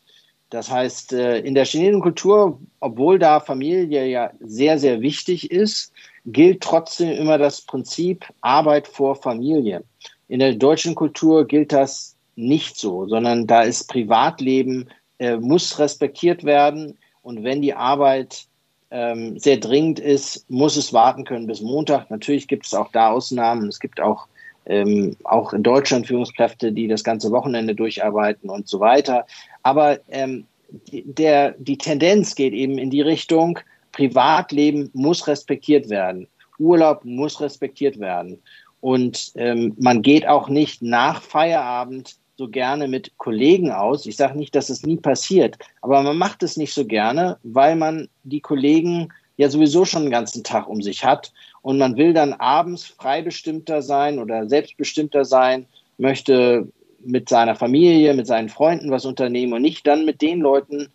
Das 0.49 0.69
heißt, 0.69 1.13
äh, 1.13 1.39
in 1.39 1.55
der 1.55 1.65
chinesischen 1.65 2.01
Kultur, 2.01 2.59
obwohl 2.81 3.17
da 3.17 3.39
Familie 3.39 4.05
ja 4.05 4.31
sehr, 4.41 4.77
sehr 4.77 5.01
wichtig 5.01 5.49
ist, 5.49 5.91
gilt 6.25 6.61
trotzdem 6.61 7.11
immer 7.11 7.37
das 7.37 7.61
Prinzip 7.61 8.25
Arbeit 8.41 8.87
vor 8.87 9.15
Familie. 9.15 9.83
In 10.27 10.39
der 10.39 10.53
deutschen 10.53 10.93
Kultur 10.95 11.45
gilt 11.47 11.71
das 11.71 12.15
nicht 12.35 12.77
so, 12.77 13.07
sondern 13.07 13.47
da 13.47 13.61
ist 13.63 13.89
Privatleben, 13.89 14.89
äh, 15.19 15.37
muss 15.37 15.79
respektiert 15.79 16.43
werden. 16.43 16.97
Und 17.21 17.43
wenn 17.43 17.61
die 17.61 17.73
Arbeit 17.73 18.45
ähm, 18.89 19.39
sehr 19.39 19.57
dringend 19.57 19.99
ist, 19.99 20.49
muss 20.49 20.75
es 20.75 20.93
warten 20.93 21.23
können 21.23 21.47
bis 21.47 21.61
Montag. 21.61 22.09
Natürlich 22.09 22.47
gibt 22.47 22.65
es 22.65 22.73
auch 22.73 22.91
da 22.91 23.11
Ausnahmen. 23.11 23.67
Es 23.67 23.79
gibt 23.79 24.01
auch, 24.01 24.27
ähm, 24.65 25.15
auch 25.23 25.53
in 25.53 25.63
Deutschland 25.63 26.07
Führungskräfte, 26.07 26.71
die 26.71 26.87
das 26.87 27.03
ganze 27.03 27.31
Wochenende 27.31 27.73
durcharbeiten 27.73 28.49
und 28.49 28.67
so 28.67 28.79
weiter. 28.79 29.25
Aber 29.63 29.99
ähm, 30.09 30.45
der, 30.91 31.55
die 31.57 31.77
Tendenz 31.77 32.35
geht 32.35 32.53
eben 32.53 32.77
in 32.77 32.89
die 32.89 33.01
Richtung, 33.01 33.59
Privatleben 33.91 34.89
muss 34.93 35.27
respektiert 35.27 35.89
werden. 35.89 36.27
Urlaub 36.59 37.03
muss 37.03 37.41
respektiert 37.41 37.99
werden. 37.99 38.41
Und 38.79 39.31
ähm, 39.35 39.75
man 39.79 40.01
geht 40.01 40.27
auch 40.27 40.49
nicht 40.49 40.81
nach 40.81 41.21
Feierabend 41.21 42.15
so 42.41 42.49
gerne 42.49 42.87
mit 42.87 43.19
Kollegen 43.19 43.71
aus. 43.71 44.07
Ich 44.07 44.17
sage 44.17 44.35
nicht, 44.35 44.55
dass 44.55 44.71
es 44.71 44.83
nie 44.83 44.97
passiert, 44.97 45.59
aber 45.81 46.01
man 46.01 46.17
macht 46.17 46.41
es 46.41 46.57
nicht 46.57 46.73
so 46.73 46.85
gerne, 46.85 47.37
weil 47.43 47.75
man 47.75 48.09
die 48.23 48.41
Kollegen 48.41 49.09
ja 49.37 49.47
sowieso 49.47 49.85
schon 49.85 50.03
den 50.03 50.11
ganzen 50.11 50.43
Tag 50.43 50.67
um 50.67 50.81
sich 50.81 51.05
hat 51.05 51.33
und 51.61 51.77
man 51.77 51.97
will 51.97 52.13
dann 52.13 52.33
abends 52.33 52.85
freibestimmter 52.85 53.83
sein 53.83 54.17
oder 54.17 54.49
selbstbestimmter 54.49 55.23
sein, 55.23 55.67
möchte 55.99 56.67
mit 57.05 57.29
seiner 57.29 57.53
Familie, 57.53 58.15
mit 58.15 58.25
seinen 58.25 58.49
Freunden 58.49 58.89
was 58.89 59.05
unternehmen 59.05 59.53
und 59.53 59.61
nicht 59.61 59.85
dann 59.85 60.03
mit 60.03 60.23
den 60.23 60.39
Leuten 60.39 60.91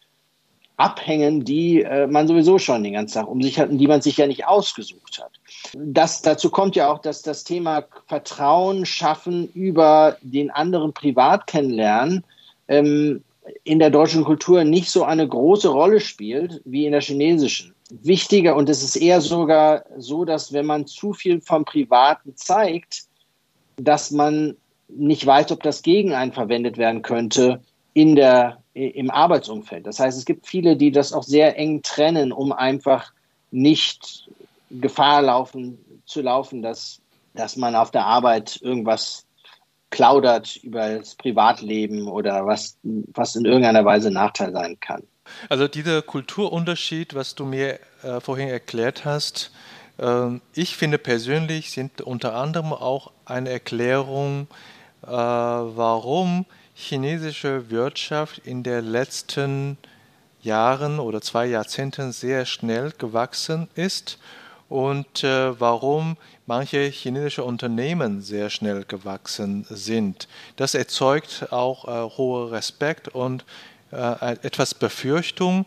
abhängen, 0.76 1.44
die 1.44 1.82
äh, 1.82 2.06
man 2.06 2.28
sowieso 2.28 2.58
schon 2.58 2.84
den 2.84 2.92
ganzen 2.92 3.14
Tag 3.14 3.28
um 3.28 3.42
sich 3.42 3.58
hat 3.58 3.70
und 3.70 3.78
die 3.78 3.86
man 3.86 4.02
sich 4.02 4.18
ja 4.18 4.26
nicht 4.26 4.46
ausgesucht 4.46 5.22
hat. 5.22 5.32
Das, 5.74 6.22
dazu 6.22 6.50
kommt 6.50 6.76
ja 6.76 6.90
auch, 6.90 6.98
dass 6.98 7.22
das 7.22 7.44
Thema 7.44 7.84
Vertrauen 8.06 8.84
schaffen 8.84 9.48
über 9.54 10.18
den 10.20 10.50
anderen 10.50 10.92
privat 10.92 11.46
kennenlernen 11.46 12.24
ähm, 12.68 13.22
in 13.64 13.78
der 13.78 13.90
deutschen 13.90 14.24
Kultur 14.24 14.64
nicht 14.64 14.90
so 14.90 15.04
eine 15.04 15.26
große 15.26 15.68
Rolle 15.68 16.00
spielt 16.00 16.60
wie 16.64 16.84
in 16.84 16.92
der 16.92 17.00
chinesischen. 17.00 17.74
Wichtiger, 17.90 18.56
und 18.56 18.68
es 18.68 18.82
ist 18.82 18.96
eher 18.96 19.20
sogar 19.20 19.84
so, 19.96 20.24
dass 20.24 20.52
wenn 20.52 20.66
man 20.66 20.86
zu 20.86 21.12
viel 21.12 21.40
vom 21.40 21.64
Privaten 21.64 22.34
zeigt, 22.34 23.04
dass 23.76 24.10
man 24.10 24.56
nicht 24.88 25.24
weiß, 25.24 25.52
ob 25.52 25.62
das 25.62 25.82
gegen 25.82 26.12
einen 26.12 26.32
verwendet 26.32 26.78
werden 26.78 27.02
könnte 27.02 27.60
in 27.94 28.16
der 28.16 28.58
im 28.76 29.10
Arbeitsumfeld. 29.10 29.86
Das 29.86 29.98
heißt, 29.98 30.18
es 30.18 30.26
gibt 30.26 30.46
viele, 30.46 30.76
die 30.76 30.90
das 30.90 31.12
auch 31.12 31.22
sehr 31.22 31.58
eng 31.58 31.82
trennen, 31.82 32.30
um 32.30 32.52
einfach 32.52 33.12
nicht 33.50 34.28
Gefahr 34.70 35.22
laufen, 35.22 35.78
zu 36.04 36.20
laufen, 36.20 36.62
dass, 36.62 37.00
dass 37.34 37.56
man 37.56 37.74
auf 37.74 37.90
der 37.90 38.04
Arbeit 38.04 38.60
irgendwas 38.60 39.24
plaudert 39.90 40.56
über 40.56 40.98
das 40.98 41.14
Privatleben 41.14 42.06
oder 42.06 42.44
was, 42.44 42.76
was 42.82 43.34
in 43.34 43.46
irgendeiner 43.46 43.84
Weise 43.84 44.10
Nachteil 44.10 44.52
sein 44.52 44.78
kann. 44.80 45.02
Also 45.48 45.68
dieser 45.68 46.02
Kulturunterschied, 46.02 47.14
was 47.14 47.34
du 47.34 47.46
mir 47.46 47.80
äh, 48.02 48.20
vorhin 48.20 48.48
erklärt 48.48 49.04
hast, 49.04 49.52
äh, 49.98 50.38
ich 50.54 50.76
finde 50.76 50.98
persönlich 50.98 51.70
sind 51.70 52.02
unter 52.02 52.34
anderem 52.34 52.72
auch 52.72 53.12
eine 53.24 53.50
Erklärung, 53.50 54.48
äh, 55.02 55.08
warum 55.08 56.44
chinesische 56.76 57.70
Wirtschaft 57.70 58.38
in 58.44 58.62
den 58.62 58.84
letzten 58.84 59.78
Jahren 60.42 61.00
oder 61.00 61.22
zwei 61.22 61.46
Jahrzehnten 61.46 62.12
sehr 62.12 62.44
schnell 62.44 62.92
gewachsen 62.96 63.68
ist 63.74 64.18
und 64.68 65.24
äh, 65.24 65.58
warum 65.58 66.18
manche 66.44 66.80
chinesische 66.82 67.44
Unternehmen 67.44 68.20
sehr 68.20 68.50
schnell 68.50 68.84
gewachsen 68.84 69.66
sind. 69.70 70.28
Das 70.56 70.74
erzeugt 70.74 71.48
auch 71.50 71.88
äh, 71.88 72.16
hohe 72.16 72.52
Respekt 72.52 73.08
und 73.08 73.44
äh, 73.90 74.32
etwas 74.42 74.74
Befürchtung 74.74 75.64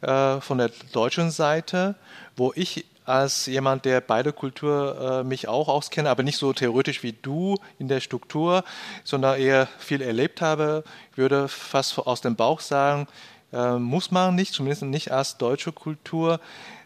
äh, 0.00 0.40
von 0.40 0.58
der 0.58 0.72
deutschen 0.92 1.30
Seite, 1.30 1.94
wo 2.36 2.52
ich 2.56 2.84
als 3.08 3.46
jemand, 3.46 3.84
der 3.84 4.00
beide 4.00 4.32
Kultur 4.32 5.20
äh, 5.20 5.24
mich 5.24 5.48
auch 5.48 5.68
auskenne, 5.68 6.10
aber 6.10 6.22
nicht 6.22 6.38
so 6.38 6.52
theoretisch 6.52 7.02
wie 7.02 7.12
du 7.12 7.56
in 7.78 7.88
der 7.88 8.00
Struktur, 8.00 8.64
sondern 9.04 9.40
eher 9.40 9.66
viel 9.78 10.02
erlebt 10.02 10.40
habe, 10.40 10.84
würde 11.14 11.48
fast 11.48 11.98
aus 11.98 12.20
dem 12.20 12.36
Bauch 12.36 12.60
sagen, 12.60 13.06
äh, 13.52 13.76
muss 13.76 14.10
man 14.10 14.34
nicht, 14.34 14.52
zumindest 14.52 14.82
nicht 14.82 15.10
als 15.10 15.38
deutsche 15.38 15.72
Kultur 15.72 16.40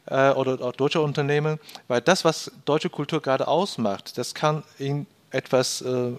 äh, 0.07 0.31
oder 0.31 0.61
auch 0.65 0.73
deutsche 0.73 1.01
Unternehmen, 1.01 1.59
weil 1.89 2.01
das, 2.01 2.25
was 2.25 2.53
deutsche 2.65 2.91
Kultur 2.91 3.21
gerade 3.21 3.49
ausmacht, 3.49 4.17
das 4.17 4.35
kann 4.35 4.63
in 4.79 5.07
etwas 5.31 5.83
äh, 5.83 6.13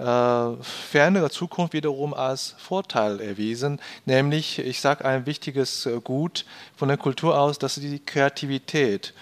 fernere 0.00 1.30
Zukunft 1.30 1.74
wiederum 1.74 2.14
als 2.14 2.54
Vorteil 2.58 3.20
erwiesen, 3.20 3.80
nämlich, 4.06 4.58
ich 4.58 4.80
sage 4.80 5.04
ein 5.04 5.26
wichtiges 5.26 5.86
äh, 5.86 6.00
Gut 6.02 6.46
von 6.76 6.88
der 6.88 6.96
Kultur 6.96 7.38
aus, 7.38 7.58
das 7.58 7.76
ist 7.76 7.84
die 7.84 7.98
Kreativität. 7.98 9.12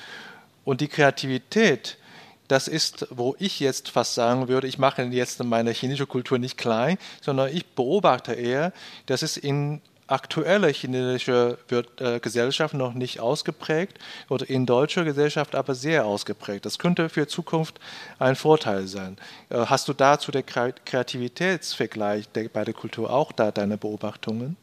Und 0.65 0.81
die 0.81 0.89
Kreativität, 0.89 1.99
das 2.47 2.69
ist, 2.69 3.07
wo 3.11 3.35
ich 3.39 3.61
jetzt 3.61 3.91
fast 3.91 4.15
sagen 4.15 4.49
würde, 4.49 4.69
ich 4.69 4.79
mache 4.79 5.03
jetzt 5.03 5.43
meine 5.43 5.73
chinesische 5.73 6.07
Kultur 6.07 6.39
nicht 6.39 6.59
klein, 6.59 6.99
sondern 7.21 7.55
ich 7.55 7.67
beobachte 7.67 8.35
eher, 8.35 8.73
dass 9.07 9.23
es 9.23 9.37
in 9.37 9.81
aktuelle 10.09 10.69
chinesische 10.69 11.59
äh, 11.71 12.19
Gesellschaft 12.21 12.75
noch 12.75 12.95
nicht 12.95 13.21
ausgeprägt 13.21 13.99
oder 14.29 14.49
in 14.49 14.67
deutscher 14.67 15.05
Gesellschaft 15.05 15.55
aber 15.55 15.75
sehr 15.75 16.07
ausgeprägt. 16.07 16.67
Das 16.67 16.79
könnte 16.79 17.09
für 17.09 17.29
Zukunft 17.29 17.79
ein 18.19 18.35
Vorteil 18.35 18.87
sein. 18.87 19.17
Äh, 19.51 19.67
hast 19.67 19.89
du 19.89 19.93
dazu 19.93 20.33
der 20.33 20.43
Kreativitätsvergleich 20.43 22.29
bei 22.53 22.65
der 22.65 22.75
Kultur 22.75 23.13
auch 23.13 23.33
da 23.33 23.51
deine 23.51 23.77
Beobachtungen? 23.77 24.57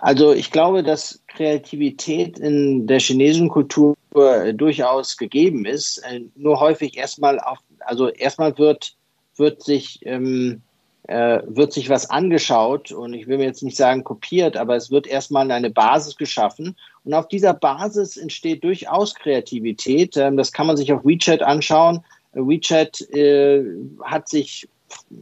Also 0.00 0.32
ich 0.32 0.50
glaube, 0.50 0.82
dass 0.82 1.22
Kreativität 1.28 2.38
in 2.38 2.86
der 2.86 3.00
chinesischen 3.00 3.50
Kultur 3.50 3.94
äh, 4.14 4.54
durchaus 4.54 5.16
gegeben 5.16 5.66
ist. 5.66 6.02
Nur 6.36 6.58
häufig 6.58 6.96
erstmal 6.96 7.38
auf, 7.38 7.58
also 7.80 8.08
erstmal 8.08 8.56
wird, 8.56 8.94
wird 9.36 9.62
sich 9.62 10.00
ähm, 10.04 10.62
äh, 11.08 11.40
wird 11.46 11.72
sich 11.72 11.88
was 11.88 12.10
angeschaut 12.10 12.92
und 12.92 13.14
ich 13.14 13.26
will 13.26 13.38
mir 13.38 13.44
jetzt 13.44 13.62
nicht 13.62 13.76
sagen 13.76 14.04
kopiert, 14.04 14.56
aber 14.56 14.76
es 14.76 14.90
wird 14.90 15.06
erstmal 15.06 15.50
eine 15.50 15.70
Basis 15.70 16.16
geschaffen 16.16 16.76
und 17.04 17.14
auf 17.14 17.28
dieser 17.28 17.54
Basis 17.54 18.16
entsteht 18.16 18.62
durchaus 18.62 19.14
Kreativität. 19.14 20.16
Ähm, 20.16 20.36
das 20.36 20.52
kann 20.52 20.66
man 20.66 20.76
sich 20.76 20.92
auf 20.92 21.04
WeChat 21.04 21.42
anschauen. 21.42 22.04
WeChat 22.34 23.00
äh, 23.10 23.64
hat 24.04 24.28
sich 24.28 24.68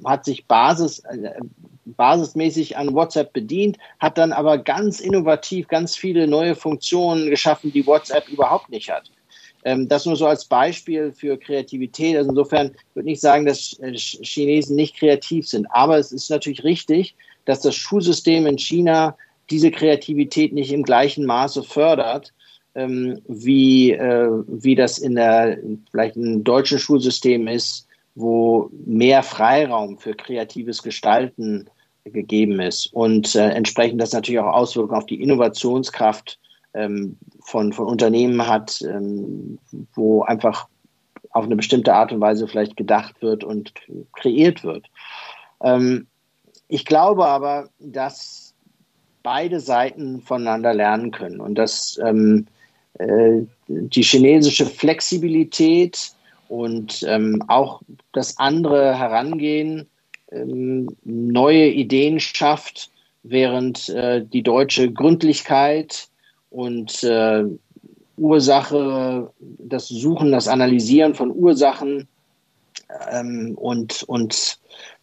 hat 0.04 0.24
sich 0.24 0.46
Basis, 0.46 1.00
äh, 1.00 1.40
basismäßig 1.84 2.76
an 2.76 2.94
WhatsApp 2.94 3.32
bedient, 3.32 3.78
hat 3.98 4.18
dann 4.18 4.32
aber 4.32 4.58
ganz 4.58 5.00
innovativ 5.00 5.68
ganz 5.68 5.96
viele 5.96 6.26
neue 6.26 6.54
Funktionen 6.54 7.30
geschaffen, 7.30 7.72
die 7.72 7.86
WhatsApp 7.86 8.28
überhaupt 8.28 8.70
nicht 8.70 8.90
hat. 8.90 9.10
Ähm, 9.66 9.88
das 9.88 10.06
nur 10.06 10.14
so 10.14 10.26
als 10.26 10.44
Beispiel 10.44 11.10
für 11.10 11.36
Kreativität. 11.36 12.16
Also 12.16 12.30
insofern 12.30 12.70
würde 12.94 13.10
ich 13.10 13.20
sagen, 13.20 13.46
dass 13.46 13.76
äh, 13.80 13.92
Chinesen 13.94 14.76
nicht 14.76 14.96
kreativ 14.96 15.48
sind. 15.48 15.66
Aber 15.70 15.98
es 15.98 16.12
ist 16.12 16.30
natürlich 16.30 16.62
richtig, 16.62 17.16
dass 17.46 17.62
das 17.62 17.74
Schulsystem 17.74 18.46
in 18.46 18.58
China 18.58 19.16
diese 19.50 19.72
Kreativität 19.72 20.52
nicht 20.52 20.72
im 20.72 20.84
gleichen 20.84 21.26
Maße 21.26 21.64
fördert, 21.64 22.32
ähm, 22.76 23.20
wie, 23.26 23.90
äh, 23.90 24.28
wie 24.46 24.76
das 24.76 24.98
in 24.98 25.16
der 25.16 25.58
vielleicht 25.90 26.14
im 26.14 26.44
deutschen 26.44 26.78
Schulsystem 26.78 27.48
ist, 27.48 27.88
wo 28.14 28.70
mehr 28.86 29.24
Freiraum 29.24 29.98
für 29.98 30.14
kreatives 30.14 30.80
Gestalten 30.80 31.68
gegeben 32.04 32.60
ist 32.60 32.86
und 32.92 33.34
äh, 33.34 33.48
entsprechend 33.48 34.00
das 34.00 34.12
natürlich 34.12 34.38
auch 34.38 34.54
Auswirkungen 34.54 34.96
auf 34.96 35.06
die 35.06 35.20
Innovationskraft 35.20 36.38
ähm, 36.76 37.16
von, 37.40 37.72
von 37.72 37.86
Unternehmen 37.86 38.46
hat, 38.46 38.82
ähm, 38.82 39.58
wo 39.94 40.22
einfach 40.22 40.68
auf 41.30 41.44
eine 41.44 41.56
bestimmte 41.56 41.94
Art 41.94 42.12
und 42.12 42.20
Weise 42.20 42.46
vielleicht 42.48 42.76
gedacht 42.76 43.20
wird 43.20 43.44
und 43.44 43.72
kreiert 44.12 44.64
wird. 44.64 44.86
Ähm, 45.62 46.06
ich 46.68 46.84
glaube 46.84 47.26
aber, 47.26 47.68
dass 47.78 48.54
beide 49.22 49.60
Seiten 49.60 50.22
voneinander 50.22 50.72
lernen 50.72 51.10
können 51.10 51.40
und 51.40 51.56
dass 51.56 51.98
ähm, 52.04 52.46
äh, 52.98 53.42
die 53.68 54.02
chinesische 54.02 54.66
Flexibilität 54.66 56.12
und 56.48 57.04
ähm, 57.08 57.42
auch 57.48 57.82
das 58.12 58.38
andere 58.38 58.96
Herangehen 58.96 59.88
ähm, 60.30 60.88
neue 61.04 61.68
Ideen 61.68 62.20
schafft, 62.20 62.90
während 63.22 63.88
äh, 63.88 64.24
die 64.24 64.42
deutsche 64.42 64.92
Gründlichkeit 64.92 66.08
und 66.56 67.04
äh, 67.04 67.44
Ursache, 68.16 69.30
das 69.40 69.88
Suchen, 69.88 70.32
das 70.32 70.48
Analysieren 70.48 71.14
von 71.14 71.30
Ursachen 71.30 72.08
ähm, 73.10 73.52
und, 73.56 74.04
und 74.04 74.58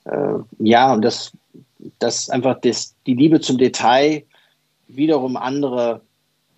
äh, 0.06 0.34
ja, 0.58 0.92
und 0.92 1.06
das, 1.06 1.32
das 2.00 2.32
einfach 2.32 2.60
das, 2.62 2.96
die 3.06 3.14
Liebe 3.14 3.40
zum 3.40 3.60
Detail 3.60 4.24
wiederum 4.88 5.38
andere 5.38 6.02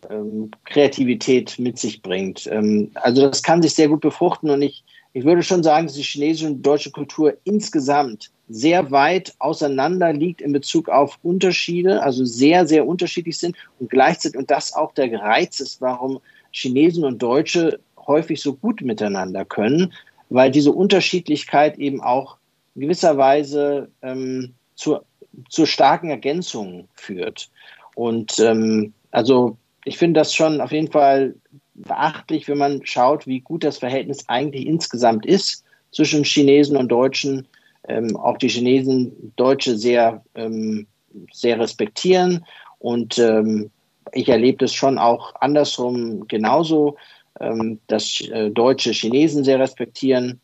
ähm, 0.09 0.51
Kreativität 0.63 1.59
mit 1.59 1.77
sich 1.77 2.01
bringt. 2.01 2.47
Ähm, 2.47 2.91
also 2.93 3.23
das 3.23 3.43
kann 3.43 3.61
sich 3.61 3.75
sehr 3.75 3.89
gut 3.89 3.99
befruchten 3.99 4.49
und 4.49 4.61
ich, 4.61 4.84
ich 5.15 5.23
würde 5.23 5.43
schon 5.43 5.63
sagen, 5.63 5.87
dass 5.87 5.95
die 5.95 6.03
chinesische 6.03 6.47
und 6.47 6.61
deutsche 6.61 6.91
Kultur 6.91 7.37
insgesamt 7.45 8.31
sehr 8.49 8.91
weit 8.91 9.33
auseinander 9.39 10.11
liegt 10.11 10.41
in 10.41 10.51
Bezug 10.51 10.89
auf 10.89 11.17
Unterschiede, 11.23 12.03
also 12.03 12.25
sehr, 12.25 12.67
sehr 12.67 12.85
unterschiedlich 12.85 13.37
sind 13.37 13.55
und 13.79 13.89
gleichzeitig, 13.89 14.37
und 14.37 14.51
das 14.51 14.73
auch 14.73 14.93
der 14.93 15.09
Reiz 15.13 15.61
ist, 15.61 15.79
warum 15.79 16.19
Chinesen 16.51 17.05
und 17.05 17.23
Deutsche 17.23 17.79
häufig 18.05 18.41
so 18.41 18.55
gut 18.55 18.81
miteinander 18.81 19.45
können, 19.45 19.93
weil 20.29 20.51
diese 20.51 20.73
Unterschiedlichkeit 20.73 21.77
eben 21.77 22.01
auch 22.01 22.35
in 22.75 22.81
gewisser 22.81 23.15
Weise 23.17 23.89
ähm, 24.01 24.53
zur, 24.75 25.05
zur 25.49 25.65
starken 25.65 26.09
Ergänzung 26.09 26.89
führt. 26.93 27.49
Und 27.95 28.37
ähm, 28.39 28.91
also 29.11 29.55
ich 29.85 29.97
finde 29.97 30.19
das 30.19 30.35
schon 30.35 30.59
auf 30.59 30.73
jeden 30.73 30.91
Fall 30.91 31.35
beachtlich, 31.75 32.47
wenn 32.47 32.57
man 32.57 32.85
schaut, 32.85 33.27
wie 33.27 33.41
gut 33.41 33.63
das 33.63 33.77
Verhältnis 33.77 34.27
eigentlich 34.27 34.65
insgesamt 34.65 35.25
ist 35.25 35.63
zwischen 35.91 36.23
Chinesen 36.23 36.77
und 36.77 36.89
Deutschen. 36.89 37.47
Ähm, 37.87 38.15
auch 38.17 38.37
die 38.37 38.49
Chinesen 38.49 39.33
Deutsche 39.35 39.77
sehr, 39.77 40.23
ähm, 40.35 40.87
sehr 41.31 41.59
respektieren. 41.59 42.45
Und 42.79 43.17
ähm, 43.19 43.69
ich 44.13 44.29
erlebe 44.29 44.59
das 44.59 44.73
schon 44.73 44.97
auch 44.97 45.33
andersrum 45.41 46.27
genauso, 46.27 46.95
ähm, 47.39 47.79
dass 47.87 48.21
äh, 48.21 48.49
Deutsche 48.49 48.91
Chinesen 48.91 49.43
sehr 49.43 49.59
respektieren. 49.59 50.39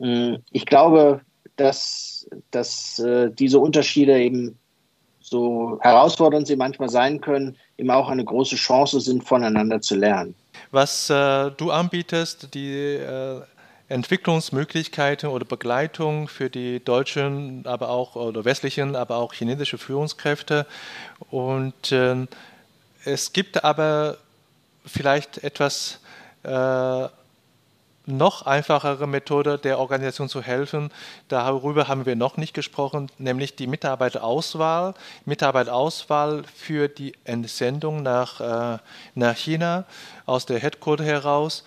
Ähm, 0.00 0.38
ich 0.52 0.66
glaube, 0.66 1.20
dass, 1.56 2.28
dass 2.50 2.98
äh, 3.00 3.30
diese 3.30 3.58
Unterschiede 3.58 4.18
eben 4.20 4.56
so 5.20 5.78
herausfordernd 5.82 6.46
sie 6.46 6.56
manchmal 6.56 6.88
sein 6.88 7.20
können, 7.20 7.56
eben 7.76 7.90
auch 7.90 8.08
eine 8.08 8.24
große 8.24 8.56
Chance 8.56 9.00
sind, 9.00 9.24
voneinander 9.24 9.80
zu 9.80 9.96
lernen. 9.96 10.34
Was 10.70 11.10
äh, 11.10 11.50
du 11.50 11.70
anbietest, 11.70 12.54
die 12.54 12.74
äh, 12.74 13.40
Entwicklungsmöglichkeiten 13.88 15.30
oder 15.30 15.46
Begleitung 15.46 16.28
für 16.28 16.50
die 16.50 16.84
deutschen, 16.84 17.66
aber 17.66 17.88
auch 17.88 18.16
oder 18.16 18.44
westlichen, 18.44 18.96
aber 18.96 19.16
auch 19.16 19.32
chinesische 19.32 19.78
Führungskräfte. 19.78 20.66
Und 21.30 21.92
äh, 21.92 22.26
es 23.04 23.32
gibt 23.32 23.64
aber 23.64 24.18
vielleicht 24.84 25.38
etwas 25.38 26.00
äh, 26.42 27.08
noch 28.08 28.46
einfachere 28.46 29.06
Methode 29.06 29.58
der 29.58 29.78
Organisation 29.78 30.28
zu 30.28 30.42
helfen. 30.42 30.90
Darüber 31.28 31.88
haben 31.88 32.06
wir 32.06 32.16
noch 32.16 32.36
nicht 32.36 32.54
gesprochen, 32.54 33.10
nämlich 33.18 33.54
die 33.54 33.66
Mitarbeiterauswahl. 33.66 34.94
Mitarbeiterauswahl 35.26 36.42
für 36.54 36.88
die 36.88 37.12
Entsendung 37.24 38.02
nach, 38.02 38.40
äh, 38.40 38.78
nach 39.14 39.36
China 39.36 39.84
aus 40.26 40.46
der 40.46 40.58
Headquarter 40.58 41.04
heraus. 41.04 41.64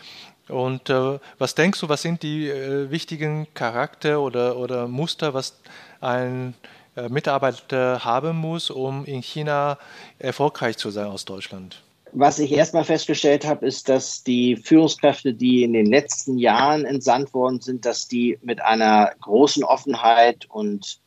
Und 0.48 0.90
äh, 0.90 1.20
was 1.38 1.56
denkst 1.56 1.80
du, 1.80 1.88
was 1.88 2.02
sind 2.02 2.24
die 2.24 2.50
äh, 2.50 2.90
wichtigen 2.92 3.48
Charakter 3.54 4.20
oder, 4.20 4.58
oder 4.58 4.88
Muster, 4.88 5.34
was 5.34 5.56
ein 6.02 6.56
äh, 6.96 7.08
Mitarbeiter 7.08 8.04
haben 8.04 8.36
muss, 8.36 8.70
um 8.70 9.06
in 9.06 9.22
China 9.22 9.78
erfolgreich 10.20 10.78
zu 10.78 10.90
sein 10.90 11.08
aus 11.08 11.24
Deutschland? 11.24 11.82
Was 12.14 12.40
ich 12.40 12.52
erstmal 12.52 12.84
festgestellt 12.84 13.46
habe, 13.46 13.66
ist, 13.66 13.88
dass 13.88 14.24
die 14.24 14.58
Führungskräfte, 14.58 15.34
die 15.34 15.64
in 15.64 15.74
den 15.74 15.86
letzten 15.86 16.38
Jahren 16.38 16.84
entsandt 16.84 17.34
worden 17.34 17.62
sind, 17.62 17.86
dass 17.86 18.08
die 18.08 18.38
mit 18.42 18.62
einer 18.62 19.12
großen 19.22 19.64
Offenheit 19.64 20.46
und 20.50 21.00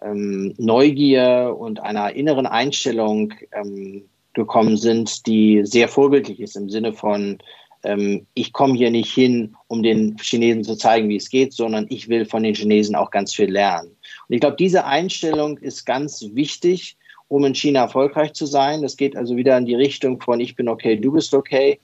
ähm, 0.00 0.54
Neugier 0.58 1.56
und 1.58 1.80
einer 1.80 2.14
inneren 2.14 2.46
Einstellung 2.46 3.34
ähm, 3.52 4.04
gekommen 4.34 4.76
sind, 4.76 5.26
die 5.26 5.62
sehr 5.64 5.88
vorbildlich 5.88 6.40
ist 6.40 6.56
im 6.56 6.70
Sinne 6.70 6.92
von, 6.92 7.38
ähm, 7.82 8.26
ich 8.34 8.52
komme 8.52 8.74
hier 8.74 8.90
nicht 8.90 9.12
hin, 9.12 9.56
um 9.66 9.82
den 9.82 10.16
Chinesen 10.18 10.64
zu 10.64 10.76
zeigen, 10.76 11.08
wie 11.08 11.16
es 11.16 11.28
geht, 11.28 11.52
sondern 11.52 11.86
ich 11.90 12.08
will 12.08 12.24
von 12.24 12.42
den 12.42 12.54
Chinesen 12.54 12.94
auch 12.94 13.10
ganz 13.10 13.34
viel 13.34 13.50
lernen. 13.50 13.96
Und 14.28 14.34
ich 14.34 14.40
glaube, 14.40 14.56
diese 14.56 14.84
Einstellung 14.84 15.58
ist 15.58 15.84
ganz 15.84 16.24
wichtig 16.32 16.96
um 17.32 17.46
in 17.46 17.54
China 17.54 17.80
erfolgreich 17.80 18.34
zu 18.34 18.44
sein. 18.44 18.82
Das 18.82 18.98
geht 18.98 19.16
also 19.16 19.36
wieder 19.36 19.56
in 19.56 19.64
die 19.64 19.74
Richtung 19.74 20.20
von 20.20 20.38
ich 20.38 20.54
bin 20.54 20.68
okay, 20.68 20.96
du 20.96 21.12
bist 21.12 21.32
okay 21.32 21.80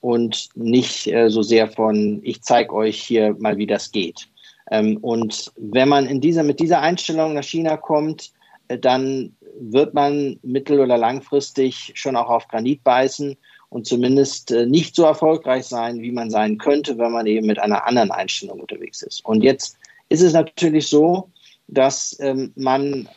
und 0.00 0.48
nicht 0.56 1.06
äh, 1.06 1.30
so 1.30 1.42
sehr 1.42 1.68
von 1.68 2.20
ich 2.24 2.42
zeige 2.42 2.74
euch 2.74 3.00
hier 3.00 3.36
mal, 3.38 3.56
wie 3.58 3.66
das 3.66 3.92
geht. 3.92 4.28
Ähm, 4.72 4.96
und 4.96 5.52
wenn 5.56 5.88
man 5.88 6.06
in 6.06 6.20
dieser, 6.20 6.42
mit 6.42 6.58
dieser 6.58 6.80
Einstellung 6.80 7.34
nach 7.34 7.44
China 7.44 7.76
kommt, 7.76 8.32
äh, 8.66 8.76
dann 8.76 9.36
wird 9.60 9.94
man 9.94 10.40
mittel- 10.42 10.80
oder 10.80 10.98
langfristig 10.98 11.92
schon 11.94 12.16
auch 12.16 12.28
auf 12.28 12.48
Granit 12.48 12.82
beißen 12.82 13.36
und 13.68 13.86
zumindest 13.86 14.50
äh, 14.50 14.66
nicht 14.66 14.96
so 14.96 15.04
erfolgreich 15.04 15.64
sein, 15.64 16.02
wie 16.02 16.10
man 16.10 16.28
sein 16.28 16.58
könnte, 16.58 16.98
wenn 16.98 17.12
man 17.12 17.26
eben 17.26 17.46
mit 17.46 17.60
einer 17.60 17.86
anderen 17.86 18.10
Einstellung 18.10 18.58
unterwegs 18.58 19.02
ist. 19.02 19.24
Und 19.24 19.44
jetzt 19.44 19.78
ist 20.08 20.22
es 20.22 20.32
natürlich 20.32 20.88
so, 20.88 21.28
dass 21.68 22.16
ähm, 22.18 22.52
man 22.56 23.08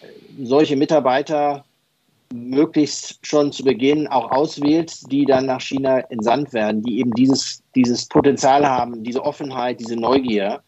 solche 0.44 0.76
Mitarbeiter 0.76 1.66
möglichst 2.34 3.26
schon 3.26 3.52
zu 3.52 3.64
Beginn 3.64 4.08
auch 4.08 4.32
auswählt, 4.32 5.12
die 5.12 5.26
dann 5.26 5.46
nach 5.46 5.62
China 5.62 6.00
entsandt 6.10 6.54
werden, 6.54 6.82
die 6.84 7.00
eben 7.00 7.12
dieses, 7.14 7.64
dieses 7.76 8.08
Potenzial 8.08 8.68
haben, 8.68 9.04
diese 9.04 9.24
Offenheit, 9.24 9.80
diese 9.80 9.96
Neugier. 9.96 10.62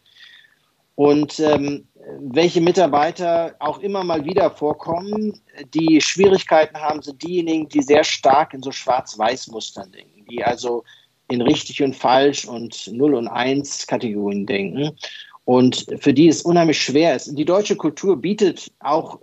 Und 0.96 1.40
ähm, 1.40 1.86
welche 2.20 2.60
Mitarbeiter 2.60 3.56
auch 3.58 3.78
immer 3.80 4.04
mal 4.04 4.24
wieder 4.24 4.50
vorkommen, 4.50 5.40
die 5.74 6.00
Schwierigkeiten 6.00 6.76
haben, 6.76 7.02
sind 7.02 7.22
diejenigen, 7.22 7.68
die 7.68 7.82
sehr 7.82 8.04
stark 8.04 8.54
in 8.54 8.62
so 8.62 8.70
Schwarz-Weiß-Mustern 8.70 9.90
denken, 9.90 10.24
die 10.30 10.44
also 10.44 10.84
in 11.28 11.40
richtig 11.40 11.82
und 11.82 11.96
falsch 11.96 12.44
und 12.44 12.90
Null 12.92 13.14
und 13.14 13.28
Eins 13.28 13.86
Kategorien 13.86 14.46
denken 14.46 14.96
und 15.44 15.86
für 15.98 16.12
die 16.12 16.28
es 16.28 16.42
unheimlich 16.42 16.80
schwer 16.80 17.16
ist. 17.16 17.36
Die 17.36 17.44
deutsche 17.44 17.76
Kultur 17.76 18.20
bietet 18.20 18.70
auch 18.80 19.18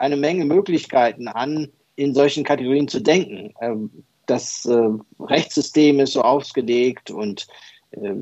eine 0.00 0.16
Menge 0.16 0.44
Möglichkeiten 0.46 1.28
an, 1.28 1.68
in 1.94 2.14
solchen 2.14 2.42
Kategorien 2.42 2.88
zu 2.88 3.00
denken. 3.00 3.52
Ähm, 3.60 3.90
das 4.26 4.64
äh, 4.64 4.88
Rechtssystem 5.20 6.00
ist 6.00 6.14
so 6.14 6.22
ausgelegt 6.22 7.10
und 7.10 7.46
äh, 7.90 8.14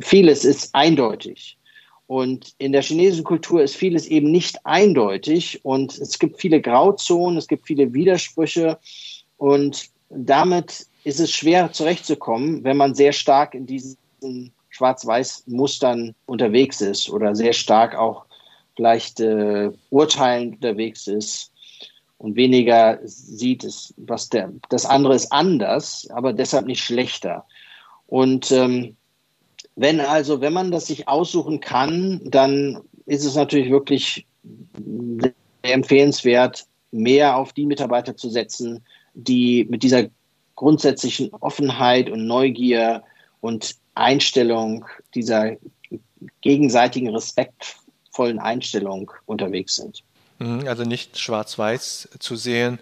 vieles 0.00 0.44
ist 0.44 0.74
eindeutig. 0.74 1.58
Und 2.06 2.54
in 2.58 2.70
der 2.70 2.82
chinesischen 2.82 3.24
Kultur 3.24 3.62
ist 3.62 3.74
vieles 3.74 4.06
eben 4.06 4.30
nicht 4.30 4.64
eindeutig 4.64 5.64
und 5.64 5.98
es 5.98 6.20
gibt 6.20 6.40
viele 6.40 6.60
Grauzonen, 6.60 7.36
es 7.36 7.48
gibt 7.48 7.66
viele 7.66 7.92
Widersprüche 7.92 8.78
und 9.36 9.86
damit 10.08 10.86
ist 11.02 11.18
es 11.18 11.32
schwer 11.32 11.72
zurechtzukommen, 11.72 12.62
wenn 12.62 12.76
man 12.76 12.94
sehr 12.94 13.12
stark 13.12 13.54
in 13.54 13.66
diesen 13.66 14.52
Schwarz-Weiß-Mustern 14.70 16.14
unterwegs 16.26 16.80
ist 16.80 17.10
oder 17.10 17.34
sehr 17.34 17.52
stark 17.52 17.96
auch 17.96 18.25
vielleicht 18.76 19.20
äh, 19.20 19.70
urteilend 19.90 20.56
unterwegs 20.56 21.06
ist 21.06 21.52
und 22.18 22.36
weniger 22.36 22.98
sieht, 23.02 23.64
es, 23.64 23.94
was 23.96 24.28
der, 24.28 24.52
das 24.68 24.86
andere 24.86 25.14
ist 25.14 25.32
anders, 25.32 26.08
aber 26.10 26.32
deshalb 26.32 26.66
nicht 26.66 26.82
schlechter. 26.82 27.44
Und 28.06 28.52
ähm, 28.52 28.96
wenn 29.74 30.00
also, 30.00 30.40
wenn 30.40 30.52
man 30.52 30.70
das 30.70 30.86
sich 30.86 31.08
aussuchen 31.08 31.60
kann, 31.60 32.20
dann 32.24 32.80
ist 33.06 33.24
es 33.24 33.34
natürlich 33.34 33.70
wirklich 33.70 34.26
empfehlenswert, 35.62 36.66
mehr 36.92 37.36
auf 37.36 37.52
die 37.52 37.66
Mitarbeiter 37.66 38.16
zu 38.16 38.30
setzen, 38.30 38.84
die 39.14 39.66
mit 39.68 39.82
dieser 39.82 40.06
grundsätzlichen 40.54 41.32
Offenheit 41.34 42.08
und 42.08 42.26
Neugier 42.26 43.02
und 43.40 43.76
Einstellung, 43.94 44.86
dieser 45.14 45.56
gegenseitigen 46.40 47.08
respektvollen 48.16 48.38
Einstellung 48.38 49.10
unterwegs 49.26 49.76
sind. 49.76 50.02
Mhm, 50.38 50.66
also 50.66 50.84
nicht 50.84 51.18
schwarz-weiß 51.18 52.08
zu 52.18 52.36
sehen 52.36 52.78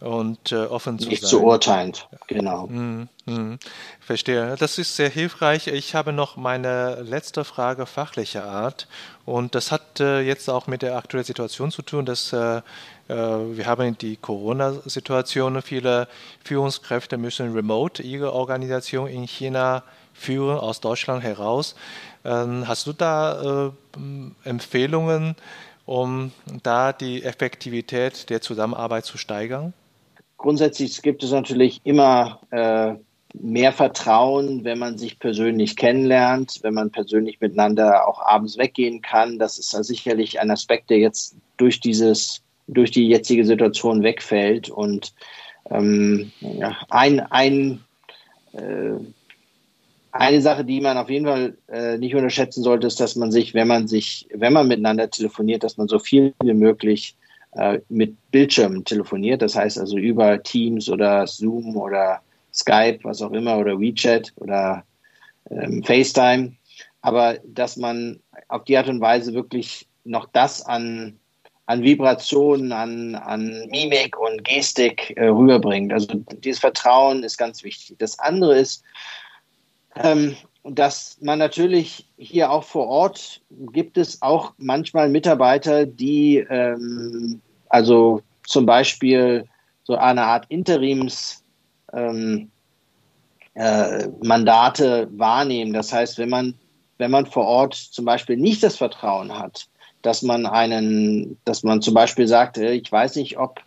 und 0.00 0.52
äh, 0.52 0.64
offen 0.64 0.98
zu 0.98 1.08
nicht 1.08 1.20
sein. 1.20 1.26
Nicht 1.26 1.30
zu 1.30 1.42
urteilen, 1.42 1.92
genau. 2.26 2.66
Mhm, 2.66 3.08
mh. 3.26 3.58
Verstehe. 4.00 4.56
Das 4.58 4.78
ist 4.78 4.96
sehr 4.96 5.10
hilfreich. 5.10 5.66
Ich 5.66 5.94
habe 5.94 6.12
noch 6.12 6.36
meine 6.36 7.02
letzte 7.02 7.44
Frage 7.44 7.86
fachlicher 7.86 8.44
Art 8.44 8.86
und 9.26 9.54
das 9.54 9.70
hat 9.70 10.00
äh, 10.00 10.20
jetzt 10.20 10.48
auch 10.48 10.66
mit 10.66 10.82
der 10.82 10.96
aktuellen 10.96 11.24
Situation 11.24 11.70
zu 11.70 11.82
tun, 11.82 12.06
dass 12.06 12.32
äh, 12.32 12.58
äh 12.58 12.62
wir 13.08 13.66
haben 13.66 13.96
die 13.98 14.16
Corona-Situation. 14.16 15.60
Viele 15.62 16.08
Führungskräfte 16.44 17.18
müssen 17.18 17.52
remote 17.52 18.02
ihre 18.02 18.32
Organisation 18.32 19.06
in 19.06 19.24
China 19.26 19.82
führen, 20.12 20.58
aus 20.58 20.80
Deutschland 20.80 21.22
heraus. 21.22 21.74
Ähm, 22.24 22.68
hast 22.68 22.86
du 22.86 22.92
da 22.92 23.68
äh, 23.68 24.48
Empfehlungen, 24.48 25.36
um 25.86 26.32
da 26.62 26.92
die 26.92 27.22
Effektivität 27.22 28.30
der 28.30 28.40
Zusammenarbeit 28.40 29.04
zu 29.04 29.18
steigern? 29.18 29.72
Grundsätzlich 30.36 31.02
gibt 31.02 31.22
es 31.22 31.32
natürlich 31.32 31.80
immer 31.84 32.40
äh, 32.50 32.94
mehr 33.34 33.72
Vertrauen, 33.72 34.64
wenn 34.64 34.78
man 34.78 34.98
sich 34.98 35.18
persönlich 35.18 35.76
kennenlernt, 35.76 36.60
wenn 36.62 36.74
man 36.74 36.90
persönlich 36.90 37.40
miteinander 37.40 38.08
auch 38.08 38.20
abends 38.22 38.58
weggehen 38.58 39.02
kann. 39.02 39.38
Das 39.38 39.58
ist 39.58 39.70
sicherlich 39.70 40.40
ein 40.40 40.50
Aspekt, 40.50 40.90
der 40.90 40.98
jetzt 40.98 41.36
durch 41.56 41.80
dieses, 41.80 42.42
durch 42.66 42.90
die 42.90 43.08
jetzige 43.08 43.44
Situation 43.44 44.02
wegfällt. 44.02 44.70
Und 44.70 45.12
ähm, 45.70 46.32
ja, 46.40 46.76
ein, 46.88 47.20
ein 47.20 47.84
äh, 48.52 48.92
eine 50.12 50.40
Sache, 50.40 50.64
die 50.64 50.80
man 50.80 50.96
auf 50.96 51.10
jeden 51.10 51.26
Fall 51.26 51.56
äh, 51.68 51.98
nicht 51.98 52.14
unterschätzen 52.14 52.62
sollte, 52.62 52.86
ist, 52.86 53.00
dass 53.00 53.16
man 53.16 53.30
sich, 53.30 53.54
wenn 53.54 53.68
man 53.68 53.88
sich, 53.88 54.28
wenn 54.32 54.52
man 54.52 54.68
miteinander 54.68 55.10
telefoniert, 55.10 55.62
dass 55.62 55.76
man 55.76 55.88
so 55.88 55.98
viel 55.98 56.34
wie 56.42 56.54
möglich 56.54 57.16
äh, 57.52 57.80
mit 57.88 58.16
Bildschirmen 58.30 58.84
telefoniert. 58.84 59.42
Das 59.42 59.56
heißt 59.56 59.78
also 59.78 59.96
über 59.96 60.42
Teams 60.42 60.88
oder 60.88 61.26
Zoom 61.26 61.76
oder 61.76 62.20
Skype, 62.52 63.00
was 63.02 63.22
auch 63.22 63.32
immer, 63.32 63.58
oder 63.58 63.78
WeChat 63.78 64.32
oder 64.36 64.84
ähm, 65.50 65.82
FaceTime. 65.84 66.52
Aber 67.02 67.38
dass 67.44 67.76
man 67.76 68.20
auf 68.48 68.64
die 68.64 68.76
Art 68.76 68.88
und 68.88 69.00
Weise 69.00 69.32
wirklich 69.32 69.86
noch 70.04 70.28
das 70.32 70.62
an, 70.62 71.18
an 71.66 71.82
Vibrationen, 71.82 72.72
an, 72.72 73.14
an 73.14 73.68
Mimik 73.70 74.18
und 74.18 74.44
Gestik 74.44 75.12
äh, 75.16 75.26
rüberbringt. 75.26 75.92
Also 75.92 76.14
dieses 76.42 76.60
Vertrauen 76.60 77.22
ist 77.22 77.36
ganz 77.36 77.62
wichtig. 77.62 77.96
Das 77.98 78.18
andere 78.18 78.58
ist, 78.58 78.82
ähm, 79.96 80.36
dass 80.64 81.18
man 81.20 81.38
natürlich 81.38 82.06
hier 82.16 82.50
auch 82.50 82.64
vor 82.64 82.86
Ort 82.86 83.40
gibt 83.72 83.96
es 83.96 84.20
auch 84.22 84.52
manchmal 84.58 85.08
Mitarbeiter, 85.08 85.86
die 85.86 86.36
ähm, 86.36 87.40
also 87.68 88.22
zum 88.46 88.66
Beispiel 88.66 89.46
so 89.84 89.96
eine 89.96 90.22
Art 90.22 90.46
Interims 90.48 91.42
ähm, 91.92 92.50
äh, 93.54 94.06
wahrnehmen. 95.18 95.72
Das 95.72 95.92
heißt, 95.92 96.18
wenn 96.18 96.28
man 96.28 96.54
wenn 97.00 97.10
man 97.10 97.26
vor 97.26 97.46
Ort 97.46 97.74
zum 97.74 98.04
Beispiel 98.04 98.36
nicht 98.36 98.62
das 98.62 98.76
Vertrauen 98.76 99.36
hat, 99.36 99.66
dass 100.02 100.22
man 100.22 100.46
einen, 100.46 101.38
dass 101.44 101.62
man 101.62 101.82
zum 101.82 101.94
Beispiel 101.94 102.28
sagt, 102.28 102.58
äh, 102.58 102.72
ich 102.72 102.92
weiß 102.92 103.16
nicht, 103.16 103.38
ob 103.38 103.60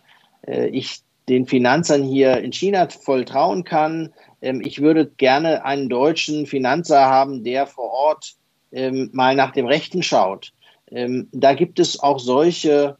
äh, 0.46 0.68
ich 0.68 1.02
den 1.28 1.46
Finanzern 1.46 2.02
hier 2.02 2.38
in 2.38 2.52
China 2.52 2.88
voll 2.88 3.24
trauen 3.24 3.64
kann. 3.64 4.12
Ähm, 4.42 4.60
ich 4.64 4.80
würde 4.80 5.06
gerne 5.06 5.64
einen 5.64 5.88
deutschen 5.88 6.46
Finanzer 6.46 7.06
haben, 7.06 7.44
der 7.44 7.66
vor 7.66 7.90
Ort 7.90 8.34
ähm, 8.72 9.10
mal 9.12 9.34
nach 9.34 9.52
dem 9.52 9.66
Rechten 9.66 10.02
schaut. 10.02 10.52
Ähm, 10.90 11.28
da 11.32 11.54
gibt 11.54 11.78
es 11.78 12.00
auch 12.00 12.18
solche, 12.18 12.96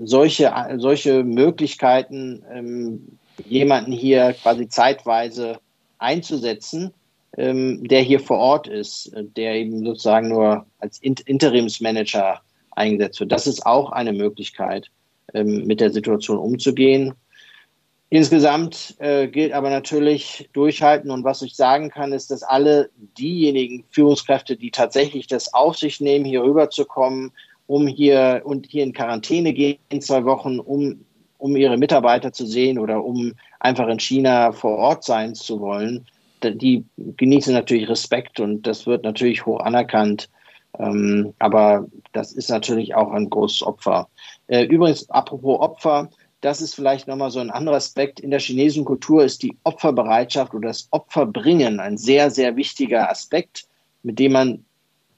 solche, 0.00 0.52
solche 0.78 1.22
Möglichkeiten, 1.22 3.16
jemanden 3.46 3.92
hier 3.92 4.32
quasi 4.32 4.68
zeitweise 4.68 5.60
einzusetzen, 5.98 6.92
der 7.36 8.02
hier 8.02 8.18
vor 8.18 8.38
Ort 8.38 8.66
ist, 8.66 9.12
der 9.36 9.54
eben 9.54 9.84
sozusagen 9.84 10.28
nur 10.28 10.66
als 10.80 10.98
Interimsmanager 10.98 12.40
eingesetzt 12.72 13.20
wird. 13.20 13.30
Das 13.30 13.46
ist 13.46 13.64
auch 13.64 13.92
eine 13.92 14.12
Möglichkeit, 14.12 14.90
mit 15.32 15.80
der 15.80 15.90
Situation 15.90 16.38
umzugehen. 16.38 17.14
Insgesamt 18.12 18.96
äh, 18.98 19.28
gilt 19.28 19.52
aber 19.52 19.70
natürlich 19.70 20.50
durchhalten. 20.52 21.12
Und 21.12 21.22
was 21.22 21.42
ich 21.42 21.54
sagen 21.54 21.90
kann, 21.90 22.12
ist, 22.12 22.32
dass 22.32 22.42
alle 22.42 22.90
diejenigen 23.16 23.84
Führungskräfte, 23.90 24.56
die 24.56 24.72
tatsächlich 24.72 25.28
das 25.28 25.54
auf 25.54 25.78
sich 25.78 26.00
nehmen, 26.00 26.24
hier 26.24 26.42
rüberzukommen, 26.42 27.30
um 27.68 27.86
hier 27.86 28.42
und 28.44 28.66
hier 28.66 28.82
in 28.82 28.92
Quarantäne 28.92 29.52
gehen, 29.52 29.78
in 29.90 30.00
zwei 30.00 30.24
Wochen, 30.24 30.58
um, 30.58 31.04
um 31.38 31.54
ihre 31.54 31.76
Mitarbeiter 31.76 32.32
zu 32.32 32.46
sehen 32.46 32.80
oder 32.80 33.04
um 33.04 33.34
einfach 33.60 33.86
in 33.86 34.00
China 34.00 34.50
vor 34.50 34.76
Ort 34.76 35.04
sein 35.04 35.36
zu 35.36 35.60
wollen, 35.60 36.04
die 36.42 36.84
genießen 36.96 37.54
natürlich 37.54 37.88
Respekt 37.88 38.40
und 38.40 38.66
das 38.66 38.86
wird 38.86 39.04
natürlich 39.04 39.46
hoch 39.46 39.60
anerkannt. 39.60 40.28
Ähm, 40.78 41.34
aber 41.38 41.86
das 42.12 42.32
ist 42.32 42.50
natürlich 42.50 42.94
auch 42.94 43.12
ein 43.12 43.30
großes 43.30 43.62
Opfer. 43.62 44.08
Äh, 44.50 44.64
übrigens, 44.64 45.08
apropos 45.10 45.60
Opfer, 45.60 46.10
das 46.40 46.60
ist 46.60 46.74
vielleicht 46.74 47.06
nochmal 47.06 47.30
so 47.30 47.38
ein 47.38 47.50
anderer 47.50 47.76
Aspekt. 47.76 48.18
In 48.18 48.30
der 48.30 48.40
chinesischen 48.40 48.84
Kultur 48.84 49.22
ist 49.22 49.44
die 49.44 49.56
Opferbereitschaft 49.62 50.52
oder 50.54 50.68
das 50.68 50.88
Opferbringen 50.90 51.78
ein 51.78 51.96
sehr, 51.96 52.32
sehr 52.32 52.56
wichtiger 52.56 53.08
Aspekt, 53.08 53.66
mit 54.02 54.18
dem 54.18 54.32
man 54.32 54.64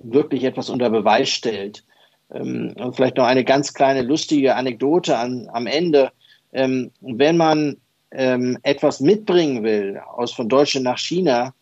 wirklich 0.00 0.44
etwas 0.44 0.68
unter 0.68 0.90
Beweis 0.90 1.30
stellt. 1.30 1.82
Ähm, 2.30 2.74
und 2.76 2.94
vielleicht 2.94 3.16
noch 3.16 3.24
eine 3.24 3.42
ganz 3.42 3.72
kleine 3.72 4.02
lustige 4.02 4.54
Anekdote 4.54 5.16
an, 5.16 5.48
am 5.50 5.66
Ende. 5.66 6.12
Ähm, 6.52 6.90
wenn 7.00 7.38
man 7.38 7.78
ähm, 8.10 8.58
etwas 8.64 9.00
mitbringen 9.00 9.62
will 9.62 9.98
aus 10.14 10.32
von 10.32 10.50
Deutschland 10.50 10.84
nach 10.84 10.98
China 10.98 11.54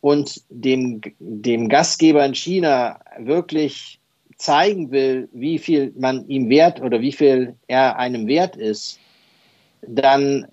und 0.00 0.40
dem, 0.48 1.02
dem 1.18 1.68
Gastgeber 1.68 2.24
in 2.24 2.34
China 2.34 2.98
wirklich 3.18 3.99
zeigen 4.40 4.90
will, 4.90 5.28
wie 5.32 5.58
viel 5.58 5.92
man 5.96 6.26
ihm 6.28 6.48
wert 6.48 6.80
oder 6.80 7.00
wie 7.00 7.12
viel 7.12 7.56
er 7.68 7.98
einem 7.98 8.26
wert 8.26 8.56
ist, 8.56 8.98
dann 9.82 10.46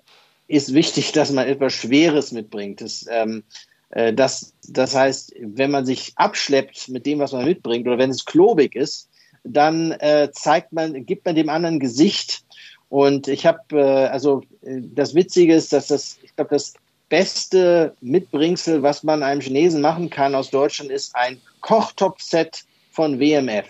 ist 0.47 0.73
wichtig, 0.73 1.11
dass 1.13 1.31
man 1.31 1.47
etwas 1.47 1.73
Schweres 1.73 2.31
mitbringt. 2.31 2.81
Das, 2.81 3.05
ähm, 3.09 3.43
äh, 3.89 4.13
das, 4.13 4.53
das 4.67 4.95
heißt, 4.95 5.33
wenn 5.39 5.71
man 5.71 5.85
sich 5.85 6.11
abschleppt 6.15 6.89
mit 6.89 7.05
dem, 7.05 7.19
was 7.19 7.31
man 7.31 7.45
mitbringt, 7.45 7.87
oder 7.87 7.97
wenn 7.97 8.09
es 8.09 8.25
klobig 8.25 8.75
ist, 8.75 9.09
dann 9.43 9.91
äh, 9.93 10.29
zeigt 10.33 10.73
man, 10.73 11.05
gibt 11.05 11.25
man 11.25 11.35
dem 11.35 11.49
anderen 11.49 11.79
Gesicht. 11.79 12.43
Und 12.89 13.29
ich 13.29 13.45
habe, 13.45 13.61
äh, 13.71 14.07
also 14.07 14.41
äh, 14.63 14.81
das 14.81 15.15
Witzige 15.15 15.55
ist, 15.55 15.71
dass 15.71 15.87
das, 15.87 16.19
ich 16.23 16.35
glaube, 16.35 16.49
das 16.51 16.73
beste 17.07 17.95
Mitbringsel, 18.01 18.83
was 18.83 19.03
man 19.03 19.23
einem 19.23 19.39
Chinesen 19.39 19.79
machen 19.79 20.09
kann 20.09 20.35
aus 20.35 20.49
Deutschland, 20.49 20.91
ist 20.91 21.15
ein 21.15 21.39
Kochtop-Set 21.61 22.65
von 22.97 23.19
WMF. 23.19 23.67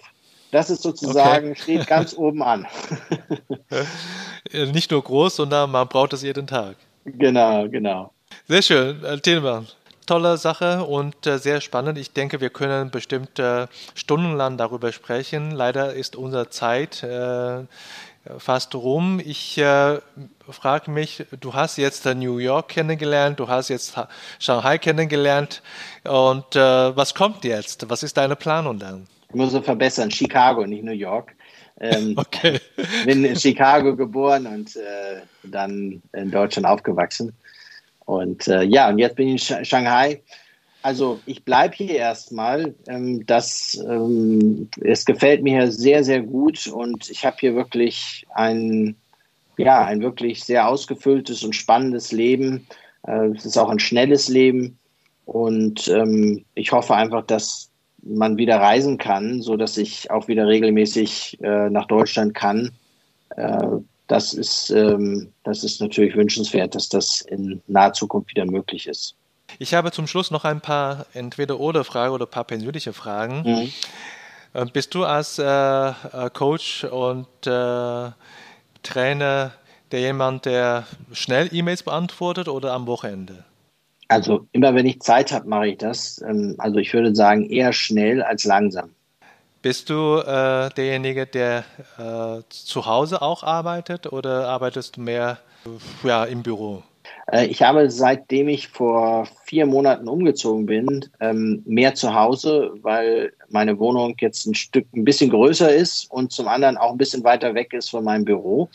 Das 0.52 0.70
ist 0.70 0.82
sozusagen, 0.84 1.52
okay. 1.52 1.62
steht 1.62 1.88
ganz 1.88 2.14
oben 2.18 2.42
an. 2.42 2.66
Nicht 4.54 4.90
nur 4.90 5.04
groß, 5.04 5.36
sondern 5.36 5.70
man 5.70 5.86
braucht 5.90 6.14
es 6.14 6.22
jeden 6.22 6.48
Tag. 6.48 6.78
Genau, 7.04 7.68
genau. 7.68 8.14
Sehr 8.48 8.62
schön, 8.62 9.04
äh, 9.04 9.20
Tilman. 9.20 9.68
Tolle 10.06 10.38
Sache 10.38 10.86
und 10.86 11.28
äh, 11.28 11.40
sehr 11.40 11.60
spannend. 11.60 11.98
Ich 11.98 12.14
denke, 12.14 12.40
wir 12.40 12.50
können 12.50 12.90
bestimmt 12.90 13.38
äh, 13.40 13.68
stundenlang 13.96 14.56
darüber 14.56 14.94
sprechen. 14.94 15.52
Leider 15.52 15.94
ist 15.94 16.16
unsere 16.16 16.50
Zeit 16.50 17.04
äh, 17.04 17.64
fast 18.38 18.76
rum. 18.76 19.22
Ich 19.24 19.58
äh, 19.58 20.00
frage 20.50 20.90
mich, 20.90 21.26
du 21.38 21.54
hast 21.54 21.76
jetzt 21.76 22.06
New 22.06 22.38
York 22.38 22.70
kennengelernt, 22.70 23.42
du 23.42 23.50
hast 23.50 23.68
jetzt 23.68 23.96
Shanghai 24.40 24.78
kennengelernt 24.78 25.62
und 26.06 26.56
äh, 26.56 26.96
was 26.96 27.14
kommt 27.14 27.44
jetzt? 27.44 27.90
Was 27.90 28.04
ist 28.04 28.16
deine 28.16 28.38
Planung 28.38 28.80
dann? 28.80 29.08
Ich 29.30 29.36
muss 29.36 29.54
es 29.54 29.66
verbessern, 29.66 30.10
Chicago, 30.12 30.66
nicht 30.66 30.84
New 30.84 30.92
York. 30.92 31.36
Ähm, 31.80 32.14
okay. 32.18 32.60
bin 33.06 33.24
in 33.24 33.36
Chicago 33.36 33.96
geboren 33.96 34.48
und 34.48 34.76
äh, 34.76 35.22
dann 35.44 36.02
in 36.14 36.32
Deutschland 36.32 36.68
aufgewachsen. 36.68 37.34
Und 38.06 38.48
äh, 38.48 38.64
ja, 38.64 38.90
und 38.90 39.00
jetzt 39.00 39.16
bin 39.16 39.28
ich 39.28 39.52
in 39.52 39.66
Shanghai. 39.66 40.22
Also 40.82 41.20
ich 41.26 41.44
bleibe 41.44 41.76
hier 41.76 41.96
erstmal. 41.96 42.74
Ähm, 42.88 43.26
das, 43.26 43.78
ähm, 43.88 44.70
es 44.82 45.04
gefällt 45.06 45.44
mir 45.44 45.62
hier 45.62 45.72
sehr, 45.72 46.04
sehr 46.04 46.22
gut 46.22 46.68
und 46.68 47.10
ich 47.10 47.26
habe 47.26 47.38
hier 47.40 47.56
wirklich 47.56 48.26
ein, 48.34 48.96
ja, 49.58 49.84
ein 49.84 50.02
wirklich 50.02 50.44
sehr 50.44 50.68
ausgefülltes 50.68 51.44
und 51.44 51.56
spannendes 51.56 52.14
Leben. 52.14 52.66
Äh, 53.06 53.28
es 53.36 53.46
ist 53.46 53.58
auch 53.58 53.70
ein 53.70 53.80
schnelles 53.80 54.30
Leben 54.30 54.80
und 55.26 55.90
ähm, 55.90 56.46
ich 56.56 56.72
hoffe 56.72 56.96
einfach, 56.96 57.26
dass 57.26 57.70
man 58.04 58.38
wieder 58.38 58.60
reisen 58.60 58.98
kann, 58.98 59.41
so 59.41 59.58
dass 59.58 59.78
ich 59.78 60.12
auch 60.12 60.28
wieder 60.28 60.48
regelmäßig 60.48 61.39
äh, 61.41 61.70
nach 61.70 61.86
Deutschland 61.86 62.34
kann. 62.34 62.72
Äh, 63.36 63.68
das 64.08 64.34
ist, 64.34 64.70
ähm, 64.70 65.32
das 65.43 65.64
ist 65.64 65.82
natürlich 65.82 66.16
wünschenswert, 66.16 66.76
dass 66.76 66.89
das 66.89 67.22
in 67.22 67.62
naher 67.68 67.93
Zukunft 67.93 68.30
wieder 68.30 68.45
möglich 68.45 68.88
ist. 68.88 69.16
Ich 69.60 69.74
habe 69.74 69.91
zum 69.91 70.08
Schluss 70.08 70.32
noch 70.32 70.45
ein 70.45 70.62
paar 70.62 71.06
Entweder-Oder-Fragen 71.14 72.14
oder 72.14 72.26
ein 72.26 72.32
paar 72.32 72.43
persönliche 72.43 72.93
Fragen. 72.93 73.43
Mhm. 73.43 73.72
Äh, 74.54 74.66
bist 74.72 74.93
du 74.95 75.04
als 75.04 75.39
äh, 75.39 75.43
äh, 75.43 75.93
Coach 76.34 76.84
und 76.86 77.28
äh, 77.45 78.12
Trainer 78.84 79.52
der 79.91 80.02
jemand, 80.02 80.45
der 80.45 80.86
schnell 81.14 81.50
E-Mails 81.54 81.84
beantwortet 81.84 82.50
oder 82.50 82.74
am 82.74 82.88
Wochenende? 82.88 83.45
Also 84.08 84.47
immer 84.51 84.74
wenn 84.74 84.86
ich 84.86 85.01
Zeit 85.01 85.32
habe, 85.32 85.47
mache 85.47 85.70
ich 85.70 85.78
das. 85.78 86.22
Ähm, 86.28 86.55
also 86.58 86.78
ich 86.78 86.93
würde 86.93 87.16
sagen 87.16 87.49
eher 87.49 87.74
schnell 87.74 88.22
als 88.22 88.43
langsam. 88.45 88.91
Bist 89.62 89.89
du 89.89 90.20
äh, 90.20 90.70
derjenige, 90.76 91.26
der 91.26 91.66
äh, 91.97 92.41
zu 92.49 92.86
Hause 92.86 93.22
auch 93.22 93.43
arbeitet 93.43 94.12
oder 94.12 94.47
arbeitest 94.47 94.97
du 94.97 95.01
mehr 95.01 95.39
ja, 96.03 96.24
im 96.24 96.43
Büro? 96.43 96.84
Äh, 97.32 97.47
ich 97.47 97.62
habe 97.62 97.89
seitdem 97.89 98.47
ich 98.47 98.70
vor 98.70 99.28
vier 99.45 99.66
Monaten 99.66 100.08
umgezogen 100.08 100.66
bin, 100.66 101.05
ähm, 101.20 101.64
mehr 101.66 101.95
zu 101.95 102.14
Hause, 102.14 102.72
weil 102.82 103.34
meine 103.49 103.78
Wohnung 103.80 104.16
jetzt 104.20 104.45
ein 104.45 104.55
Stück 104.55 104.86
ein 104.95 105.03
bisschen 105.03 105.30
größer 105.30 105.74
ist 105.74 106.10
und 106.12 106.32
zum 106.32 106.47
anderen 106.47 106.78
auch 106.78 106.91
ein 106.91 106.97
bisschen 106.97 107.24
weiter 107.24 107.53
weg 107.53 107.74
ist 107.74 107.89
von 107.89 108.03
meinem 108.03 108.26
Büro. 108.26 108.70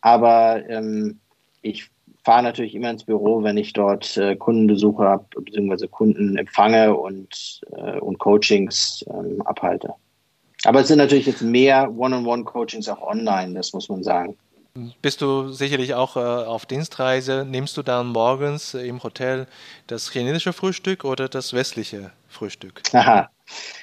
Aber 0.00 0.62
ähm, 0.68 1.20
ich 1.62 1.90
fahre 2.30 2.44
natürlich 2.44 2.76
immer 2.76 2.90
ins 2.90 3.02
Büro, 3.02 3.42
wenn 3.42 3.56
ich 3.56 3.72
dort 3.72 4.16
äh, 4.16 4.36
Kundenbesuche 4.36 5.02
habe, 5.02 5.24
beziehungsweise 5.34 5.88
Kunden 5.88 6.36
empfange 6.36 6.94
und, 6.94 7.60
äh, 7.72 7.98
und 7.98 8.20
Coachings 8.20 9.04
ähm, 9.12 9.42
abhalte. 9.42 9.94
Aber 10.62 10.78
es 10.78 10.86
sind 10.86 10.98
natürlich 10.98 11.26
jetzt 11.26 11.42
mehr 11.42 11.90
One-on-One-Coachings 11.90 12.88
auch 12.88 13.02
online, 13.02 13.54
das 13.54 13.72
muss 13.72 13.88
man 13.88 14.04
sagen. 14.04 14.36
Bist 15.02 15.22
du 15.22 15.48
sicherlich 15.48 15.94
auch 15.94 16.16
äh, 16.16 16.20
auf 16.20 16.66
Dienstreise? 16.66 17.44
Nimmst 17.44 17.76
du 17.76 17.82
dann 17.82 18.06
morgens 18.06 18.74
im 18.74 19.02
Hotel 19.02 19.48
das 19.88 20.12
chinesische 20.12 20.52
Frühstück 20.52 21.04
oder 21.04 21.28
das 21.28 21.52
westliche 21.52 22.12
Frühstück? 22.28 22.80
Aha, 22.92 23.28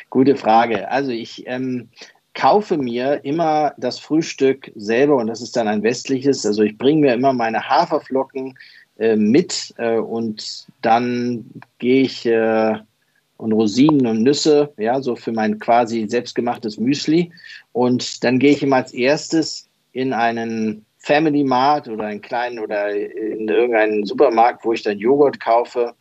gute 0.09 0.37
Frage. 0.37 0.89
Also 0.89 1.11
ich 1.11 1.45
ähm, 1.47 1.89
kaufe 2.37 2.77
mir 2.77 3.25
immer 3.25 3.73
das 3.77 3.97
Frühstück 3.97 4.71
selber 4.75 5.15
und 5.15 5.27
das 5.27 5.41
ist 5.41 5.57
dann 5.57 5.67
ein 5.67 5.81
westliches. 5.81 6.45
Also 6.45 6.61
ich 6.61 6.77
bringe 6.77 7.01
mir 7.01 7.13
immer 7.15 7.33
meine 7.33 7.67
Haferflocken 7.67 8.57
äh, 8.99 9.15
mit 9.15 9.73
äh, 9.77 9.97
und 9.97 10.67
dann 10.83 11.49
gehe 11.79 12.03
ich 12.03 12.25
äh, 12.27 12.75
und 13.37 13.53
Rosinen 13.53 14.05
und 14.05 14.23
Nüsse, 14.23 14.71
ja, 14.77 15.01
so 15.01 15.15
für 15.15 15.31
mein 15.31 15.59
quasi 15.59 16.07
selbstgemachtes 16.07 16.77
Müsli. 16.77 17.31
Und 17.71 18.23
dann 18.23 18.39
gehe 18.39 18.51
ich 18.51 18.63
immer 18.63 18.77
als 18.77 18.93
erstes 18.93 19.67
in 19.91 20.13
einen 20.13 20.85
Family 20.99 21.43
Mart 21.43 21.87
oder 21.87 22.05
einen 22.05 22.21
kleinen 22.21 22.59
oder 22.59 22.89
in 22.93 23.47
irgendeinen 23.47 24.05
Supermarkt, 24.05 24.63
wo 24.63 24.73
ich 24.73 24.83
dann 24.83 24.99
Joghurt 24.99 25.39
kaufe 25.39 25.93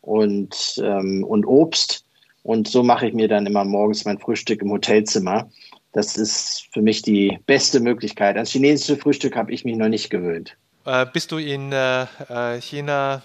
und, 0.00 0.80
ähm, 0.82 1.24
und 1.24 1.44
Obst. 1.46 2.04
Und 2.42 2.68
so 2.68 2.82
mache 2.82 3.08
ich 3.08 3.14
mir 3.14 3.26
dann 3.26 3.46
immer 3.46 3.64
morgens 3.64 4.04
mein 4.04 4.18
Frühstück 4.18 4.62
im 4.62 4.70
Hotelzimmer. 4.70 5.50
Das 5.94 6.16
ist 6.16 6.68
für 6.72 6.82
mich 6.82 7.02
die 7.02 7.38
beste 7.46 7.78
Möglichkeit. 7.78 8.34
Ans 8.34 8.50
chinesische 8.50 8.96
Frühstück 8.96 9.36
habe 9.36 9.52
ich 9.52 9.64
mich 9.64 9.76
noch 9.76 9.88
nicht 9.88 10.10
gewöhnt. 10.10 10.56
Äh, 10.84 11.06
bist 11.12 11.32
du 11.32 11.38
in 11.38 11.72
äh, 11.72 12.02
äh 12.28 12.60
China 12.60 13.22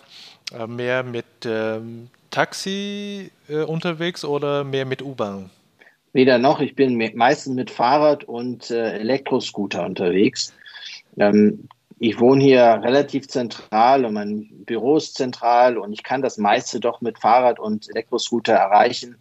äh, 0.57 0.67
mehr 0.67 1.03
mit 1.03 1.25
ähm, 1.45 2.09
Taxi 2.29 3.31
äh, 3.49 3.63
unterwegs 3.63 4.23
oder 4.23 4.63
mehr 4.63 4.85
mit 4.85 5.01
U-Bahn? 5.01 5.49
Weder 6.13 6.37
noch. 6.37 6.59
Ich 6.59 6.75
bin 6.75 6.97
meistens 7.15 7.55
mit 7.55 7.71
Fahrrad 7.71 8.23
und 8.23 8.69
äh, 8.69 8.99
Elektroscooter 8.99 9.83
unterwegs. 9.83 10.53
Ähm, 11.17 11.67
ich 11.99 12.19
wohne 12.19 12.43
hier 12.43 12.79
relativ 12.83 13.27
zentral 13.27 14.05
und 14.05 14.13
mein 14.13 14.47
Büro 14.65 14.97
ist 14.97 15.15
zentral 15.15 15.77
und 15.77 15.91
ich 15.91 16.03
kann 16.03 16.21
das 16.21 16.37
meiste 16.37 16.79
doch 16.79 17.01
mit 17.01 17.19
Fahrrad 17.19 17.59
und 17.59 17.89
Elektroscooter 17.89 18.53
erreichen. 18.53 19.17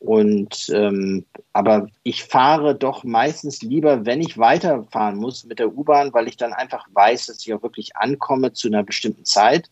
Und 0.00 0.70
ähm, 0.72 1.24
aber 1.52 1.88
ich 2.02 2.24
fahre 2.24 2.74
doch 2.74 3.04
meistens 3.04 3.62
lieber, 3.62 4.04
wenn 4.06 4.20
ich 4.20 4.38
weiterfahren 4.38 5.16
muss 5.16 5.44
mit 5.44 5.58
der 5.58 5.76
U-Bahn, 5.76 6.12
weil 6.12 6.28
ich 6.28 6.36
dann 6.36 6.52
einfach 6.52 6.86
weiß, 6.92 7.26
dass 7.26 7.46
ich 7.46 7.52
auch 7.54 7.62
wirklich 7.62 7.96
ankomme 7.96 8.52
zu 8.52 8.68
einer 8.68 8.82
bestimmten 8.82 9.24
Zeit. 9.24 9.68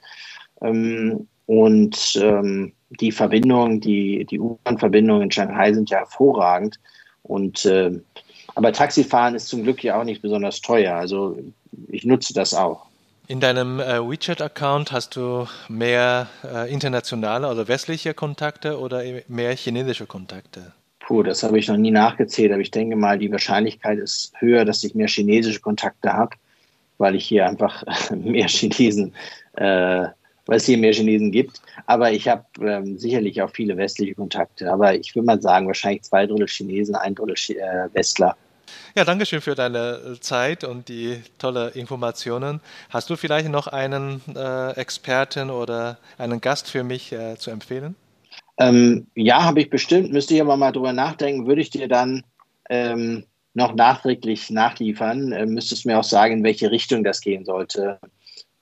Ähm, 0.62 1.28
und 1.46 2.18
ähm, 2.20 2.72
die 3.00 3.12
Verbindungen, 3.12 3.80
die, 3.80 4.24
die 4.24 4.40
U-Bahn-Verbindungen 4.40 5.22
in 5.22 5.30
Shanghai 5.30 5.72
sind 5.72 5.90
ja 5.90 5.98
hervorragend. 5.98 6.80
Und 7.22 7.64
äh, 7.64 7.92
aber 8.54 8.72
Taxifahren 8.72 9.34
ist 9.34 9.48
zum 9.48 9.64
Glück 9.64 9.84
ja 9.84 10.00
auch 10.00 10.04
nicht 10.04 10.22
besonders 10.22 10.61
teuer. 10.61 10.94
Also 10.94 11.36
ich 11.88 12.04
nutze 12.04 12.32
das 12.32 12.54
auch. 12.54 12.86
In 13.28 13.40
deinem 13.40 13.80
äh, 13.80 13.98
WeChat-Account 13.98 14.92
hast 14.92 15.16
du 15.16 15.48
mehr 15.68 16.28
äh, 16.44 16.72
internationale 16.72 17.50
oder 17.50 17.66
westliche 17.66 18.14
Kontakte 18.14 18.78
oder 18.78 19.02
mehr 19.26 19.56
chinesische 19.56 20.06
Kontakte? 20.06 20.72
Puh, 21.00 21.24
das 21.24 21.42
habe 21.42 21.58
ich 21.58 21.66
noch 21.66 21.76
nie 21.76 21.90
nachgezählt, 21.90 22.52
aber 22.52 22.60
ich 22.60 22.70
denke 22.70 22.94
mal, 22.94 23.18
die 23.18 23.30
Wahrscheinlichkeit 23.32 23.98
ist 23.98 24.32
höher, 24.38 24.64
dass 24.64 24.84
ich 24.84 24.94
mehr 24.94 25.08
chinesische 25.08 25.60
Kontakte 25.60 26.12
habe, 26.12 26.36
weil 26.98 27.16
ich 27.16 27.26
hier 27.26 27.48
einfach 27.48 27.82
mehr 28.14 28.46
Chinesen, 28.46 29.12
äh, 29.54 30.06
weil 30.46 30.56
es 30.56 30.66
hier 30.66 30.78
mehr 30.78 30.92
Chinesen 30.92 31.32
gibt. 31.32 31.60
Aber 31.86 32.12
ich 32.12 32.28
habe 32.28 32.44
ähm, 32.60 32.96
sicherlich 32.96 33.42
auch 33.42 33.50
viele 33.50 33.76
westliche 33.76 34.14
Kontakte. 34.14 34.70
Aber 34.72 34.94
ich 34.94 35.16
würde 35.16 35.26
mal 35.26 35.42
sagen, 35.42 35.66
wahrscheinlich 35.66 36.02
zwei 36.02 36.26
Drittel 36.26 36.46
Chinesen, 36.46 36.94
ein 36.94 37.16
Drittel 37.16 37.56
äh, 37.56 37.88
Westler. 37.92 38.36
Ja, 38.97 39.05
danke 39.05 39.26
schön 39.26 39.42
für 39.42 39.55
deine 39.55 40.01
äh, 40.14 40.20
Zeit 40.20 40.64
und 40.64 40.88
die 40.88 41.20
tolle 41.36 41.68
Informationen. 41.68 42.62
Hast 42.88 43.11
du 43.11 43.16
vielleicht 43.16 43.51
noch 43.51 43.66
einen 43.66 44.22
äh, 44.34 44.70
Experten 44.70 45.51
oder 45.51 45.99
einen 46.16 46.40
Gast 46.40 46.70
für 46.70 46.82
mich 46.82 47.12
äh, 47.12 47.36
zu 47.36 47.51
empfehlen? 47.51 47.94
Ähm, 48.57 49.07
ja, 49.14 49.44
habe 49.44 49.61
ich 49.61 49.68
bestimmt. 49.68 50.12
Müsste 50.12 50.32
ich 50.32 50.40
aber 50.40 50.57
mal 50.57 50.72
drüber 50.72 50.94
nachdenken. 50.94 51.47
Würde 51.47 51.61
ich 51.61 51.68
dir 51.68 51.88
dann 51.88 52.24
ähm, 52.70 53.26
noch 53.53 53.74
nachträglich 53.74 54.49
nachliefern. 54.49 55.30
Äh, 55.30 55.44
müsstest 55.44 55.84
mir 55.84 55.99
auch 55.99 56.05
sagen, 56.05 56.38
in 56.38 56.42
welche 56.42 56.70
Richtung 56.70 57.05
das 57.05 57.20
gehen 57.20 57.44
sollte. 57.44 57.99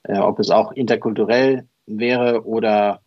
Äh, 0.02 0.18
ob 0.18 0.40
es 0.40 0.50
auch 0.50 0.72
interkulturell 0.72 1.68
wäre 1.86 2.44
oder 2.44 3.02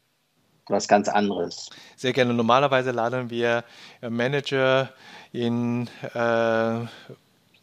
was 0.70 0.88
ganz 0.88 1.10
anderes. 1.10 1.70
Sehr 1.98 2.14
gerne. 2.14 2.34
Normalerweise 2.34 2.92
laden 2.92 3.30
wir 3.30 3.66
äh, 4.02 4.10
Manager 4.10 4.90
in 5.34 5.90
äh, 6.14 6.80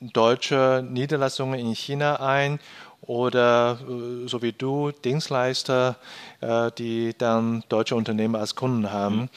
deutsche 0.00 0.84
Niederlassungen 0.88 1.58
in 1.58 1.74
China 1.74 2.16
ein 2.16 2.58
oder 3.02 3.78
äh, 3.80 4.28
so 4.28 4.42
wie 4.42 4.52
du 4.52 4.90
Dienstleister, 4.90 5.96
äh, 6.40 6.70
die 6.78 7.14
dann 7.16 7.64
deutsche 7.68 7.96
Unternehmen 7.96 8.36
als 8.36 8.54
Kunden 8.54 8.90
haben. 8.90 9.16
Mhm. 9.16 9.28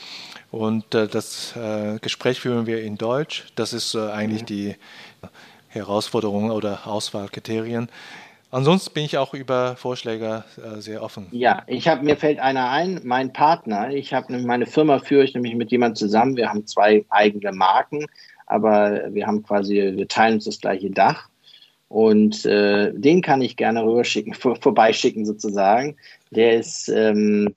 Und 0.51 0.95
äh, 0.95 1.07
das 1.07 1.53
Gespräch 2.01 2.39
führen 2.39 2.65
wir 2.65 2.81
in 2.81 2.97
Deutsch. 2.97 3.45
Das 3.55 3.73
ist 3.73 3.95
eigentlich 3.95 4.43
mhm. 4.43 4.45
die 4.45 4.75
Herausforderung 5.67 6.51
oder 6.51 6.87
Auswahlkriterien. 6.87 7.89
Ansonsten 8.49 8.93
bin 8.93 9.03
ich 9.03 9.17
auch 9.17 9.33
über 9.33 9.75
Vorschläge 9.75 10.45
äh, 10.57 10.79
sehr 10.79 11.03
offen. 11.03 11.27
Ja, 11.31 11.63
ich 11.67 11.87
habe 11.87 12.03
mir 12.03 12.15
fällt 12.15 12.39
einer 12.39 12.69
ein, 12.69 13.01
mein 13.03 13.33
Partner. 13.33 13.91
Ich 13.91 14.13
habe 14.13 14.37
meine 14.39 14.65
Firma 14.65 14.99
führe 14.99 15.25
ich 15.25 15.33
nämlich 15.33 15.55
mit 15.55 15.71
jemandem 15.71 15.95
zusammen. 15.95 16.37
Wir 16.37 16.49
haben 16.49 16.65
zwei 16.65 17.03
eigene 17.09 17.51
Marken, 17.51 18.05
aber 18.45 19.13
wir 19.13 19.27
haben 19.27 19.43
quasi 19.43 19.75
wir 19.95 20.07
teilen 20.07 20.35
uns 20.35 20.45
das 20.45 20.61
gleiche 20.61 20.89
Dach 20.89 21.27
und 21.89 22.45
äh, 22.45 22.93
den 22.93 23.21
kann 23.21 23.41
ich 23.41 23.57
gerne 23.57 23.83
rüberschicken, 23.83 24.33
vor, 24.33 24.55
vorbeischicken 24.55 25.25
sozusagen. 25.25 25.97
Der 26.31 26.57
ist 26.57 26.87
ähm, 26.87 27.53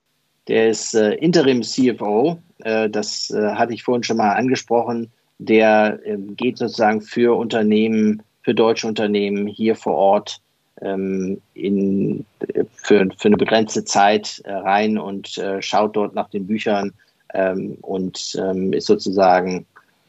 der 0.49 0.71
ist 0.71 0.95
äh, 0.95 1.13
Interim 1.15 1.63
CFO. 1.63 2.39
Äh, 2.65 2.91
das 2.91 3.31
äh, 3.31 3.53
hatte 3.53 3.75
ich 3.75 3.85
vorhin 3.85 4.03
schon 4.03 4.17
mal 4.17 4.33
angesprochen. 4.33 5.13
Der 5.39 6.01
ähm, 6.05 6.35
geht 6.35 6.59
sozusagen 6.59 7.01
für 7.01 7.37
Unternehmen 7.37 8.23
für 8.43 8.55
deutsche 8.55 8.87
Unternehmen 8.87 9.47
hier 9.47 9.77
vor 9.77 9.95
Ort 9.95 10.41
ähm, 10.81 11.41
in, 11.55 12.25
für, 12.73 13.09
für 13.17 13.29
eine 13.29 13.37
begrenzte 13.37 13.85
Zeit 13.85 14.41
äh, 14.45 14.53
rein 14.53 14.99
und 14.99 15.39
äh, 15.39 15.61
schaut 15.63 15.97
dort 15.97 16.15
nach 16.15 16.31
den 16.31 16.47
Büchern 16.47 16.93
ähm, 17.35 17.77
und 17.83 18.37
ähm, 18.39 18.73
ist 18.73 18.87
sozusagen 18.87 19.67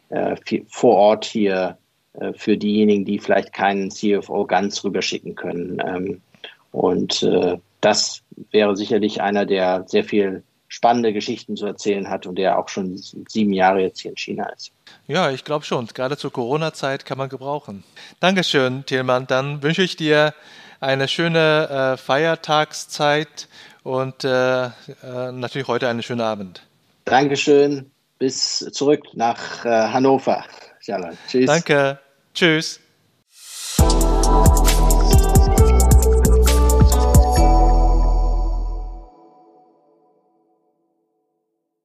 äh, 0.09 0.35
vor 0.67 0.95
Ort 0.95 1.25
hier 1.25 1.77
äh, 2.13 2.33
für 2.33 2.57
diejenigen, 2.57 3.05
die 3.05 3.19
vielleicht 3.19 3.53
keinen 3.53 3.91
CFO 3.91 4.45
ganz 4.45 4.83
rüberschicken 4.83 5.35
können. 5.35 5.81
Ähm, 5.85 6.21
und 6.71 7.23
äh, 7.23 7.57
das 7.81 8.21
wäre 8.51 8.75
sicherlich 8.75 9.21
einer, 9.21 9.45
der 9.45 9.83
sehr 9.87 10.03
viel 10.03 10.43
spannende 10.67 11.11
Geschichten 11.11 11.57
zu 11.57 11.65
erzählen 11.65 12.09
hat 12.09 12.25
und 12.25 12.35
der 12.35 12.57
auch 12.57 12.69
schon 12.69 12.95
sieben 12.95 13.51
Jahre 13.51 13.81
jetzt 13.81 13.99
hier 13.99 14.11
in 14.11 14.17
China 14.17 14.47
ist. 14.55 14.71
Ja, 15.05 15.29
ich 15.29 15.43
glaube 15.43 15.65
schon. 15.65 15.87
Gerade 15.87 16.15
zur 16.15 16.31
Corona-Zeit 16.31 17.05
kann 17.05 17.17
man 17.17 17.27
gebrauchen. 17.27 17.83
Dankeschön, 18.21 18.85
Thielmann. 18.85 19.27
Dann 19.27 19.61
wünsche 19.61 19.83
ich 19.83 19.97
dir 19.97 20.33
eine 20.81 21.07
schöne 21.07 21.93
äh, 21.93 21.97
Feiertagszeit 21.97 23.47
und 23.83 24.25
äh, 24.25 24.65
äh, 24.65 24.71
natürlich 25.31 25.67
heute 25.67 25.87
einen 25.87 26.03
schönen 26.03 26.21
Abend. 26.21 26.63
Dankeschön. 27.05 27.89
Bis 28.19 28.59
zurück 28.71 29.03
nach 29.13 29.65
äh, 29.65 29.69
Hannover. 29.69 30.43
Tschüss. 31.27 31.45
Danke. 31.45 31.99
Tschüss. 32.33 32.79